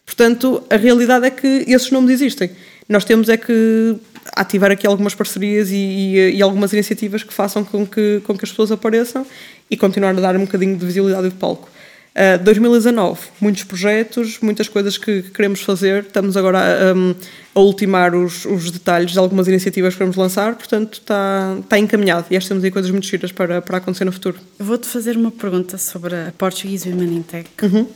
Portanto, 0.05 0.61
a 0.69 0.75
realidade 0.75 1.25
é 1.25 1.29
que 1.29 1.47
esses 1.67 1.89
nomes 1.89 2.11
existem. 2.11 2.51
Nós 2.87 3.05
temos 3.05 3.29
é 3.29 3.37
que 3.37 3.95
ativar 4.35 4.71
aqui 4.71 4.87
algumas 4.87 5.15
parcerias 5.15 5.71
e, 5.71 5.75
e, 5.75 6.35
e, 6.37 6.41
algumas 6.41 6.73
iniciativas 6.73 7.23
que 7.23 7.33
façam 7.33 7.63
com 7.63 7.85
que, 7.85 8.21
com 8.25 8.37
que 8.37 8.45
as 8.45 8.51
pessoas 8.51 8.71
apareçam 8.71 9.25
e 9.69 9.77
continuar 9.77 10.11
a 10.11 10.19
dar 10.19 10.35
um 10.35 10.41
bocadinho 10.41 10.77
de 10.77 10.85
visibilidade 10.85 11.29
de 11.29 11.35
palco. 11.35 11.69
Uh, 12.13 12.37
2019, 12.43 13.19
muitos 13.41 13.63
projetos, 13.63 14.37
muitas 14.39 14.69
coisas 14.69 14.99
que, 14.99 15.23
que 15.23 15.31
queremos 15.31 15.61
fazer. 15.61 16.03
Estamos 16.03 16.37
agora 16.37 16.59
a, 16.59 17.59
a 17.59 17.59
ultimar 17.59 18.13
os, 18.13 18.45
os, 18.45 18.69
detalhes 18.69 19.13
de 19.13 19.17
algumas 19.17 19.47
iniciativas 19.47 19.95
que 19.95 19.97
queremos 19.97 20.15
lançar, 20.15 20.53
portanto 20.53 20.99
está, 20.99 21.57
está 21.59 21.79
encaminhado 21.79 22.27
e 22.29 22.37
acho 22.37 22.45
que 22.45 22.49
temos 22.49 22.63
aí 22.63 22.69
coisas 22.69 22.91
muito 22.91 23.07
giras 23.07 23.31
para, 23.31 23.63
para 23.63 23.77
acontecer 23.77 24.05
no 24.05 24.11
futuro. 24.11 24.37
Vou-te 24.59 24.87
fazer 24.87 25.17
uma 25.17 25.31
pergunta 25.31 25.79
sobre 25.79 26.13
a 26.13 26.31
Portuguese 26.37 26.87
Women 26.87 27.15
in 27.15 27.21
Tech. 27.23 27.49
Uhum. 27.63 27.87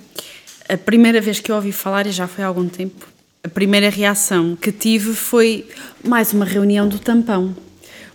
A 0.67 0.77
primeira 0.77 1.21
vez 1.21 1.39
que 1.39 1.51
eu 1.51 1.55
ouvi 1.55 1.71
falar, 1.71 2.07
e 2.07 2.11
já 2.11 2.27
foi 2.27 2.43
há 2.43 2.47
algum 2.47 2.67
tempo, 2.67 3.07
a 3.47 3.49
primeira 3.49 3.89
reação 3.89 4.57
que 4.57 4.73
tive 4.73 5.13
foi 5.13 5.65
mais 6.03 6.33
uma 6.33 6.43
reunião 6.43 6.85
do 6.85 6.99
tampão, 6.99 7.55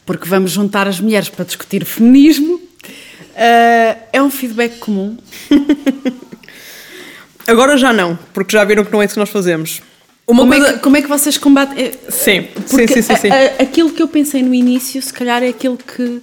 porque 0.04 0.28
vamos 0.28 0.50
juntar 0.50 0.86
as 0.86 1.00
mulheres 1.00 1.30
para 1.30 1.46
discutir 1.46 1.86
feminismo. 1.86 2.56
Uh, 2.56 3.98
é 4.12 4.22
um 4.22 4.30
feedback 4.30 4.78
comum. 4.78 5.16
Agora 7.48 7.78
já 7.78 7.94
não, 7.94 8.18
porque 8.34 8.52
já 8.52 8.62
viram 8.62 8.84
que 8.84 8.92
não 8.92 9.00
é 9.00 9.06
isso 9.06 9.14
que 9.14 9.20
nós 9.20 9.30
fazemos. 9.30 9.80
Uma 10.26 10.42
como, 10.42 10.52
coisa... 10.52 10.68
é 10.68 10.72
que, 10.74 10.78
como 10.80 10.96
é 10.98 11.02
que 11.02 11.08
vocês 11.08 11.38
combatem? 11.38 11.82
É, 11.82 11.92
sim, 12.10 12.48
sim, 12.66 12.86
sim, 12.86 13.02
sim, 13.02 13.16
sim. 13.16 13.30
A, 13.30 13.36
a, 13.36 13.62
aquilo 13.62 13.90
que 13.90 14.02
eu 14.02 14.08
pensei 14.08 14.42
no 14.42 14.52
início, 14.52 15.00
se 15.00 15.12
calhar 15.14 15.42
é 15.42 15.48
aquilo 15.48 15.78
que, 15.78 16.20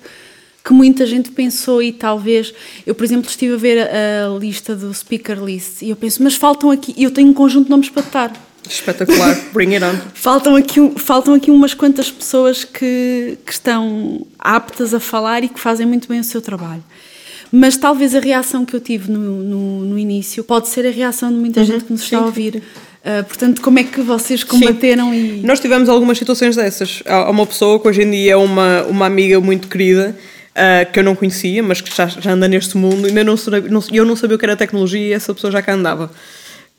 que 0.63 0.71
muita 0.71 1.07
gente 1.07 1.31
pensou 1.31 1.81
e 1.81 1.91
talvez. 1.91 2.53
Eu, 2.85 2.93
por 2.93 3.03
exemplo, 3.05 3.27
estive 3.27 3.55
a 3.55 3.57
ver 3.57 3.89
a, 3.89 4.27
a 4.27 4.37
lista 4.37 4.75
do 4.75 4.93
speaker 4.93 5.43
list 5.43 5.81
e 5.81 5.89
eu 5.89 5.95
penso, 5.95 6.21
mas 6.21 6.35
faltam 6.35 6.69
aqui. 6.69 6.93
Eu 6.95 7.09
tenho 7.09 7.29
um 7.29 7.33
conjunto 7.33 7.65
de 7.65 7.71
nomes 7.71 7.89
para 7.89 8.03
estar 8.03 8.48
Espetacular, 8.69 9.35
bring 9.51 9.73
it 9.73 9.83
on. 9.83 9.95
faltam, 10.13 10.55
aqui, 10.55 10.79
faltam 10.97 11.33
aqui 11.33 11.49
umas 11.49 11.73
quantas 11.73 12.11
pessoas 12.11 12.63
que, 12.63 13.37
que 13.45 13.51
estão 13.51 14.25
aptas 14.37 14.93
a 14.93 14.99
falar 14.99 15.43
e 15.43 15.49
que 15.49 15.59
fazem 15.59 15.85
muito 15.85 16.07
bem 16.07 16.19
o 16.19 16.23
seu 16.23 16.41
trabalho. 16.41 16.83
Mas 17.51 17.75
talvez 17.75 18.13
a 18.13 18.19
reação 18.19 18.63
que 18.63 18.75
eu 18.75 18.79
tive 18.79 19.11
no, 19.11 19.19
no, 19.19 19.85
no 19.85 19.97
início 19.97 20.43
pode 20.43 20.67
ser 20.67 20.85
a 20.85 20.91
reação 20.91 21.31
de 21.31 21.37
muita 21.37 21.61
uhum, 21.61 21.65
gente 21.65 21.85
que 21.85 21.91
nos 21.91 22.03
está 22.03 22.17
sim. 22.17 22.23
a 22.23 22.25
ouvir. 22.27 22.63
Uh, 22.99 23.23
portanto, 23.23 23.61
como 23.61 23.79
é 23.79 23.83
que 23.83 24.01
vocês 24.01 24.43
combateram 24.43 25.11
Sim. 25.11 25.39
e. 25.39 25.45
Nós 25.45 25.59
tivemos 25.59 25.89
algumas 25.89 26.17
situações 26.17 26.55
dessas. 26.55 27.01
Há 27.07 27.29
uma 27.31 27.47
pessoa 27.47 27.79
que 27.79 27.87
hoje 27.87 28.03
em 28.03 28.11
dia 28.11 28.33
é 28.33 28.35
uma, 28.35 28.83
uma 28.83 29.05
amiga 29.05 29.39
muito 29.39 29.67
querida. 29.67 30.15
Uh, 30.49 30.91
que 30.91 30.99
eu 30.99 31.03
não 31.03 31.15
conhecia, 31.15 31.63
mas 31.63 31.79
que 31.79 31.95
já, 31.95 32.07
já 32.07 32.31
anda 32.31 32.45
neste 32.45 32.75
mundo, 32.75 33.05
ainda 33.05 33.23
não, 33.23 33.35
não, 33.69 33.83
eu 33.93 34.03
não 34.03 34.15
sabia 34.15 34.35
o 34.35 34.39
que 34.39 34.43
era 34.43 34.57
tecnologia 34.57 34.99
e 34.99 35.13
essa 35.13 35.33
pessoa 35.33 35.49
já 35.49 35.61
cá 35.61 35.73
andava 35.73 36.11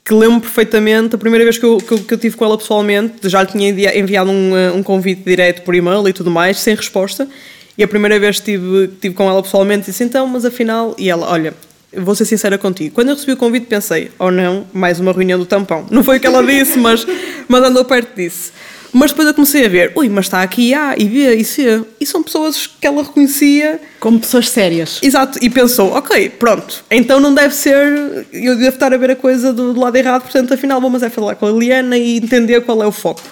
que 0.05 0.15
lembro 0.15 0.41
perfeitamente, 0.41 1.15
a 1.15 1.19
primeira 1.19 1.45
vez 1.45 1.59
que 1.59 1.65
eu, 1.65 1.79
que 1.79 1.99
que 2.01 2.15
eu 2.15 2.19
tive 2.19 2.37
com 2.37 2.45
ela 2.45 2.57
pessoalmente, 2.57 3.29
já 3.29 3.43
lhe 3.43 3.49
tinha 3.49 3.99
enviado 3.99 4.31
um, 4.31 4.57
eh, 4.57 4.73
um 4.73 4.83
convite 4.83 5.23
direto 5.25 5.63
por 5.63 5.75
e-mail 5.75 6.09
e 6.09 6.13
tudo 6.13 6.31
mais, 6.31 6.59
sem 6.59 6.75
resposta, 6.75 7.29
e 7.77 7.83
a 7.83 7.89
primeira 7.89 8.19
vez 8.19 8.41
que 8.41 8.47
tive, 8.47 8.89
tive 9.01 9.15
com 9.15 9.29
ela 9.29 9.43
pessoalmente 9.43 9.87
disse 9.87 10.03
então, 10.03 10.27
mas 10.27 10.45
afinal, 10.45 10.95
e 10.99 11.09
ela, 11.09 11.31
olha, 11.31 11.55
vou 11.97 12.15
ser 12.15 12.25
sincera 12.25 12.59
contigo, 12.59 12.95
quando 12.95 13.09
eu 13.09 13.15
recebi 13.15 13.33
o 13.33 13.37
convite 13.37 13.67
pensei, 13.67 14.11
oh 14.19 14.31
não, 14.31 14.67
mais 14.73 14.99
uma 15.01 15.13
reunião 15.13 15.39
do 15.39 15.47
tampão. 15.47 15.87
Não 15.91 16.03
foi 16.03 16.17
o 16.17 16.21
que 16.21 16.27
ela 16.27 16.43
disse, 16.43 16.79
mas, 16.79 17.07
mas 17.49 17.63
andou 17.63 17.85
perto 17.85 18.15
disso. 18.17 18.53
Mas 18.93 19.11
depois 19.11 19.29
eu 19.29 19.35
comecei 19.35 19.65
a 19.65 19.69
ver, 19.69 19.93
ui, 19.95 20.09
mas 20.09 20.27
está 20.27 20.43
aqui 20.43 20.75
A 20.75 20.95
e 20.99 21.05
B 21.05 21.35
e 21.35 21.45
C. 21.45 21.83
E 22.01 22.07
são 22.07 22.23
pessoas 22.23 22.67
que 22.67 22.87
ela 22.87 23.03
reconhecia. 23.03 23.81
Como 24.01 24.19
pessoas 24.19 24.49
sérias. 24.49 24.99
Exato. 25.03 25.39
E 25.43 25.49
pensou, 25.49 25.93
ok, 25.93 26.31
pronto, 26.31 26.85
então 26.91 27.21
não 27.21 27.33
deve 27.33 27.55
ser. 27.55 28.27
Eu 28.33 28.57
devo 28.57 28.75
estar 28.75 28.93
a 28.93 28.97
ver 28.97 29.13
a 29.13 29.17
coisa 29.17 29.53
do, 29.53 29.73
do 29.73 29.81
lado 29.81 29.97
errado, 29.97 30.23
portanto, 30.23 30.55
afinal, 30.55 30.81
vamos 30.81 31.03
é 31.03 31.11
falar 31.11 31.37
com 31.37 31.47
a 31.47 31.51
Liliana 31.51 31.97
e 31.97 32.17
entender 32.17 32.61
qual 32.63 32.83
é 32.83 32.87
o 32.87 32.93
foco. 32.93 33.23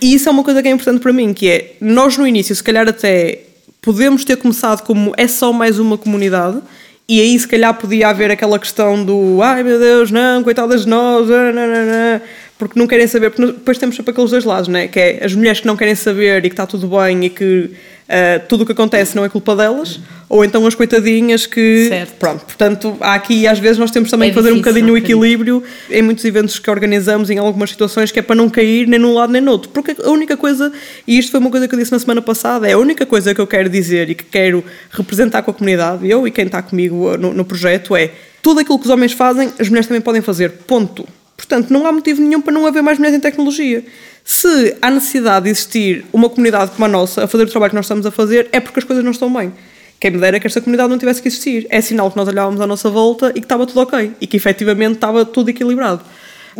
E 0.00 0.14
isso 0.14 0.28
é 0.28 0.32
uma 0.32 0.42
coisa 0.42 0.62
que 0.62 0.68
é 0.68 0.70
importante 0.70 1.00
para 1.00 1.12
mim, 1.12 1.32
que 1.32 1.48
é, 1.48 1.76
nós 1.80 2.16
no 2.16 2.26
início, 2.26 2.54
se 2.54 2.62
calhar 2.62 2.88
até 2.88 3.40
podemos 3.80 4.24
ter 4.24 4.36
começado 4.36 4.82
como 4.82 5.12
é 5.16 5.28
só 5.28 5.52
mais 5.52 5.78
uma 5.78 5.96
comunidade, 5.96 6.60
e 7.08 7.20
aí 7.20 7.38
se 7.38 7.46
calhar 7.46 7.72
podia 7.74 8.08
haver 8.08 8.30
aquela 8.30 8.58
questão 8.58 9.04
do 9.04 9.42
ai 9.42 9.62
meu 9.62 9.78
Deus, 9.78 10.10
não, 10.10 10.42
coitadas 10.42 10.84
de 10.84 10.88
nós, 10.88 11.28
não, 11.28 11.52
não, 11.52 11.66
não, 11.66 12.20
porque 12.58 12.78
não 12.78 12.86
querem 12.86 13.06
saber, 13.06 13.30
porque 13.30 13.52
depois 13.52 13.78
temos 13.78 13.96
sempre 13.96 14.12
aqueles 14.12 14.30
dois 14.30 14.44
lados, 14.44 14.68
né? 14.68 14.86
que 14.86 14.98
é 14.98 15.24
as 15.24 15.34
mulheres 15.34 15.60
que 15.60 15.66
não 15.66 15.76
querem 15.76 15.94
saber 15.94 16.44
e 16.44 16.48
que 16.48 16.54
está 16.54 16.66
tudo 16.66 16.86
bem 16.86 17.24
e 17.24 17.30
que 17.30 17.70
uh, 18.04 18.46
tudo 18.48 18.62
o 18.62 18.66
que 18.66 18.72
acontece 18.72 19.16
não 19.16 19.24
é 19.24 19.28
culpa 19.28 19.56
delas, 19.56 19.98
ou 20.28 20.44
então 20.44 20.64
as 20.66 20.74
coitadinhas 20.74 21.46
que. 21.46 21.88
Certo. 21.88 22.14
Pronto, 22.14 22.44
portanto, 22.44 22.96
há 23.00 23.14
aqui 23.14 23.46
às 23.46 23.58
vezes 23.58 23.78
nós 23.78 23.90
temos 23.90 24.08
também 24.08 24.28
é 24.28 24.30
que 24.30 24.36
fazer 24.36 24.52
um 24.52 24.58
bocadinho 24.58 24.92
o 24.92 24.96
equilíbrio 24.96 25.62
em 25.90 26.00
muitos 26.00 26.24
eventos 26.24 26.58
que 26.58 26.70
organizamos, 26.70 27.28
em 27.28 27.38
algumas 27.38 27.70
situações, 27.70 28.12
que 28.12 28.20
é 28.20 28.22
para 28.22 28.36
não 28.36 28.48
cair 28.48 28.86
nem 28.86 29.00
num 29.00 29.14
lado 29.14 29.32
nem 29.32 29.42
no 29.42 29.50
outro. 29.50 29.70
Porque 29.70 29.96
a 30.00 30.10
única 30.10 30.36
coisa, 30.36 30.72
e 31.06 31.18
isto 31.18 31.32
foi 31.32 31.40
uma 31.40 31.50
coisa 31.50 31.66
que 31.66 31.74
eu 31.74 31.78
disse 31.78 31.92
na 31.92 31.98
semana 31.98 32.22
passada, 32.22 32.68
é 32.68 32.72
a 32.72 32.78
única 32.78 33.04
coisa 33.04 33.34
que 33.34 33.40
eu 33.40 33.46
quero 33.46 33.68
dizer 33.68 34.10
e 34.10 34.14
que 34.14 34.24
quero 34.24 34.64
representar 34.90 35.42
com 35.42 35.50
a 35.50 35.54
comunidade, 35.54 36.08
eu 36.08 36.26
e 36.26 36.30
quem 36.30 36.46
está 36.46 36.62
comigo 36.62 37.16
no, 37.16 37.34
no 37.34 37.44
projeto, 37.44 37.96
é 37.96 38.12
tudo 38.40 38.60
aquilo 38.60 38.78
que 38.78 38.84
os 38.84 38.90
homens 38.90 39.12
fazem, 39.12 39.52
as 39.58 39.68
mulheres 39.68 39.88
também 39.88 40.00
podem 40.00 40.22
fazer. 40.22 40.50
Ponto. 40.50 41.06
Portanto, 41.36 41.70
não 41.70 41.86
há 41.86 41.92
motivo 41.92 42.22
nenhum 42.22 42.40
para 42.40 42.52
não 42.52 42.66
haver 42.66 42.82
mais 42.82 42.98
mulheres 42.98 43.18
em 43.18 43.20
tecnologia. 43.20 43.84
Se 44.24 44.76
há 44.80 44.90
necessidade 44.90 45.44
de 45.44 45.50
existir 45.50 46.04
uma 46.12 46.28
comunidade 46.28 46.70
como 46.72 46.84
a 46.84 46.88
nossa 46.88 47.24
a 47.24 47.26
fazer 47.26 47.44
o 47.44 47.50
trabalho 47.50 47.70
que 47.70 47.76
nós 47.76 47.84
estamos 47.84 48.06
a 48.06 48.10
fazer, 48.10 48.48
é 48.52 48.60
porque 48.60 48.78
as 48.78 48.84
coisas 48.84 49.04
não 49.04 49.10
estão 49.10 49.32
bem. 49.32 49.52
Quem 50.00 50.10
me 50.10 50.18
dera 50.18 50.38
que 50.38 50.46
esta 50.46 50.60
comunidade 50.60 50.90
não 50.90 50.98
tivesse 50.98 51.20
que 51.20 51.28
existir. 51.28 51.66
É 51.70 51.80
sinal 51.80 52.10
que 52.10 52.16
nós 52.16 52.28
olhávamos 52.28 52.60
à 52.60 52.66
nossa 52.66 52.90
volta 52.90 53.30
e 53.30 53.34
que 53.34 53.40
estava 53.40 53.66
tudo 53.66 53.80
ok. 53.80 54.12
E 54.20 54.26
que 54.26 54.36
efetivamente 54.36 54.94
estava 54.94 55.24
tudo 55.24 55.50
equilibrado. 55.50 56.02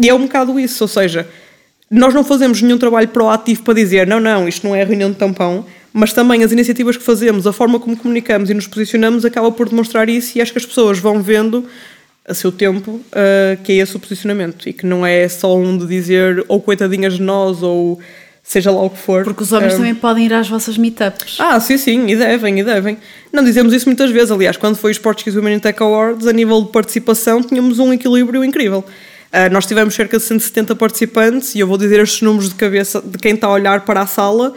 E 0.00 0.08
é 0.08 0.14
um 0.14 0.22
bocado 0.22 0.58
isso, 0.58 0.82
ou 0.82 0.88
seja, 0.88 1.28
nós 1.90 2.12
não 2.12 2.24
fazemos 2.24 2.60
nenhum 2.60 2.78
trabalho 2.78 3.08
proativo 3.08 3.62
para 3.62 3.74
dizer 3.74 4.06
não, 4.06 4.18
não, 4.18 4.48
isto 4.48 4.66
não 4.66 4.74
é 4.74 4.82
reunião 4.82 5.10
de 5.10 5.16
tampão, 5.16 5.64
mas 5.92 6.12
também 6.12 6.42
as 6.42 6.50
iniciativas 6.50 6.96
que 6.96 7.04
fazemos, 7.04 7.46
a 7.46 7.52
forma 7.52 7.78
como 7.78 7.96
comunicamos 7.96 8.50
e 8.50 8.54
nos 8.54 8.66
posicionamos 8.66 9.24
acaba 9.24 9.52
por 9.52 9.68
demonstrar 9.68 10.08
isso 10.08 10.36
e 10.36 10.42
acho 10.42 10.50
que 10.50 10.58
as 10.58 10.66
pessoas 10.66 10.98
vão 10.98 11.22
vendo 11.22 11.64
a 12.26 12.32
seu 12.32 12.50
tempo, 12.50 12.92
uh, 12.92 13.62
que 13.62 13.72
é 13.72 13.76
esse 13.76 13.94
o 13.96 14.00
posicionamento 14.00 14.68
e 14.68 14.72
que 14.72 14.86
não 14.86 15.04
é 15.04 15.28
só 15.28 15.56
um 15.56 15.76
de 15.76 15.86
dizer 15.86 16.44
ou 16.48 16.60
coitadinhas 16.60 17.14
de 17.14 17.22
nós 17.22 17.62
ou 17.62 17.98
seja 18.42 18.70
lá 18.70 18.82
o 18.82 18.90
que 18.90 18.98
for. 18.98 19.24
Porque 19.24 19.42
os 19.42 19.52
homens 19.52 19.74
um... 19.74 19.76
também 19.78 19.94
podem 19.94 20.26
ir 20.26 20.32
às 20.32 20.48
vossas 20.48 20.78
meetups. 20.78 21.38
Ah, 21.38 21.58
sim, 21.60 21.76
sim, 21.76 22.06
e 22.06 22.16
devem, 22.16 22.60
e 22.60 22.64
devem. 22.64 22.98
Não 23.32 23.44
dizemos 23.44 23.72
isso 23.72 23.86
muitas 23.86 24.10
vezes, 24.10 24.30
aliás, 24.30 24.56
quando 24.56 24.76
foi 24.76 24.92
os 24.92 24.98
Portuguese 24.98 25.36
Women 25.36 25.56
in 25.56 25.58
Tech 25.58 25.82
Awards, 25.82 26.26
a 26.26 26.32
nível 26.32 26.62
de 26.62 26.70
participação, 26.70 27.42
tínhamos 27.42 27.78
um 27.78 27.92
equilíbrio 27.92 28.44
incrível. 28.44 28.84
Uh, 29.32 29.52
nós 29.52 29.66
tivemos 29.66 29.94
cerca 29.94 30.16
de 30.16 30.22
170 30.22 30.76
participantes 30.76 31.54
e 31.54 31.60
eu 31.60 31.66
vou 31.66 31.76
dizer 31.76 32.00
estes 32.00 32.22
números 32.22 32.50
de 32.50 32.54
cabeça 32.54 33.02
de 33.02 33.18
quem 33.18 33.34
está 33.34 33.48
a 33.48 33.52
olhar 33.52 33.80
para 33.80 34.02
a 34.02 34.06
sala 34.06 34.54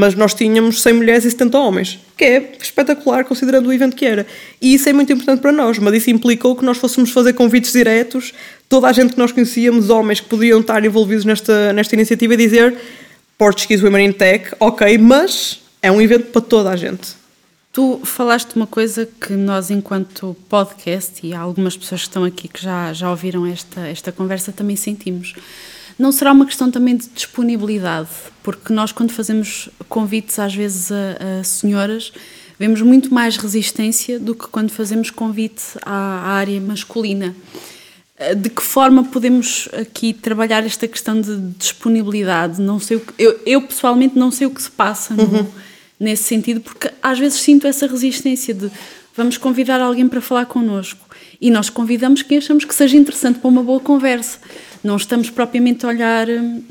mas 0.00 0.14
nós 0.14 0.32
tínhamos 0.32 0.80
100 0.80 0.94
mulheres 0.94 1.24
e 1.26 1.30
70 1.30 1.58
homens, 1.58 1.98
que 2.16 2.24
é 2.24 2.52
espetacular 2.58 3.22
considerando 3.22 3.66
o 3.66 3.72
evento 3.72 3.94
que 3.94 4.06
era. 4.06 4.26
E 4.58 4.72
isso 4.72 4.88
é 4.88 4.94
muito 4.94 5.12
importante 5.12 5.40
para 5.40 5.52
nós, 5.52 5.78
mas 5.78 5.92
isso 5.92 6.08
implicou 6.08 6.56
que 6.56 6.64
nós 6.64 6.78
fôssemos 6.78 7.10
fazer 7.10 7.34
convites 7.34 7.72
diretos, 7.72 8.32
toda 8.66 8.88
a 8.88 8.92
gente 8.92 9.12
que 9.12 9.18
nós 9.18 9.30
conhecíamos, 9.30 9.90
homens 9.90 10.18
que 10.18 10.26
podiam 10.26 10.60
estar 10.60 10.82
envolvidos 10.82 11.26
nesta, 11.26 11.74
nesta 11.74 11.94
iniciativa, 11.94 12.32
e 12.32 12.36
dizer 12.38 12.74
Portuguese 13.36 13.84
Women 13.84 14.06
in 14.06 14.12
Tech, 14.12 14.54
ok, 14.58 14.96
mas 14.96 15.60
é 15.82 15.92
um 15.92 16.00
evento 16.00 16.28
para 16.28 16.40
toda 16.40 16.70
a 16.70 16.76
gente. 16.76 17.20
Tu 17.70 18.00
falaste 18.02 18.56
uma 18.56 18.66
coisa 18.66 19.06
que 19.20 19.34
nós, 19.34 19.70
enquanto 19.70 20.34
podcast, 20.48 21.20
e 21.22 21.34
há 21.34 21.40
algumas 21.40 21.76
pessoas 21.76 22.00
que 22.00 22.08
estão 22.08 22.24
aqui 22.24 22.48
que 22.48 22.62
já, 22.62 22.90
já 22.94 23.10
ouviram 23.10 23.44
esta, 23.44 23.86
esta 23.86 24.10
conversa, 24.10 24.50
também 24.50 24.76
sentimos 24.76 25.34
não 26.00 26.10
será 26.10 26.32
uma 26.32 26.46
questão 26.46 26.70
também 26.70 26.96
de 26.96 27.08
disponibilidade, 27.08 28.08
porque 28.42 28.72
nós, 28.72 28.90
quando 28.90 29.12
fazemos 29.12 29.68
convites, 29.86 30.38
às 30.38 30.54
vezes, 30.54 30.90
a, 30.90 31.40
a 31.40 31.44
senhoras, 31.44 32.10
vemos 32.58 32.80
muito 32.80 33.12
mais 33.12 33.36
resistência 33.36 34.18
do 34.18 34.34
que 34.34 34.48
quando 34.48 34.70
fazemos 34.70 35.10
convite 35.10 35.62
à, 35.82 35.92
à, 35.92 36.28
área 36.32 36.58
masculina. 36.58 37.36
De 38.36 38.48
que 38.50 38.62
forma 38.62 39.04
podemos 39.04 39.68
aqui 39.72 40.12
trabalhar 40.12 40.64
esta 40.64 40.88
questão 40.88 41.20
de 41.20 41.38
disponibilidade? 41.58 42.60
Não 42.60 42.78
sei 42.78 42.96
o 42.96 43.00
que, 43.00 43.12
eu, 43.18 43.38
eu 43.44 43.62
pessoalmente 43.62 44.18
não 44.18 44.30
sei 44.30 44.46
o 44.46 44.50
que 44.50 44.60
se 44.60 44.70
passa 44.70 45.14
no, 45.14 45.22
uhum. 45.22 45.46
nesse 45.98 46.24
sentido, 46.24 46.60
porque 46.60 46.90
às 47.02 47.18
vezes 47.18 47.40
sinto 47.40 47.66
essa 47.66 47.86
resistência 47.86 48.54
de 48.54 48.70
vamos 49.14 49.36
convidar 49.36 49.80
alguém 49.80 50.06
para 50.06 50.20
falar 50.20 50.46
connosco 50.46 51.09
e 51.40 51.50
nós 51.50 51.70
convidamos 51.70 52.22
quem 52.22 52.38
achamos 52.38 52.64
que 52.64 52.74
seja 52.74 52.96
interessante 52.96 53.38
para 53.38 53.48
uma 53.48 53.62
boa 53.62 53.80
conversa 53.80 54.38
não 54.82 54.96
estamos 54.96 55.30
propriamente 55.30 55.84
a 55.84 55.88
olhar 55.88 56.28
hum, 56.28 56.62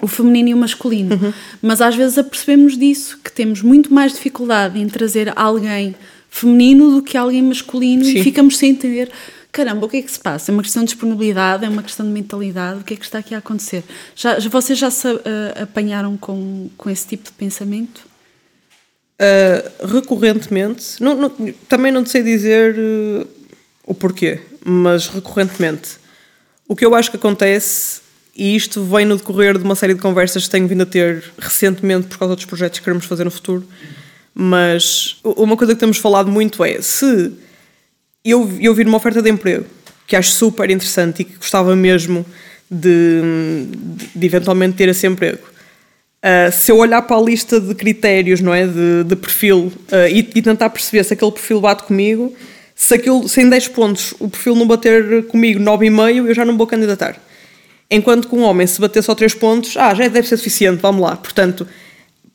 o 0.00 0.06
feminino 0.06 0.50
e 0.50 0.54
o 0.54 0.56
masculino, 0.56 1.14
uhum. 1.14 1.32
mas 1.60 1.80
às 1.80 1.94
vezes 1.94 2.16
apercebemos 2.16 2.76
disso, 2.76 3.18
que 3.22 3.30
temos 3.30 3.62
muito 3.62 3.92
mais 3.92 4.12
dificuldade 4.12 4.80
em 4.80 4.88
trazer 4.88 5.32
alguém 5.36 5.94
feminino 6.30 6.90
do 6.90 7.02
que 7.02 7.16
alguém 7.16 7.42
masculino 7.42 8.04
Sim. 8.04 8.18
e 8.18 8.22
ficamos 8.22 8.56
sem 8.56 8.70
entender 8.70 9.10
caramba, 9.52 9.84
o 9.84 9.88
que 9.88 9.96
é 9.96 10.02
que 10.02 10.10
se 10.10 10.20
passa? 10.20 10.50
É 10.50 10.52
uma 10.52 10.62
questão 10.62 10.84
de 10.84 10.92
disponibilidade, 10.92 11.64
é 11.64 11.68
uma 11.68 11.82
questão 11.82 12.06
de 12.06 12.12
mentalidade, 12.12 12.80
o 12.80 12.84
que 12.84 12.94
é 12.94 12.96
que 12.96 13.04
está 13.04 13.18
aqui 13.18 13.34
a 13.34 13.38
acontecer? 13.38 13.82
Já, 14.14 14.38
vocês 14.38 14.78
já 14.78 14.92
se 14.92 15.08
uh, 15.08 15.20
apanharam 15.60 16.16
com, 16.16 16.70
com 16.76 16.88
esse 16.88 17.08
tipo 17.08 17.24
de 17.24 17.32
pensamento? 17.32 18.06
Uh, 19.20 19.86
recorrentemente, 19.88 21.02
não, 21.02 21.16
não, 21.16 21.30
também 21.68 21.90
não 21.90 22.06
sei 22.06 22.22
dizer 22.22 22.76
uh, 22.78 23.26
o 23.90 23.94
porquê, 23.94 24.38
mas 24.64 25.08
recorrentemente. 25.08 25.98
O 26.68 26.76
que 26.76 26.86
eu 26.86 26.94
acho 26.94 27.10
que 27.10 27.16
acontece, 27.16 28.00
e 28.36 28.54
isto 28.54 28.84
vem 28.84 29.04
no 29.04 29.16
decorrer 29.16 29.58
de 29.58 29.64
uma 29.64 29.74
série 29.74 29.94
de 29.94 30.00
conversas 30.00 30.44
que 30.44 30.50
tenho 30.50 30.68
vindo 30.68 30.82
a 30.82 30.86
ter 30.86 31.24
recentemente 31.36 32.06
por 32.06 32.16
causa 32.16 32.36
dos 32.36 32.44
projetos 32.44 32.78
que 32.78 32.84
queremos 32.84 33.04
fazer 33.04 33.24
no 33.24 33.32
futuro, 33.32 33.66
mas 34.32 35.16
uma 35.24 35.56
coisa 35.56 35.74
que 35.74 35.80
temos 35.80 35.96
falado 35.98 36.30
muito 36.30 36.64
é 36.64 36.80
se 36.80 37.32
eu, 38.24 38.48
eu 38.60 38.72
vir 38.72 38.86
uma 38.86 38.98
oferta 38.98 39.20
de 39.20 39.28
emprego 39.28 39.66
que 40.06 40.14
acho 40.14 40.30
super 40.30 40.70
interessante 40.70 41.22
e 41.22 41.24
que 41.24 41.36
gostava 41.36 41.74
mesmo 41.74 42.24
de, 42.70 43.66
de 44.14 44.24
eventualmente 44.24 44.76
ter 44.76 44.88
esse 44.88 45.04
emprego. 45.04 45.42
Uh, 46.22 46.52
se 46.52 46.70
eu 46.70 46.78
olhar 46.78 47.02
para 47.02 47.16
a 47.16 47.20
lista 47.20 47.60
de 47.60 47.74
critérios, 47.74 48.40
não 48.40 48.54
é, 48.54 48.68
de, 48.68 49.02
de 49.04 49.16
perfil 49.16 49.72
uh, 49.90 50.06
e, 50.08 50.18
e, 50.32 50.42
tentar 50.42 50.70
perceber 50.70 51.02
se 51.02 51.14
aquele 51.14 51.32
perfil 51.32 51.60
bate 51.60 51.82
comigo, 51.82 52.32
se, 52.80 52.94
aquilo, 52.94 53.28
se 53.28 53.42
em 53.42 53.48
10 53.48 53.68
pontos 53.68 54.14
o 54.18 54.26
perfil 54.26 54.56
não 54.56 54.66
bater 54.66 55.26
comigo 55.26 55.60
9,5, 55.60 56.28
eu 56.28 56.34
já 56.34 56.46
não 56.46 56.56
vou 56.56 56.66
candidatar. 56.66 57.14
Enquanto 57.90 58.26
que 58.26 58.34
um 58.34 58.42
homem, 58.42 58.66
se 58.66 58.80
bater 58.80 59.02
só 59.02 59.14
3 59.14 59.34
pontos, 59.34 59.76
ah, 59.76 59.94
já 59.94 60.08
deve 60.08 60.26
ser 60.26 60.38
suficiente, 60.38 60.80
vamos 60.80 61.02
lá. 61.02 61.14
Portanto, 61.14 61.68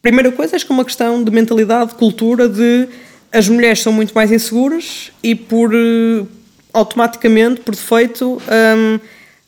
primeira 0.03 0.31
coisa, 0.31 0.55
acho 0.55 0.63
que 0.63 0.71
é 0.71 0.75
uma 0.75 0.85
questão 0.85 1.23
de 1.23 1.31
mentalidade, 1.31 1.89
de 1.89 1.95
cultura, 1.95 2.47
de 2.47 2.87
as 3.31 3.49
mulheres 3.49 3.81
são 3.81 3.91
muito 3.91 4.13
mais 4.13 4.31
inseguras 4.31 5.11
e 5.23 5.33
por 5.33 5.73
uh, 5.73 6.27
automaticamente, 6.71 7.61
por 7.61 7.73
defeito, 7.73 8.39
um, 8.77 8.99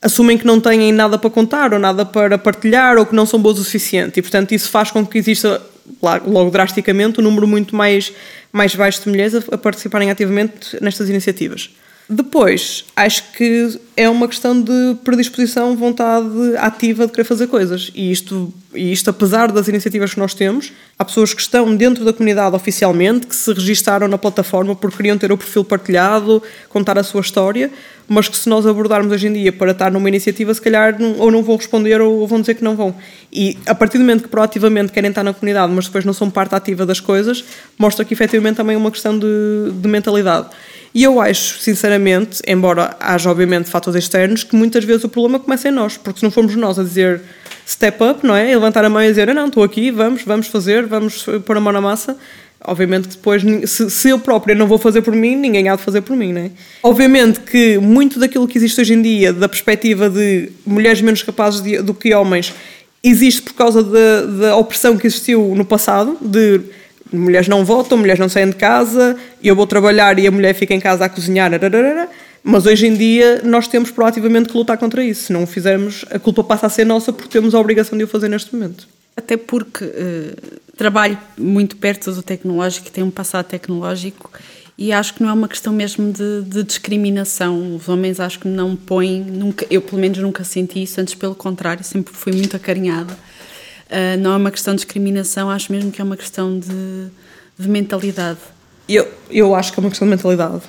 assumem 0.01 0.35
que 0.35 0.47
não 0.47 0.59
têm 0.59 0.91
nada 0.91 1.19
para 1.19 1.29
contar 1.29 1.73
ou 1.73 1.79
nada 1.79 2.07
para 2.07 2.39
partilhar 2.39 2.97
ou 2.97 3.05
que 3.05 3.13
não 3.13 3.27
são 3.27 3.39
boas 3.39 3.59
o 3.59 3.63
suficiente. 3.63 4.19
E, 4.19 4.21
portanto, 4.23 4.51
isso 4.51 4.67
faz 4.71 4.89
com 4.89 5.05
que 5.05 5.19
exista 5.19 5.61
logo 6.01 6.49
drasticamente 6.51 7.19
um 7.19 7.23
número 7.23 7.47
muito 7.47 7.75
mais 7.75 8.13
mais 8.51 8.73
baixo 8.75 9.03
de 9.03 9.09
mulheres 9.09 9.35
a 9.35 9.57
participarem 9.57 10.09
ativamente 10.09 10.77
nestas 10.81 11.09
iniciativas. 11.09 11.69
Depois, 12.09 12.85
acho 12.95 13.33
que 13.33 13.77
é 13.97 14.07
uma 14.07 14.29
questão 14.29 14.61
de 14.61 14.95
predisposição, 15.03 15.75
vontade 15.75 16.55
ativa 16.57 17.05
de 17.05 17.11
querer 17.11 17.25
fazer 17.25 17.47
coisas. 17.47 17.91
E 17.93 18.09
isto, 18.09 18.53
e 18.73 18.93
isto, 18.93 19.09
apesar 19.09 19.51
das 19.51 19.67
iniciativas 19.67 20.13
que 20.13 20.19
nós 20.19 20.33
temos, 20.33 20.71
há 20.97 21.03
pessoas 21.03 21.33
que 21.33 21.41
estão 21.41 21.75
dentro 21.75 22.05
da 22.05 22.13
comunidade 22.13 22.55
oficialmente, 22.55 23.27
que 23.27 23.35
se 23.35 23.51
registaram 23.51 24.07
na 24.07 24.17
plataforma 24.17 24.73
porque 24.73 24.95
queriam 24.95 25.17
ter 25.17 25.33
o 25.33 25.37
perfil 25.37 25.65
partilhado, 25.65 26.41
contar 26.69 26.97
a 26.97 27.03
sua 27.03 27.19
história, 27.19 27.69
mas 28.07 28.29
que 28.29 28.37
se 28.37 28.47
nós 28.47 28.65
abordarmos 28.65 29.11
hoje 29.11 29.27
em 29.27 29.33
dia 29.33 29.51
para 29.51 29.71
estar 29.71 29.91
numa 29.91 30.07
iniciativa, 30.07 30.53
se 30.53 30.61
calhar 30.61 30.97
ou 31.17 31.29
não 31.29 31.43
vão 31.43 31.57
responder 31.57 31.99
ou 31.99 32.25
vão 32.25 32.39
dizer 32.39 32.53
que 32.53 32.63
não 32.63 32.73
vão. 32.73 32.95
E 33.33 33.57
a 33.65 33.75
partir 33.75 33.97
do 33.97 34.05
momento 34.05 34.23
que 34.23 34.29
proativamente 34.29 34.93
querem 34.93 35.09
estar 35.09 35.23
na 35.23 35.33
comunidade, 35.33 35.73
mas 35.73 35.87
depois 35.87 36.05
não 36.05 36.13
são 36.13 36.29
parte 36.29 36.55
ativa 36.55 36.85
das 36.85 37.01
coisas, 37.01 37.43
mostra 37.77 38.05
que 38.05 38.13
efetivamente 38.13 38.55
também 38.55 38.75
é 38.75 38.77
uma 38.77 38.91
questão 38.91 39.19
de, 39.19 39.27
de 39.73 39.87
mentalidade. 39.89 40.47
E 40.97 41.03
eu 41.03 41.21
acho, 41.21 41.59
sinceramente, 41.59 42.41
embora 42.47 42.97
haja 42.99 43.29
obviamente 43.29 43.69
fatores 43.69 44.03
externos, 44.03 44.43
que 44.43 44.55
muitas 44.55 44.83
vezes 44.83 45.03
o 45.03 45.09
problema 45.09 45.37
começa 45.37 45.69
em 45.69 45.71
nós, 45.71 45.95
porque 45.95 46.17
se 46.17 46.23
não 46.23 46.31
formos 46.31 46.55
nós 46.55 46.79
a 46.79 46.83
dizer 46.83 47.21
step 47.67 48.03
up, 48.03 48.25
não 48.25 48.35
é? 48.35 48.49
E 48.51 48.55
levantar 48.55 48.83
a 48.83 48.89
mão 48.89 49.03
e 49.03 49.07
dizer, 49.07 49.29
ah, 49.29 49.33
não, 49.35 49.45
estou 49.45 49.61
aqui, 49.61 49.91
vamos, 49.91 50.23
vamos 50.23 50.47
fazer, 50.47 50.87
vamos 50.87 51.23
pôr 51.45 51.55
a 51.55 51.59
mão 51.59 51.71
na 51.71 51.79
massa. 51.79 52.17
Obviamente 52.65 53.09
que 53.09 53.15
depois, 53.15 53.43
se, 53.69 53.91
se 53.91 54.09
eu 54.09 54.17
própria 54.17 54.55
não 54.55 54.65
vou 54.65 54.79
fazer 54.79 55.03
por 55.03 55.13
mim, 55.13 55.35
ninguém 55.35 55.69
há 55.69 55.75
de 55.75 55.83
fazer 55.83 56.01
por 56.01 56.17
mim, 56.17 56.33
não 56.33 56.41
é? 56.41 56.51
Obviamente 56.81 57.41
que 57.41 57.77
muito 57.77 58.19
daquilo 58.19 58.47
que 58.47 58.57
existe 58.57 58.81
hoje 58.81 58.95
em 58.95 59.01
dia, 59.03 59.31
da 59.31 59.47
perspectiva 59.47 60.09
de 60.09 60.49
mulheres 60.65 60.99
menos 60.99 61.21
capazes 61.21 61.61
de, 61.61 61.79
do 61.79 61.93
que 61.93 62.11
homens, 62.11 62.55
existe 63.03 63.43
por 63.43 63.53
causa 63.53 63.83
da, 63.83 64.21
da 64.25 64.55
opressão 64.55 64.97
que 64.97 65.05
existiu 65.05 65.53
no 65.55 65.63
passado, 65.63 66.17
de 66.19 66.59
mulheres 67.11 67.47
não 67.47 67.63
votam, 67.63 67.97
mulheres 67.97 68.19
não 68.19 68.29
saem 68.29 68.49
de 68.49 68.55
casa, 68.55 69.15
eu 69.43 69.55
vou 69.55 69.67
trabalhar 69.67 70.17
e 70.19 70.27
a 70.27 70.31
mulher 70.31 70.53
fica 70.53 70.73
em 70.73 70.79
casa 70.79 71.05
a 71.05 71.09
cozinhar, 71.09 71.51
mas 72.43 72.65
hoje 72.65 72.87
em 72.87 72.93
dia 72.93 73.41
nós 73.43 73.67
temos 73.67 73.91
proativamente 73.91 74.49
que 74.49 74.57
lutar 74.57 74.77
contra 74.77 75.03
isso. 75.03 75.25
Se 75.25 75.33
não 75.33 75.43
o 75.43 75.47
fizermos, 75.47 76.05
a 76.09 76.17
culpa 76.17 76.43
passa 76.43 76.67
a 76.67 76.69
ser 76.69 76.85
nossa 76.85 77.11
porque 77.11 77.29
temos 77.29 77.53
a 77.53 77.59
obrigação 77.59 77.97
de 77.97 78.03
o 78.03 78.07
fazer 78.07 78.29
neste 78.29 78.55
momento. 78.55 78.87
Até 79.15 79.35
porque 79.35 79.83
uh, 79.83 80.59
trabalho 80.77 81.17
muito 81.37 81.75
perto 81.75 82.11
do 82.11 82.21
tecnológico 82.21 82.89
tenho 82.91 83.07
um 83.07 83.11
passado 83.11 83.45
tecnológico 83.45 84.31
e 84.77 84.93
acho 84.93 85.15
que 85.15 85.23
não 85.23 85.29
é 85.29 85.33
uma 85.33 85.47
questão 85.47 85.73
mesmo 85.73 86.11
de, 86.11 86.43
de, 86.43 86.63
discriminação. 86.63 87.75
Os 87.75 87.89
homens 87.89 88.19
acho 88.19 88.39
que 88.39 88.47
não 88.47 88.75
põem, 88.75 89.21
nunca, 89.21 89.65
eu 89.71 89.81
pelo 89.81 89.99
menos 89.99 90.19
nunca 90.19 90.43
senti 90.43 90.83
isso, 90.83 91.01
antes 91.01 91.15
pelo 91.15 91.33
contrário, 91.33 91.83
sempre 91.83 92.13
fui 92.13 92.31
muito 92.31 92.55
acarinhada 92.55 93.17
Uh, 93.87 94.19
não 94.19 94.33
é 94.33 94.37
uma 94.37 94.51
questão 94.51 94.73
de 94.75 94.81
discriminação, 94.81 95.49
acho 95.49 95.71
mesmo 95.71 95.91
que 95.91 96.01
é 96.01 96.03
uma 96.03 96.17
questão 96.17 96.59
de, 96.59 97.07
de 97.57 97.69
mentalidade. 97.69 98.39
Eu, 98.87 99.07
eu 99.29 99.55
acho 99.55 99.71
que 99.71 99.79
é 99.79 99.81
uma 99.81 99.89
questão 99.89 100.07
de 100.07 100.11
mentalidade. 100.11 100.61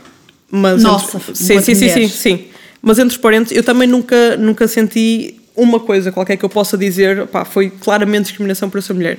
Mas 0.51 0.83
Nossa, 0.83 1.19
entre, 1.19 1.35
sim, 1.35 1.61
sim, 1.61 1.75
sim, 1.75 1.89
sim, 1.89 2.09
sim. 2.09 2.45
Mas 2.81 2.99
entre 2.99 3.11
os 3.11 3.17
parentes, 3.17 3.53
eu 3.53 3.63
também 3.63 3.89
nunca, 3.89 4.37
nunca 4.37 4.67
senti 4.69 5.41
uma 5.55 5.81
coisa 5.81 6.13
qualquer 6.13 6.37
que 6.37 6.45
eu 6.45 6.49
possa 6.49 6.79
dizer, 6.79 7.27
pá, 7.27 7.45
foi 7.45 7.71
claramente 7.71 8.25
discriminação 8.25 8.71
por 8.71 8.79
essa 8.79 8.95
mulher. 8.95 9.19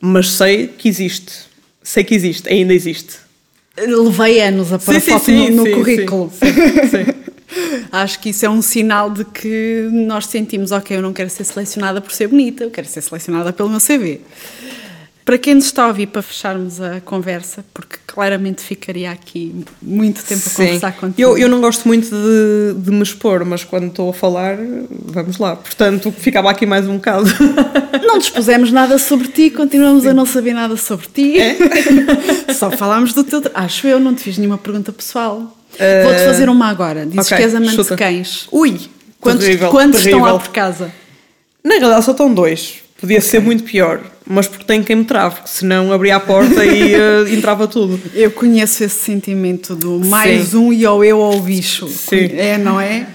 Mas 0.00 0.30
sei 0.30 0.68
que 0.68 0.88
existe. 0.88 1.32
Sei 1.82 2.04
que 2.04 2.14
existe, 2.14 2.48
ainda 2.48 2.72
existe. 2.72 3.16
Levei 3.76 4.40
anos 4.40 4.72
a 4.72 4.78
pôr 4.78 4.94
sim, 4.94 5.10
foto 5.12 5.24
sim, 5.24 5.50
no, 5.50 5.56
no 5.56 5.62
sim, 5.64 5.72
currículo. 5.72 6.32
Sim, 6.32 6.88
sim. 6.88 7.09
Acho 7.90 8.18
que 8.20 8.30
isso 8.30 8.44
é 8.44 8.50
um 8.50 8.62
sinal 8.62 9.10
de 9.10 9.24
que 9.24 9.88
nós 9.92 10.26
sentimos, 10.26 10.72
ok, 10.72 10.96
eu 10.96 11.02
não 11.02 11.12
quero 11.12 11.30
ser 11.30 11.44
selecionada 11.44 12.00
por 12.00 12.12
ser 12.12 12.28
bonita, 12.28 12.64
eu 12.64 12.70
quero 12.70 12.88
ser 12.88 13.02
selecionada 13.02 13.52
pelo 13.52 13.68
meu 13.68 13.80
CV. 13.80 14.20
Para 15.24 15.38
quem 15.38 15.54
nos 15.54 15.66
está 15.66 15.84
a 15.84 15.88
ouvir, 15.88 16.06
para 16.06 16.22
fecharmos 16.22 16.80
a 16.80 17.00
conversa, 17.00 17.64
porque 17.72 17.98
claramente 18.04 18.62
ficaria 18.62 19.12
aqui 19.12 19.64
muito 19.80 20.24
tempo 20.24 20.42
a 20.44 20.50
conversar 20.50 20.92
contigo. 20.96 21.20
Eu, 21.20 21.38
eu 21.38 21.48
não 21.48 21.60
gosto 21.60 21.86
muito 21.86 22.08
de, 22.10 22.74
de 22.82 22.90
me 22.90 23.02
expor, 23.02 23.44
mas 23.44 23.62
quando 23.62 23.86
estou 23.86 24.10
a 24.10 24.12
falar, 24.12 24.56
vamos 24.90 25.38
lá. 25.38 25.54
Portanto, 25.54 26.10
ficava 26.10 26.50
aqui 26.50 26.66
mais 26.66 26.88
um 26.88 26.96
bocado. 26.96 27.26
Não 28.02 28.18
dispusemos 28.18 28.72
nada 28.72 28.98
sobre 28.98 29.28
ti, 29.28 29.50
continuamos 29.50 30.02
Sim. 30.02 30.08
a 30.08 30.14
não 30.14 30.26
saber 30.26 30.52
nada 30.52 30.76
sobre 30.76 31.06
ti. 31.06 31.38
É? 31.38 31.56
Só 32.52 32.68
falámos 32.72 33.12
do 33.12 33.22
teu. 33.22 33.40
Acho 33.54 33.86
eu, 33.86 34.00
não 34.00 34.16
te 34.16 34.24
fiz 34.24 34.36
nenhuma 34.36 34.58
pergunta 34.58 34.90
pessoal. 34.90 35.56
Uh... 35.74 36.04
Vou-te 36.04 36.24
fazer 36.24 36.48
uma 36.48 36.68
agora. 36.68 37.06
Dizes 37.06 37.26
okay, 37.26 37.38
que 37.38 37.44
és 37.44 37.54
amante 37.54 37.76
chuta. 37.76 37.94
de 37.94 37.98
cães. 37.98 38.48
Ui! 38.50 38.80
Quantos, 39.20 39.44
terrível, 39.44 39.70
quantos 39.70 40.00
terrível. 40.00 40.18
estão 40.18 40.32
lá 40.32 40.38
por 40.38 40.48
casa? 40.50 40.92
Na 41.62 41.74
realidade 41.74 42.04
só 42.04 42.12
estão 42.12 42.32
dois. 42.32 42.76
Podia 42.98 43.18
okay. 43.18 43.30
ser 43.30 43.40
muito 43.40 43.64
pior, 43.64 44.00
mas 44.26 44.46
porque 44.46 44.64
tem 44.64 44.82
quem 44.82 44.96
me 44.96 45.04
trave, 45.04 45.36
senão 45.46 45.90
abria 45.90 46.16
a 46.16 46.20
porta 46.20 46.64
e 46.64 46.94
uh, 46.94 47.28
entrava 47.32 47.66
tudo. 47.66 47.98
Eu 48.14 48.30
conheço 48.30 48.84
esse 48.84 48.98
sentimento 48.98 49.74
do 49.74 49.98
mais 50.00 50.48
Sim. 50.48 50.56
um 50.58 50.72
e 50.72 50.86
ou 50.86 51.02
eu 51.02 51.18
ou 51.18 51.36
o 51.36 51.40
bicho. 51.40 51.88
Sim. 51.88 52.30
É, 52.36 52.58
não 52.58 52.78
é? 52.78 53.06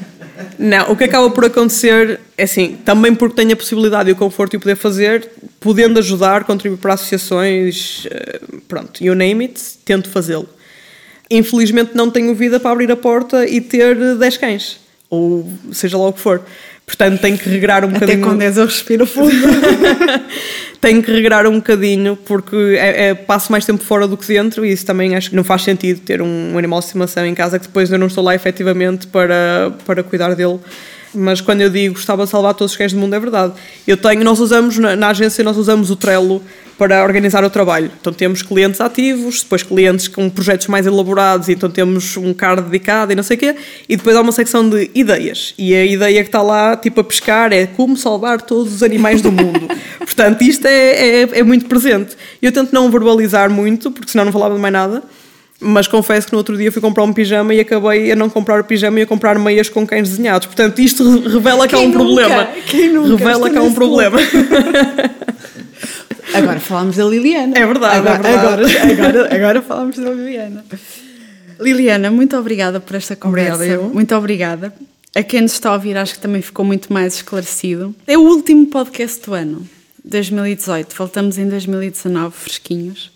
Não, 0.58 0.91
o 0.91 0.95
que 0.95 1.03
acaba 1.03 1.30
por 1.30 1.45
acontecer 1.45 2.20
é 2.38 2.43
assim, 2.43 2.78
também 2.84 3.14
porque 3.14 3.36
tenho 3.36 3.53
a 3.53 3.56
possibilidade 3.56 4.10
e 4.10 4.14
o 4.14 4.16
conforto 4.16 4.51
de 4.51 4.60
poder 4.60 4.76
fazer, 4.76 5.30
podendo 5.60 5.99
ajudar, 5.99 6.43
contribuir 6.43 6.78
para 6.78 6.93
associações, 6.93 8.08
eh, 8.10 8.39
pronto, 8.68 9.03
you 9.03 9.16
name 9.16 9.45
it, 9.45 9.62
tento 9.86 10.10
fazê-lo. 10.10 10.49
Infelizmente 11.30 11.91
não 11.95 12.09
tenho 12.09 12.34
vida 12.36 12.59
para 12.59 12.71
abrir 12.71 12.91
a 12.91 12.95
porta 12.95 13.47
e 13.47 13.59
ter 13.61 13.95
10 14.17 14.38
cães, 14.38 14.80
ou 15.09 15.49
seja 15.71 15.97
lá 15.97 16.07
o 16.07 16.13
que 16.13 16.19
for. 16.19 16.41
Portanto, 16.86 17.19
tenho 17.19 17.36
que 17.36 17.49
regrar 17.49 17.84
um 17.84 17.89
Até 17.89 17.99
bocadinho. 17.99 18.23
Até 18.23 18.32
com 18.32 18.38
10 18.38 18.57
eu 18.57 18.65
respiro 18.65 19.07
fundo. 19.07 19.32
tenho 20.80 21.01
que 21.01 21.11
regrar 21.11 21.47
um 21.47 21.55
bocadinho 21.55 22.15
porque 22.15 22.55
é, 22.78 23.07
é, 23.07 23.13
passo 23.15 23.51
mais 23.51 23.65
tempo 23.65 23.84
fora 23.84 24.07
do 24.07 24.15
que 24.15 24.28
dentro 24.28 24.63
e 24.63 24.71
isso 24.71 24.86
também 24.86 25.15
acho 25.15 25.32
que 25.32 25.36
não 25.36 25.43
faz 25.43 25.63
sentido 25.63 26.01
ter 26.01 26.21
um, 26.21 26.53
um 26.53 26.57
animal 26.59 26.80
de 26.80 26.86
estimação 26.86 27.26
em 27.26 27.34
casa 27.34 27.57
que 27.57 27.65
depois 27.65 27.91
eu 27.91 27.97
não 27.97 28.05
estou 28.05 28.23
lá 28.23 28.36
efetivamente 28.36 29.07
para, 29.07 29.73
para 29.84 30.03
cuidar 30.03 30.36
dele 30.36 30.59
mas 31.15 31.41
quando 31.41 31.61
eu 31.61 31.69
digo 31.69 31.95
gostava 31.95 32.26
de 32.26 32.30
salvar 32.30 32.53
todos 32.53 32.73
os 32.73 32.78
cães 32.78 32.93
do 32.93 32.99
mundo 32.99 33.15
é 33.15 33.19
verdade. 33.19 33.53
Eu 33.88 33.97
tenho, 33.97 34.23
nós 34.23 34.39
usamos 34.39 34.78
na, 34.78 34.95
na, 34.95 35.09
agência 35.09 35.43
nós 35.43 35.57
usamos 35.57 35.89
o 35.89 35.95
Trello 35.95 36.41
para 36.78 37.03
organizar 37.03 37.43
o 37.43 37.49
trabalho. 37.49 37.91
Então 37.99 38.11
temos 38.11 38.41
clientes 38.41 38.82
ativos, 38.82 39.41
depois 39.43 39.63
clientes 39.63 40.07
com 40.07 40.30
projetos 40.30 40.67
mais 40.67 40.86
elaborados, 40.86 41.49
então 41.49 41.69
temos 41.69 42.17
um 42.17 42.34
card 42.34 42.63
dedicado 42.63 43.11
e 43.11 43.15
não 43.15 43.23
sei 43.23 43.38
o 43.38 43.39
quê, 43.39 43.55
e 43.88 43.95
depois 43.95 44.15
há 44.15 44.21
uma 44.21 44.32
secção 44.32 44.67
de 44.69 44.91
ideias. 44.93 45.53
E 45.57 45.73
a 45.73 45.86
ideia 45.86 46.21
que 46.21 46.30
está 46.30 46.41
lá, 46.41 46.76
tipo 46.76 46.99
a 46.99 47.03
pescar, 47.03 47.53
é 47.53 47.65
como 47.65 47.95
salvar 47.95 48.41
todos 48.41 48.73
os 48.73 48.84
animais 48.84 49.21
do 49.21 49.32
mundo. 49.32 49.67
Portanto, 49.99 50.41
isto 50.41 50.65
é, 50.65 51.21
é, 51.21 51.39
é 51.39 51.43
muito 51.43 51.65
presente. 51.65 52.15
Eu 52.41 52.51
tento 52.51 52.73
não 52.73 52.91
verbalizar 52.91 53.49
muito, 53.49 53.89
porque 53.91 54.11
senão 54.11 54.26
não 54.26 54.32
falava 54.32 54.55
de 54.55 54.61
mais 54.61 54.73
nada. 54.73 55.03
Mas 55.57 55.88
confesso 55.88 56.28
que 56.28 56.34
no 56.34 56.39
outro 56.39 56.57
dia 56.57 56.69
fui 56.69 56.82
comprar 56.82 57.03
um 57.05 57.13
pijama 57.13 57.53
e 57.53 57.61
acabei 57.61 58.11
a 58.11 58.15
não 58.15 58.30
comprar 58.30 58.59
o 58.59 58.63
pijama 58.65 58.99
e 58.99 59.03
a 59.03 59.05
comprar 59.05 59.39
meias 59.39 59.69
com 59.69 59.88
cães 59.88 60.09
desenhados. 60.09 60.47
Portanto, 60.47 60.80
isto 60.80 61.21
revela 61.21 61.65
que 61.65 61.73
há 61.73 61.80
um 61.80 61.88
nunca? 61.88 61.97
problema. 61.99 62.47
Quem 62.67 62.89
nunca? 62.89 63.17
Revela 63.17 63.49
que 63.49 63.57
há 63.57 63.61
um 63.61 63.73
problema. 63.73 64.17
Agora 66.34 66.59
falamos 66.59 66.95
da 66.95 67.05
Liliana. 67.05 67.57
É 67.57 67.66
verdade, 67.66 67.97
agora, 67.97 68.28
é 68.28 68.38
verdade. 68.38 68.78
Agora, 68.78 69.09
agora, 69.09 69.36
agora 69.36 69.61
falamos 69.61 69.97
da 69.97 70.09
Liliana. 70.11 70.66
Liliana, 71.59 72.11
muito 72.11 72.38
obrigada 72.38 72.80
por 72.80 72.95
esta 72.95 73.16
conversa. 73.16 73.55
Obrigada, 73.55 73.84
muito 73.84 74.16
obrigada. 74.16 74.74
A 75.16 75.24
quem 75.24 75.41
nos 75.41 75.53
está 75.53 75.70
a 75.70 75.74
ouvir, 75.74 75.97
acho 75.97 76.16
que 76.16 76.20
também 76.20 76.41
ficou 76.41 76.66
muito 76.66 76.91
mais 76.91 77.16
esclarecido. 77.16 77.95
É 78.05 78.18
o 78.18 78.22
último 78.22 78.68
podcast 78.68 79.26
do 79.26 79.34
ano, 79.34 79.68
2018. 80.03 80.93
Voltamos 80.95 81.38
em 81.38 81.47
2019, 81.47 82.36
fresquinhos 82.36 83.16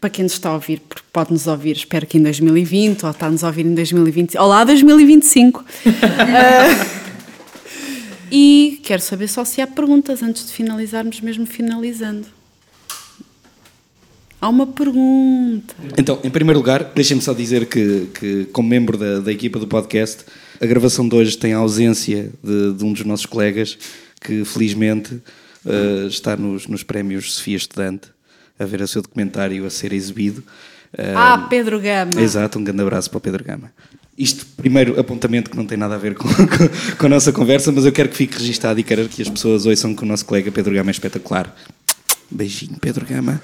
para 0.00 0.08
quem 0.08 0.22
nos 0.22 0.32
está 0.32 0.48
a 0.48 0.54
ouvir, 0.54 0.80
porque 0.80 1.04
pode 1.12 1.30
nos 1.30 1.46
ouvir, 1.46 1.76
espero 1.76 2.06
que 2.06 2.16
em 2.16 2.22
2020, 2.22 3.04
ou 3.04 3.10
está-nos 3.10 3.44
a 3.44 3.48
ouvir 3.48 3.66
em 3.66 3.74
2020. 3.74 4.38
Olá, 4.38 4.64
2025! 4.64 5.60
uh, 5.60 7.00
e 8.32 8.80
quero 8.82 9.02
saber 9.02 9.28
só 9.28 9.44
se 9.44 9.60
há 9.60 9.66
perguntas 9.66 10.22
antes 10.22 10.46
de 10.46 10.52
finalizarmos, 10.52 11.20
mesmo 11.20 11.44
finalizando. 11.44 12.26
Há 14.40 14.48
uma 14.48 14.66
pergunta. 14.66 15.74
Então, 15.98 16.18
em 16.24 16.30
primeiro 16.30 16.58
lugar, 16.58 16.84
deixem-me 16.94 17.22
só 17.22 17.34
dizer 17.34 17.66
que, 17.66 18.08
que 18.18 18.44
como 18.46 18.68
membro 18.68 18.96
da, 18.96 19.20
da, 19.20 19.30
equipa 19.30 19.58
do 19.58 19.66
podcast, 19.66 20.24
a 20.58 20.64
gravação 20.64 21.06
de 21.06 21.14
hoje 21.14 21.36
tem 21.36 21.52
a 21.52 21.58
ausência 21.58 22.30
de, 22.42 22.72
de 22.72 22.84
um 22.84 22.92
dos 22.92 23.04
nossos 23.04 23.26
colegas 23.26 23.76
que, 24.18 24.42
felizmente, 24.46 25.14
uh, 25.14 26.06
está 26.08 26.36
nos, 26.36 26.66
nos 26.66 26.82
prémios 26.82 27.34
Sofia 27.34 27.56
Estudante 27.56 28.08
a 28.58 28.64
ver 28.64 28.80
o 28.80 28.88
seu 28.88 29.02
documentário 29.02 29.66
a 29.66 29.70
ser 29.70 29.92
exibido. 29.92 30.42
Ah, 31.14 31.42
uh, 31.44 31.48
Pedro 31.50 31.78
Gama. 31.78 32.18
Exato, 32.18 32.58
um 32.58 32.64
grande 32.64 32.80
abraço 32.80 33.10
para 33.10 33.18
o 33.18 33.20
Pedro 33.20 33.44
Gama. 33.44 33.70
Isto, 34.16 34.46
primeiro, 34.56 34.98
apontamento 34.98 35.50
que 35.50 35.56
não 35.56 35.66
tem 35.66 35.76
nada 35.76 35.94
a 35.94 35.98
ver 35.98 36.14
com, 36.14 36.28
com, 36.32 36.96
com, 36.98 37.06
a 37.06 37.08
nossa 37.08 37.30
conversa, 37.30 37.70
mas 37.72 37.84
eu 37.84 37.92
quero 37.92 38.08
que 38.08 38.16
fique 38.16 38.38
registado 38.38 38.80
e 38.80 38.82
quero 38.82 39.06
que 39.06 39.20
as 39.20 39.28
pessoas 39.28 39.66
ouçam 39.66 39.94
que 39.94 40.02
o 40.02 40.06
nosso 40.06 40.24
colega 40.24 40.50
Pedro 40.50 40.74
Gama 40.74 40.90
é 40.90 40.92
espetacular. 40.92 41.54
Beijinho, 42.30 42.78
Pedro 42.80 43.04
Gama. 43.04 43.42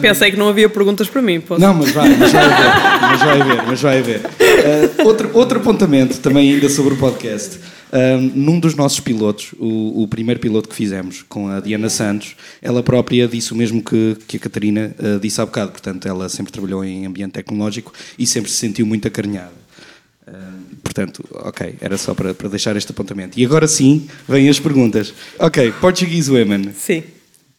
Pensei 0.00 0.30
que 0.30 0.36
não 0.36 0.48
havia 0.48 0.68
perguntas 0.68 1.08
para 1.08 1.20
mim. 1.20 1.40
Posso? 1.40 1.60
Não, 1.60 1.74
mas 1.74 1.90
vai, 1.92 2.08
mas 2.16 2.32
vai 2.32 2.44
haver. 2.44 3.00
Mas 3.00 3.20
vai 3.20 3.40
haver, 3.40 3.66
mas 3.66 3.80
vai 3.82 3.98
haver. 3.98 4.20
Uh, 4.20 5.06
outro, 5.06 5.30
outro 5.34 5.58
apontamento 5.58 6.18
também 6.18 6.54
ainda 6.54 6.68
sobre 6.68 6.94
o 6.94 6.96
podcast. 6.96 7.58
Um, 7.92 8.20
num 8.34 8.60
dos 8.60 8.76
nossos 8.76 9.00
pilotos, 9.00 9.52
o, 9.58 10.02
o, 10.02 10.08
primeiro 10.08 10.38
piloto 10.38 10.68
que 10.68 10.74
fizemos 10.76 11.24
com 11.28 11.48
a 11.48 11.58
Diana 11.58 11.90
Santos, 11.90 12.36
ela 12.62 12.84
própria 12.84 13.26
disse 13.26 13.52
o 13.52 13.56
mesmo 13.56 13.82
que, 13.82 14.16
que 14.28 14.36
a 14.36 14.40
Catarina 14.40 14.94
uh, 14.96 15.18
disse 15.18 15.40
há 15.40 15.46
bocado. 15.46 15.72
Portanto, 15.72 16.06
ela 16.06 16.28
sempre 16.28 16.52
trabalhou 16.52 16.84
em 16.84 17.04
ambiente 17.04 17.32
tecnológico 17.32 17.92
e 18.16 18.26
sempre 18.26 18.50
se 18.50 18.58
sentiu 18.58 18.86
muito 18.86 19.08
acarinhada. 19.08 19.52
Uh, 20.26 20.76
portanto, 20.84 21.24
ok, 21.32 21.74
era 21.80 21.98
só 21.98 22.14
para, 22.14 22.32
para 22.32 22.48
deixar 22.48 22.76
este 22.76 22.92
apontamento. 22.92 23.38
E 23.38 23.44
agora 23.44 23.66
sim, 23.66 24.06
vêm 24.28 24.48
as 24.48 24.60
perguntas. 24.60 25.12
Ok, 25.38 25.72
Portuguese 25.80 26.30
Women. 26.30 26.72
Sim. 26.72 27.02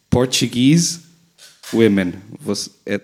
Portuguese 0.10 1.11
Women. 1.74 2.13
Você, 2.39 2.69
é, 2.86 2.99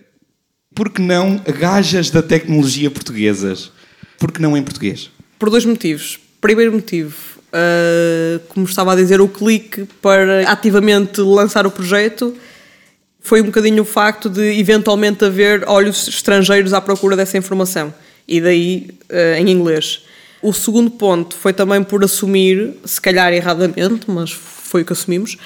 por 0.74 0.90
que 0.90 1.02
não 1.02 1.38
gajas 1.60 2.10
da 2.10 2.22
tecnologia 2.22 2.92
portuguesas? 2.92 3.72
Por 4.20 4.32
que 4.32 4.42
não 4.42 4.56
em 4.56 4.64
português? 4.64 5.10
Por 5.40 5.50
dois 5.50 5.66
motivos. 5.66 6.20
Primeiro 6.40 6.72
motivo, 6.74 7.16
uh, 7.48 8.40
como 8.50 8.66
estava 8.66 8.94
a 8.94 8.96
dizer, 8.96 9.20
o 9.22 9.28
clique 9.28 9.88
para 10.02 10.50
ativamente 10.50 11.20
lançar 11.22 11.66
o 11.66 11.72
projeto 11.72 12.36
foi 13.20 13.42
um 13.42 13.46
bocadinho 13.46 13.82
o 13.82 13.86
facto 13.86 14.30
de 14.30 14.60
eventualmente 14.60 15.26
haver 15.26 15.68
olhos 15.68 16.08
estrangeiros 16.08 16.74
à 16.74 16.80
procura 16.80 17.16
dessa 17.16 17.38
informação. 17.38 17.94
E 18.28 18.40
daí 18.40 18.88
uh, 19.10 19.40
em 19.40 19.50
inglês. 19.50 20.04
O 20.42 20.54
segundo 20.54 20.92
ponto 20.92 21.36
foi 21.36 21.54
também 21.54 21.84
por 21.84 22.04
assumir, 22.04 22.76
se 22.86 23.02
calhar 23.02 23.34
erradamente, 23.34 24.06
mas 24.08 24.32
foi 24.32 24.84
o 24.84 24.86
que 24.86 24.94
assumimos, 24.94 25.38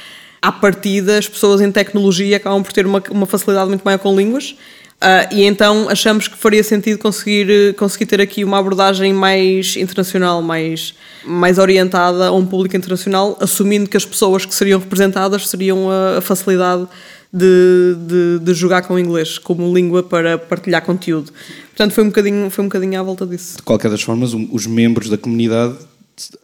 à 0.42 0.52
partida 0.52 1.18
as 1.18 1.28
pessoas 1.28 1.62
em 1.62 1.72
tecnologia 1.72 2.38
acabam 2.38 2.64
por 2.64 2.74
ter 2.74 2.86
uma, 2.86 3.02
uma 3.12 3.26
facilidade 3.26 3.70
muito 3.70 3.84
maior 3.84 4.00
com 4.00 4.16
línguas 4.16 4.56
Uh, 5.02 5.26
e 5.34 5.44
então 5.46 5.90
achamos 5.90 6.28
que 6.28 6.38
faria 6.38 6.64
sentido 6.64 7.00
conseguir, 7.00 7.74
conseguir 7.74 8.06
ter 8.06 8.22
aqui 8.22 8.44
uma 8.44 8.60
abordagem 8.60 9.12
mais 9.12 9.76
internacional, 9.76 10.44
mais, 10.44 10.94
mais 11.26 11.58
orientada 11.58 12.28
a 12.28 12.32
um 12.32 12.46
público 12.46 12.78
internacional, 12.78 13.36
assumindo 13.42 13.90
que 13.90 13.98
as 13.98 14.06
pessoas 14.06 14.46
que 14.46 14.54
seriam 14.54 14.80
representadas 14.80 15.48
seriam 15.48 15.90
a, 15.90 16.20
a 16.20 16.22
facilidade 16.22 16.88
de, 17.34 17.96
de, 17.98 18.40
de, 18.46 18.54
jogar 18.54 18.84
com 18.84 18.94
o 18.94 19.00
inglês 19.00 19.40
como 19.40 19.74
língua 19.74 20.04
para 20.04 20.38
partilhar 20.38 20.84
conteúdo. 20.84 21.32
Portanto, 21.70 21.94
foi 21.94 22.04
um 22.04 22.08
bocadinho, 22.08 22.52
foi 22.52 22.64
um 22.64 22.68
bocadinho 22.68 23.00
à 23.00 23.04
volta 23.04 23.26
disso. 23.26 23.58
De 23.58 23.64
qualquer 23.64 23.90
das 23.90 24.04
formas, 24.04 24.36
os 24.36 24.68
membros 24.68 25.10
da 25.10 25.18
comunidade 25.18 25.78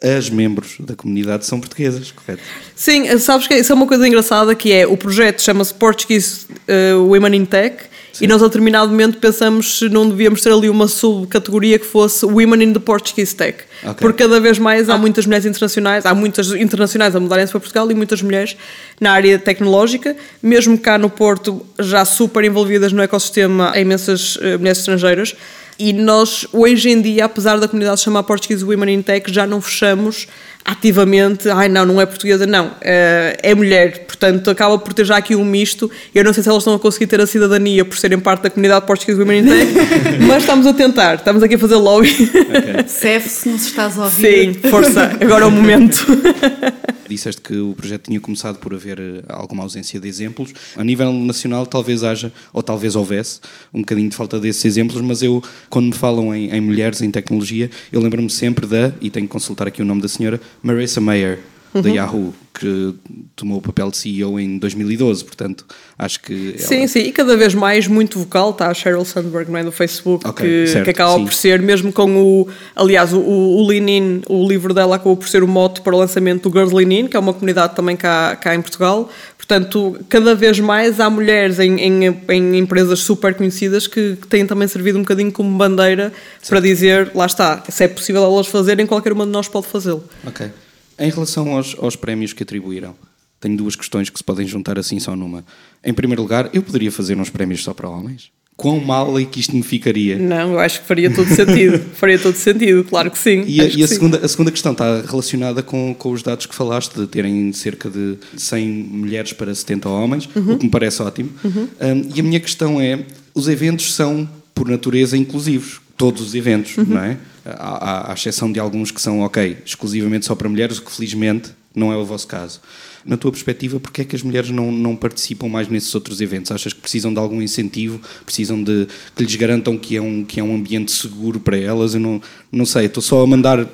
as 0.01 0.29
membros 0.29 0.75
da 0.79 0.95
comunidade 0.95 1.45
são 1.45 1.59
portuguesas, 1.59 2.11
correto? 2.11 2.41
Sim, 2.75 3.17
sabes 3.19 3.47
que 3.47 3.55
isso 3.55 3.71
é 3.71 3.75
uma 3.75 3.87
coisa 3.87 4.07
engraçada 4.07 4.53
que 4.55 4.71
é 4.71 4.85
o 4.85 4.97
projeto 4.97 5.41
chama-se 5.41 5.73
Portuguese 5.73 6.45
uh, 6.67 7.03
Women 7.03 7.35
in 7.35 7.45
Tech 7.45 7.77
Sim. 8.17 8.25
E 8.25 8.27
nós, 8.27 8.41
a 8.41 8.47
determinado 8.47 8.89
momento, 8.89 9.19
pensamos 9.19 9.77
se 9.77 9.89
não 9.89 10.09
devíamos 10.09 10.41
ter 10.41 10.51
ali 10.51 10.71
uma 10.71 10.87
subcategoria 10.87 11.77
que 11.77 11.85
fosse 11.85 12.25
Women 12.25 12.63
in 12.63 12.73
the 12.73 12.79
Portuguese 12.79 13.35
Tech. 13.35 13.59
Okay. 13.83 13.93
Porque 13.93 14.23
cada 14.23 14.39
vez 14.39 14.57
mais 14.57 14.89
há 14.89 14.95
ah. 14.95 14.97
muitas 14.97 15.27
mulheres 15.27 15.45
internacionais, 15.45 16.03
há 16.03 16.15
muitas 16.15 16.51
internacionais 16.51 17.15
a 17.15 17.19
mudarem-se 17.19 17.51
para 17.51 17.59
Portugal 17.59 17.91
e 17.91 17.93
muitas 17.93 18.23
mulheres 18.23 18.57
na 18.99 19.11
área 19.11 19.37
tecnológica, 19.37 20.15
mesmo 20.41 20.79
cá 20.79 20.97
no 20.97 21.11
Porto, 21.11 21.63
já 21.79 22.03
super 22.05 22.43
envolvidas 22.43 22.91
no 22.91 23.03
ecossistema, 23.03 23.71
há 23.71 23.79
imensas 23.79 24.35
uh, 24.37 24.57
mulheres 24.57 24.79
estrangeiras. 24.79 25.35
E 25.77 25.93
nós, 25.93 26.47
hoje 26.51 26.89
em 26.89 26.99
dia, 26.99 27.25
apesar 27.25 27.59
da 27.59 27.67
comunidade 27.67 28.01
chamar 28.01 28.23
Portuguese 28.23 28.65
Women 28.65 28.95
in 28.95 29.01
Tech, 29.03 29.31
já 29.31 29.45
não 29.45 29.61
fechamos 29.61 30.27
ativamente, 30.67 31.49
ai 31.49 31.69
não, 31.69 31.85
não 31.85 32.01
é 32.01 32.05
portuguesa, 32.05 32.45
não, 32.45 32.71
é, 32.81 33.37
é 33.41 33.55
mulher, 33.55 34.05
portanto 34.05 34.49
acaba 34.49 34.77
por 34.77 34.93
ter 34.93 35.05
já 35.05 35.15
aqui 35.15 35.33
um 35.33 35.45
misto. 35.45 35.89
Eu 36.13 36.25
não 36.25 36.33
sei 36.33 36.43
se 36.43 36.49
elas 36.49 36.61
estão 36.61 36.73
a 36.73 36.79
conseguir 36.79 37.07
ter 37.07 37.21
a 37.21 37.25
cidadania 37.25 37.85
por 37.85 37.97
serem 37.97 38.19
parte 38.19 38.43
da 38.43 38.49
comunidade 38.49 38.85
Portuguese 38.85 39.17
Women 39.17 39.39
in 39.39 39.45
Tech, 39.45 39.73
mas 40.27 40.43
estamos 40.43 40.67
a 40.67 40.73
tentar, 40.73 41.15
estamos 41.15 41.41
aqui 41.41 41.55
a 41.55 41.59
fazer 41.59 41.75
lobby. 41.75 42.11
Okay. 42.11 42.87
Sef, 42.87 43.29
se 43.29 43.47
nos 43.47 43.65
estás 43.65 43.97
a 43.97 44.03
ouvir. 44.03 44.53
Sim, 44.53 44.69
força, 44.69 45.17
agora 45.21 45.45
é 45.45 45.47
o 45.47 45.51
momento. 45.51 46.05
Disseste 47.07 47.41
que 47.41 47.57
o 47.57 47.73
projeto 47.73 48.03
tinha 48.03 48.19
começado 48.19 48.57
por 48.57 48.73
haver 48.73 48.99
eh, 48.99 49.23
alguma 49.29 49.63
ausência 49.63 49.99
de 49.99 50.07
exemplos. 50.07 50.53
A 50.75 50.83
nível 50.83 51.11
nacional, 51.13 51.65
talvez 51.65 52.03
haja, 52.03 52.33
ou 52.51 52.61
talvez 52.61 52.95
houvesse, 52.95 53.39
um 53.73 53.79
bocadinho 53.79 54.09
de 54.09 54.15
falta 54.15 54.39
desses 54.39 54.65
exemplos, 54.65 55.01
mas 55.01 55.23
eu, 55.23 55.41
quando 55.69 55.85
me 55.85 55.93
falam 55.93 56.35
em, 56.35 56.49
em 56.51 56.59
mulheres 56.59 57.01
em 57.01 57.09
tecnologia, 57.09 57.69
eu 57.91 58.01
lembro-me 58.01 58.29
sempre 58.29 58.65
da, 58.65 58.91
e 58.99 59.09
tenho 59.09 59.25
que 59.25 59.31
consultar 59.31 59.67
aqui 59.67 59.81
o 59.81 59.85
nome 59.85 60.01
da 60.01 60.09
senhora, 60.09 60.39
Marissa 60.63 61.01
Mayer, 61.01 61.39
uhum. 61.77 61.83
da 61.83 61.89
Yahoo, 61.89 62.33
que 62.53 62.93
tomou 63.35 63.59
o 63.59 63.61
papel 63.61 63.91
de 63.91 63.97
CEO 63.97 64.39
em 64.39 64.57
2012, 64.57 65.23
portanto, 65.23 65.65
acho 65.97 66.19
que... 66.21 66.55
Ela... 66.57 66.67
Sim, 66.67 66.87
sim, 66.87 66.99
e 66.99 67.11
cada 67.11 67.37
vez 67.37 67.53
mais 67.53 67.87
muito 67.87 68.19
vocal 68.19 68.51
está 68.51 68.69
a 68.69 68.73
Sheryl 68.73 69.05
Sandberg, 69.05 69.51
não 69.51 69.59
é, 69.59 69.63
do 69.63 69.71
Facebook, 69.71 70.27
okay, 70.27 70.65
que, 70.65 70.67
certo, 70.67 70.85
que 70.85 70.91
acaba 70.91 71.15
sim. 71.15 71.25
por 71.25 71.33
ser, 71.33 71.61
mesmo 71.61 71.91
com 71.91 72.17
o... 72.17 72.47
Aliás, 72.75 73.13
o, 73.13 73.19
o 73.19 73.67
Lean 73.67 73.89
In, 73.89 74.21
o 74.27 74.47
livro 74.47 74.73
dela 74.73 74.95
acabou 74.95 75.15
por 75.15 75.27
ser 75.27 75.43
o 75.43 75.47
mote 75.47 75.81
para 75.81 75.95
o 75.95 75.99
lançamento 75.99 76.49
do 76.49 76.53
Girls 76.53 76.75
Lean 76.75 77.01
In, 77.01 77.07
que 77.07 77.15
é 77.15 77.19
uma 77.19 77.33
comunidade 77.33 77.75
também 77.75 77.95
cá, 77.95 78.35
cá 78.35 78.55
em 78.55 78.61
Portugal, 78.61 79.09
Portanto, 79.47 79.97
cada 80.09 80.35
vez 80.35 80.59
mais 80.59 80.99
há 80.99 81.09
mulheres 81.09 81.57
em, 81.57 81.79
em, 81.79 82.05
em 82.05 82.57
empresas 82.57 82.99
super 82.99 83.33
conhecidas 83.33 83.87
que, 83.87 84.17
que, 84.17 84.27
têm 84.27 84.45
também 84.45 84.67
servido 84.67 84.97
um 84.97 85.03
bocadinho 85.03 85.31
como 85.31 85.57
bandeira 85.57 86.11
Sim. 86.41 86.49
para 86.49 86.59
dizer, 86.59 87.11
lá 87.15 87.25
está, 87.25 87.63
se 87.69 87.85
é 87.85 87.87
possível 87.87 88.25
elas 88.25 88.47
fazerem, 88.47 88.85
qualquer 88.85 89.13
uma 89.13 89.25
de 89.25 89.31
nós 89.31 89.47
pode 89.47 89.67
fazê-lo. 89.67 90.03
Ok. 90.25 90.51
Em 90.99 91.09
relação 91.09 91.55
aos, 91.55 91.75
aos 91.79 91.95
prémios 91.95 92.33
que 92.33 92.43
atribuíram, 92.43 92.95
tenho 93.39 93.55
duas 93.55 93.75
questões 93.75 94.09
que 94.09 94.17
se 94.17 94.23
podem 94.23 94.47
juntar 94.47 94.79
assim 94.79 94.99
só 94.99 95.15
numa. 95.15 95.45
Em 95.83 95.93
primeiro 95.93 96.21
lugar, 96.21 96.49
eu 96.53 96.63
poderia 96.63 96.91
fazer 96.91 97.17
uns 97.17 97.29
prémios 97.29 97.63
só 97.63 97.73
para 97.73 97.89
homens? 97.89 98.31
Quão 98.55 98.79
mal 98.79 99.19
é 99.19 99.23
que 99.23 99.39
isto 99.39 99.55
me 99.55 99.61
ficaria? 99.61 100.17
Não, 100.17 100.53
eu 100.53 100.59
acho 100.59 100.81
que 100.81 100.87
faria 100.87 101.13
todo 101.13 101.27
sentido. 101.27 101.79
faria 101.93 102.17
todo 102.17 102.33
sentido, 102.35 102.83
claro 102.83 103.11
que 103.11 103.19
sim. 103.19 103.43
E, 103.45 103.61
a, 103.61 103.65
e 103.65 103.83
a 103.83 103.87
segunda, 103.87 104.17
a 104.17 104.27
segunda 104.27 104.49
questão 104.49 104.71
está 104.71 105.01
relacionada 105.01 105.61
com, 105.61 105.93
com 105.93 106.11
os 106.11 106.23
dados 106.23 106.47
que 106.47 106.55
falaste, 106.55 106.95
de 106.95 107.05
terem 107.05 107.53
cerca 107.53 107.87
de 107.87 108.17
100 108.35 108.67
mulheres 108.67 109.33
para 109.33 109.53
70 109.53 109.87
homens, 109.87 110.27
uhum. 110.35 110.53
o 110.53 110.57
que 110.57 110.65
me 110.65 110.71
parece 110.71 111.03
ótimo. 111.03 111.29
Uhum. 111.43 111.67
Um, 111.79 112.09
e 112.15 112.19
a 112.19 112.23
minha 112.23 112.39
questão 112.39 112.81
é: 112.81 113.05
os 113.35 113.47
eventos 113.47 113.93
são, 113.93 114.27
por 114.55 114.67
natureza, 114.67 115.15
inclusivos. 115.15 115.79
Todos 115.97 116.21
os 116.21 116.35
eventos, 116.35 116.77
uhum. 116.77 116.85
não 116.85 116.99
é? 116.99 117.17
à, 117.55 118.11
à 118.11 118.13
exceção 118.13 118.51
de 118.51 118.59
alguns 118.59 118.91
que 118.91 119.01
são, 119.01 119.21
ok, 119.21 119.57
exclusivamente 119.65 120.25
só 120.25 120.35
para 120.35 120.49
mulheres, 120.49 120.77
o 120.77 120.81
que 120.81 120.91
felizmente 120.91 121.51
não 121.73 121.93
é 121.93 121.97
o 121.97 122.03
vosso 122.03 122.27
caso. 122.27 122.59
Na 123.05 123.15
tua 123.15 123.31
perspectiva, 123.31 123.79
porquê 123.79 124.01
é 124.01 124.05
que 124.05 124.15
as 124.15 124.23
mulheres 124.23 124.49
não, 124.49 124.71
não 124.71 124.95
participam 124.95 125.47
mais 125.47 125.69
nesses 125.69 125.93
outros 125.95 126.19
eventos? 126.19 126.51
Achas 126.51 126.73
que 126.73 126.81
precisam 126.81 127.13
de 127.13 127.19
algum 127.19 127.41
incentivo? 127.41 128.01
Precisam 128.25 128.61
de 128.61 128.87
que 129.15 129.23
lhes 129.23 129.35
garantam 129.35 129.77
que 129.77 129.95
é 129.95 130.01
um, 130.01 130.25
que 130.25 130.39
é 130.39 130.43
um 130.43 130.55
ambiente 130.55 130.91
seguro 130.91 131.39
para 131.39 131.57
elas? 131.57 131.93
Eu 131.93 132.01
não, 132.01 132.21
não 132.51 132.65
sei, 132.65 132.87
estou 132.87 133.01
só 133.01 133.23
a 133.23 133.27
mandar 133.27 133.59
uh, 133.61 133.67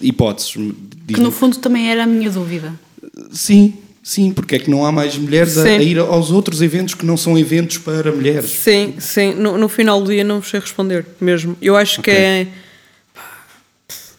hipóteses. 0.00 0.52
Que 1.08 1.20
no 1.20 1.32
fundo 1.32 1.58
também 1.58 1.90
era 1.90 2.04
a 2.04 2.06
minha 2.06 2.30
dúvida. 2.30 2.72
Sim, 3.32 3.74
Sim, 4.06 4.30
porque 4.30 4.54
é 4.54 4.58
que 4.60 4.70
não 4.70 4.86
há 4.86 4.92
mais 4.92 5.18
mulheres 5.18 5.58
a, 5.58 5.64
a, 5.64 5.82
ir 5.82 5.98
aos 5.98 6.30
outros 6.30 6.62
eventos 6.62 6.94
que 6.94 7.04
não 7.04 7.16
são 7.16 7.36
eventos 7.36 7.78
para 7.78 8.12
mulheres? 8.12 8.48
Sim, 8.50 8.94
sim. 9.00 9.34
No, 9.34 9.58
no 9.58 9.68
final 9.68 10.00
do 10.00 10.12
dia 10.12 10.22
não 10.22 10.40
sei 10.40 10.60
responder 10.60 11.04
mesmo. 11.20 11.56
Eu 11.60 11.76
acho 11.76 11.98
okay. 11.98 12.14
que 12.14 12.20
é 12.20 12.46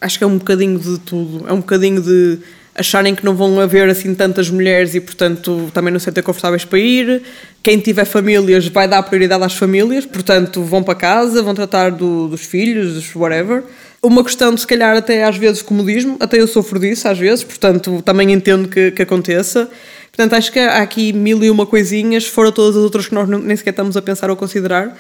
acho 0.02 0.18
que 0.18 0.26
é 0.26 0.28
um 0.28 0.38
bocadinho 0.38 0.78
de 0.78 0.98
tudo. 1.00 1.48
É 1.48 1.54
um 1.54 1.62
bocadinho 1.62 2.02
de 2.02 2.38
acharem 2.78 3.16
que 3.16 3.26
não 3.26 3.36
vão 3.36 3.60
haver 3.60 3.90
assim 3.90 4.14
tantas 4.14 4.50
mulheres 4.50 4.94
e, 4.96 5.02
portanto, 5.02 5.70
também 5.74 5.92
não 5.92 6.00
se 6.00 6.06
sentem 6.06 6.24
confortáveis 6.24 6.64
para 6.64 6.80
ir. 6.80 7.24
Quem 7.64 7.80
tiver 7.80 8.06
famílias 8.06 8.68
vai 8.68 8.88
dar 8.88 9.02
prioridade 9.04 9.44
às 9.44 9.54
famílias, 9.54 10.06
portanto, 10.06 10.62
vão 10.64 10.84
para 10.84 10.96
casa, 10.96 11.42
vão 11.42 11.56
tratar 11.56 11.92
do, 11.92 12.28
dos 12.28 12.42
filhos, 12.42 12.94
dos 12.94 13.16
whatever. 13.16 13.64
Uma 14.02 14.24
questão 14.24 14.54
de, 14.54 14.62
se 14.62 14.68
calhar, 14.68 14.96
até 14.96 15.24
às 15.24 15.36
vezes 15.36 15.62
comodismo, 15.62 16.18
até 16.20 16.40
eu 16.40 16.48
sofro 16.48 16.80
disso 16.80 17.08
às 17.08 17.18
vezes, 17.18 17.44
portanto, 17.44 18.02
também 18.04 18.32
entendo 18.32 18.68
que, 18.70 18.92
que 18.92 19.02
aconteça. 19.02 19.70
Portanto, 20.12 20.34
acho 20.34 20.52
que 20.52 20.60
há 20.60 20.82
aqui 20.82 21.12
mil 21.12 21.44
e 21.44 21.50
uma 21.50 21.66
coisinhas, 21.66 22.26
fora 22.26 22.52
todas 22.52 22.78
as 22.78 22.84
outras 22.84 23.08
que 23.08 23.14
nós 23.14 23.28
nem 23.28 23.56
sequer 23.56 23.72
estamos 23.72 23.98
a 23.98 24.02
pensar 24.02 24.30
ou 24.30 24.36
considerar, 24.36 24.96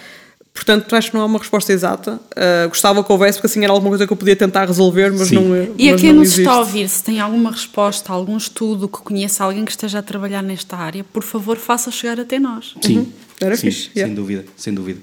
Portanto, 0.57 0.95
acho 0.95 1.11
que 1.11 1.15
não 1.15 1.21
há 1.21 1.25
uma 1.25 1.37
resposta 1.37 1.71
exata. 1.71 2.19
Uh, 2.31 2.67
gostava 2.69 3.03
que 3.03 3.11
houvesse, 3.11 3.37
porque 3.37 3.45
assim 3.45 3.63
era 3.63 3.71
alguma 3.71 3.91
coisa 3.91 4.07
que 4.07 4.11
eu 4.11 4.17
podia 4.17 4.35
tentar 4.35 4.65
resolver, 4.65 5.11
mas 5.11 5.27
Sim. 5.27 5.35
não 5.35 5.55
é. 5.55 5.69
E 5.77 5.91
a 5.91 5.95
quem 5.95 6.11
nos 6.11 6.35
está 6.35 6.53
a 6.53 6.59
ouvir, 6.59 6.89
se 6.89 7.03
tem 7.03 7.19
alguma 7.19 7.51
resposta, 7.51 8.11
algum 8.11 8.35
estudo 8.35 8.87
que 8.87 8.97
conheça 8.97 9.43
alguém 9.43 9.63
que 9.63 9.69
esteja 9.69 9.99
a 9.99 10.01
trabalhar 10.01 10.41
nesta 10.41 10.75
área, 10.75 11.03
por 11.03 11.21
favor, 11.21 11.57
faça 11.57 11.91
chegar 11.91 12.19
até 12.19 12.39
nós. 12.39 12.73
Sim, 12.81 12.97
uhum. 12.97 13.11
Era 13.39 13.55
Sim, 13.55 13.67
fixe, 13.67 13.83
sem 13.83 13.91
yeah. 13.97 14.15
dúvida, 14.15 14.45
sem 14.57 14.73
dúvida. 14.73 14.99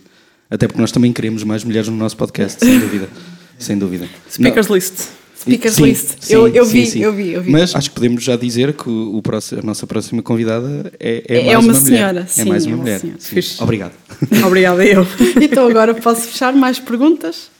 Até 0.50 0.66
porque 0.66 0.80
nós 0.80 0.90
também 0.90 1.12
queremos 1.12 1.44
mais 1.44 1.62
mulheres 1.62 1.88
no 1.88 1.96
nosso 1.96 2.16
podcast, 2.16 2.58
sem 2.58 2.78
dúvida. 2.80 3.08
sem 3.56 3.78
dúvida. 3.78 4.08
Speakers 4.28 4.66
não. 4.66 4.74
List. 4.74 5.08
Speakers 5.44 5.74
sim, 5.74 5.84
List. 5.84 6.16
Sim, 6.20 6.34
eu, 6.34 6.48
eu, 6.48 6.64
vi, 6.64 6.86
sim, 6.86 7.00
eu 7.00 7.12
vi, 7.12 7.32
eu 7.32 7.42
vi. 7.42 7.50
Mas 7.50 7.74
acho 7.74 7.90
que 7.90 7.94
podemos 7.94 8.24
já 8.24 8.34
dizer 8.34 8.72
que 8.72 8.88
o, 8.88 9.20
próximo, 9.20 9.60
a 9.60 9.62
nossa 9.62 9.86
próxima 9.86 10.22
convidada 10.22 10.90
é, 10.98 11.22
é, 11.28 11.38
é 11.38 11.44
mais 11.44 11.64
uma, 11.64 11.72
uma 11.72 11.80
senhora. 11.80 12.12
Mulher. 12.12 12.28
Sim, 12.28 12.40
é 12.40 12.44
mais 12.46 12.66
uma, 12.66 12.72
é 12.72 12.74
uma 12.74 12.82
mulher. 12.82 13.00
Obrigado. 13.60 13.92
Obrigada 14.46 14.84
eu. 14.84 15.06
Então 15.40 15.68
agora 15.68 15.94
posso 15.94 16.22
fechar 16.22 16.54
mais 16.54 16.78
perguntas? 16.78 17.50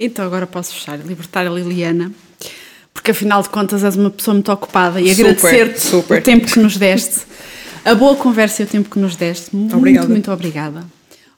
Então 0.00 0.24
agora 0.24 0.46
posso 0.46 0.72
fechar. 0.72 0.98
Libertar 0.98 1.46
a 1.46 1.50
Liliana. 1.50 2.10
Porque 2.94 3.10
afinal 3.10 3.42
de 3.42 3.50
contas 3.50 3.84
és 3.84 3.94
uma 3.94 4.10
pessoa 4.10 4.34
muito 4.34 4.50
ocupada 4.50 5.00
e 5.00 5.10
agradecer-te 5.10 5.94
o 5.94 6.02
tempo 6.20 6.46
que 6.46 6.58
nos 6.58 6.76
deste, 6.76 7.20
a 7.84 7.94
boa 7.94 8.16
conversa 8.16 8.62
e 8.62 8.64
o 8.64 8.68
tempo 8.68 8.88
que 8.90 8.98
nos 8.98 9.14
deste. 9.14 9.54
Muito, 9.54 9.76
obrigada. 9.76 10.08
muito 10.08 10.32
obrigada. 10.32 10.84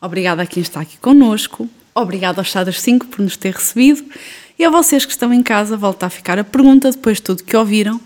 Obrigada 0.01 0.43
a 0.43 0.47
quem 0.47 0.63
está 0.63 0.81
aqui 0.81 0.97
connosco. 0.99 1.69
Obrigada 1.95 2.41
aos 2.41 2.49
Chadas 2.49 2.81
5 2.81 3.07
por 3.09 3.21
nos 3.21 3.37
ter 3.37 3.53
recebido. 3.53 4.05
E 4.61 4.65
a 4.67 4.69
vocês 4.69 5.07
que 5.07 5.13
estão 5.13 5.33
em 5.33 5.43
casa, 5.43 5.75
volta 5.75 6.05
a 6.05 6.11
ficar 6.11 6.39
a 6.39 6.45
pergunta, 6.45 6.91
depois 6.91 7.17
de 7.17 7.23
tudo 7.23 7.43
que 7.43 7.57
ouviram, 7.57 7.99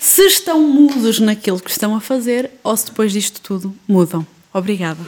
se 0.00 0.22
estão 0.22 0.58
mudos 0.58 1.20
naquilo 1.20 1.60
que 1.60 1.70
estão 1.70 1.94
a 1.94 2.00
fazer 2.00 2.50
ou 2.64 2.74
se 2.74 2.86
depois 2.86 3.12
disto 3.12 3.42
tudo 3.42 3.76
mudam. 3.86 4.26
Obrigada. 4.50 5.00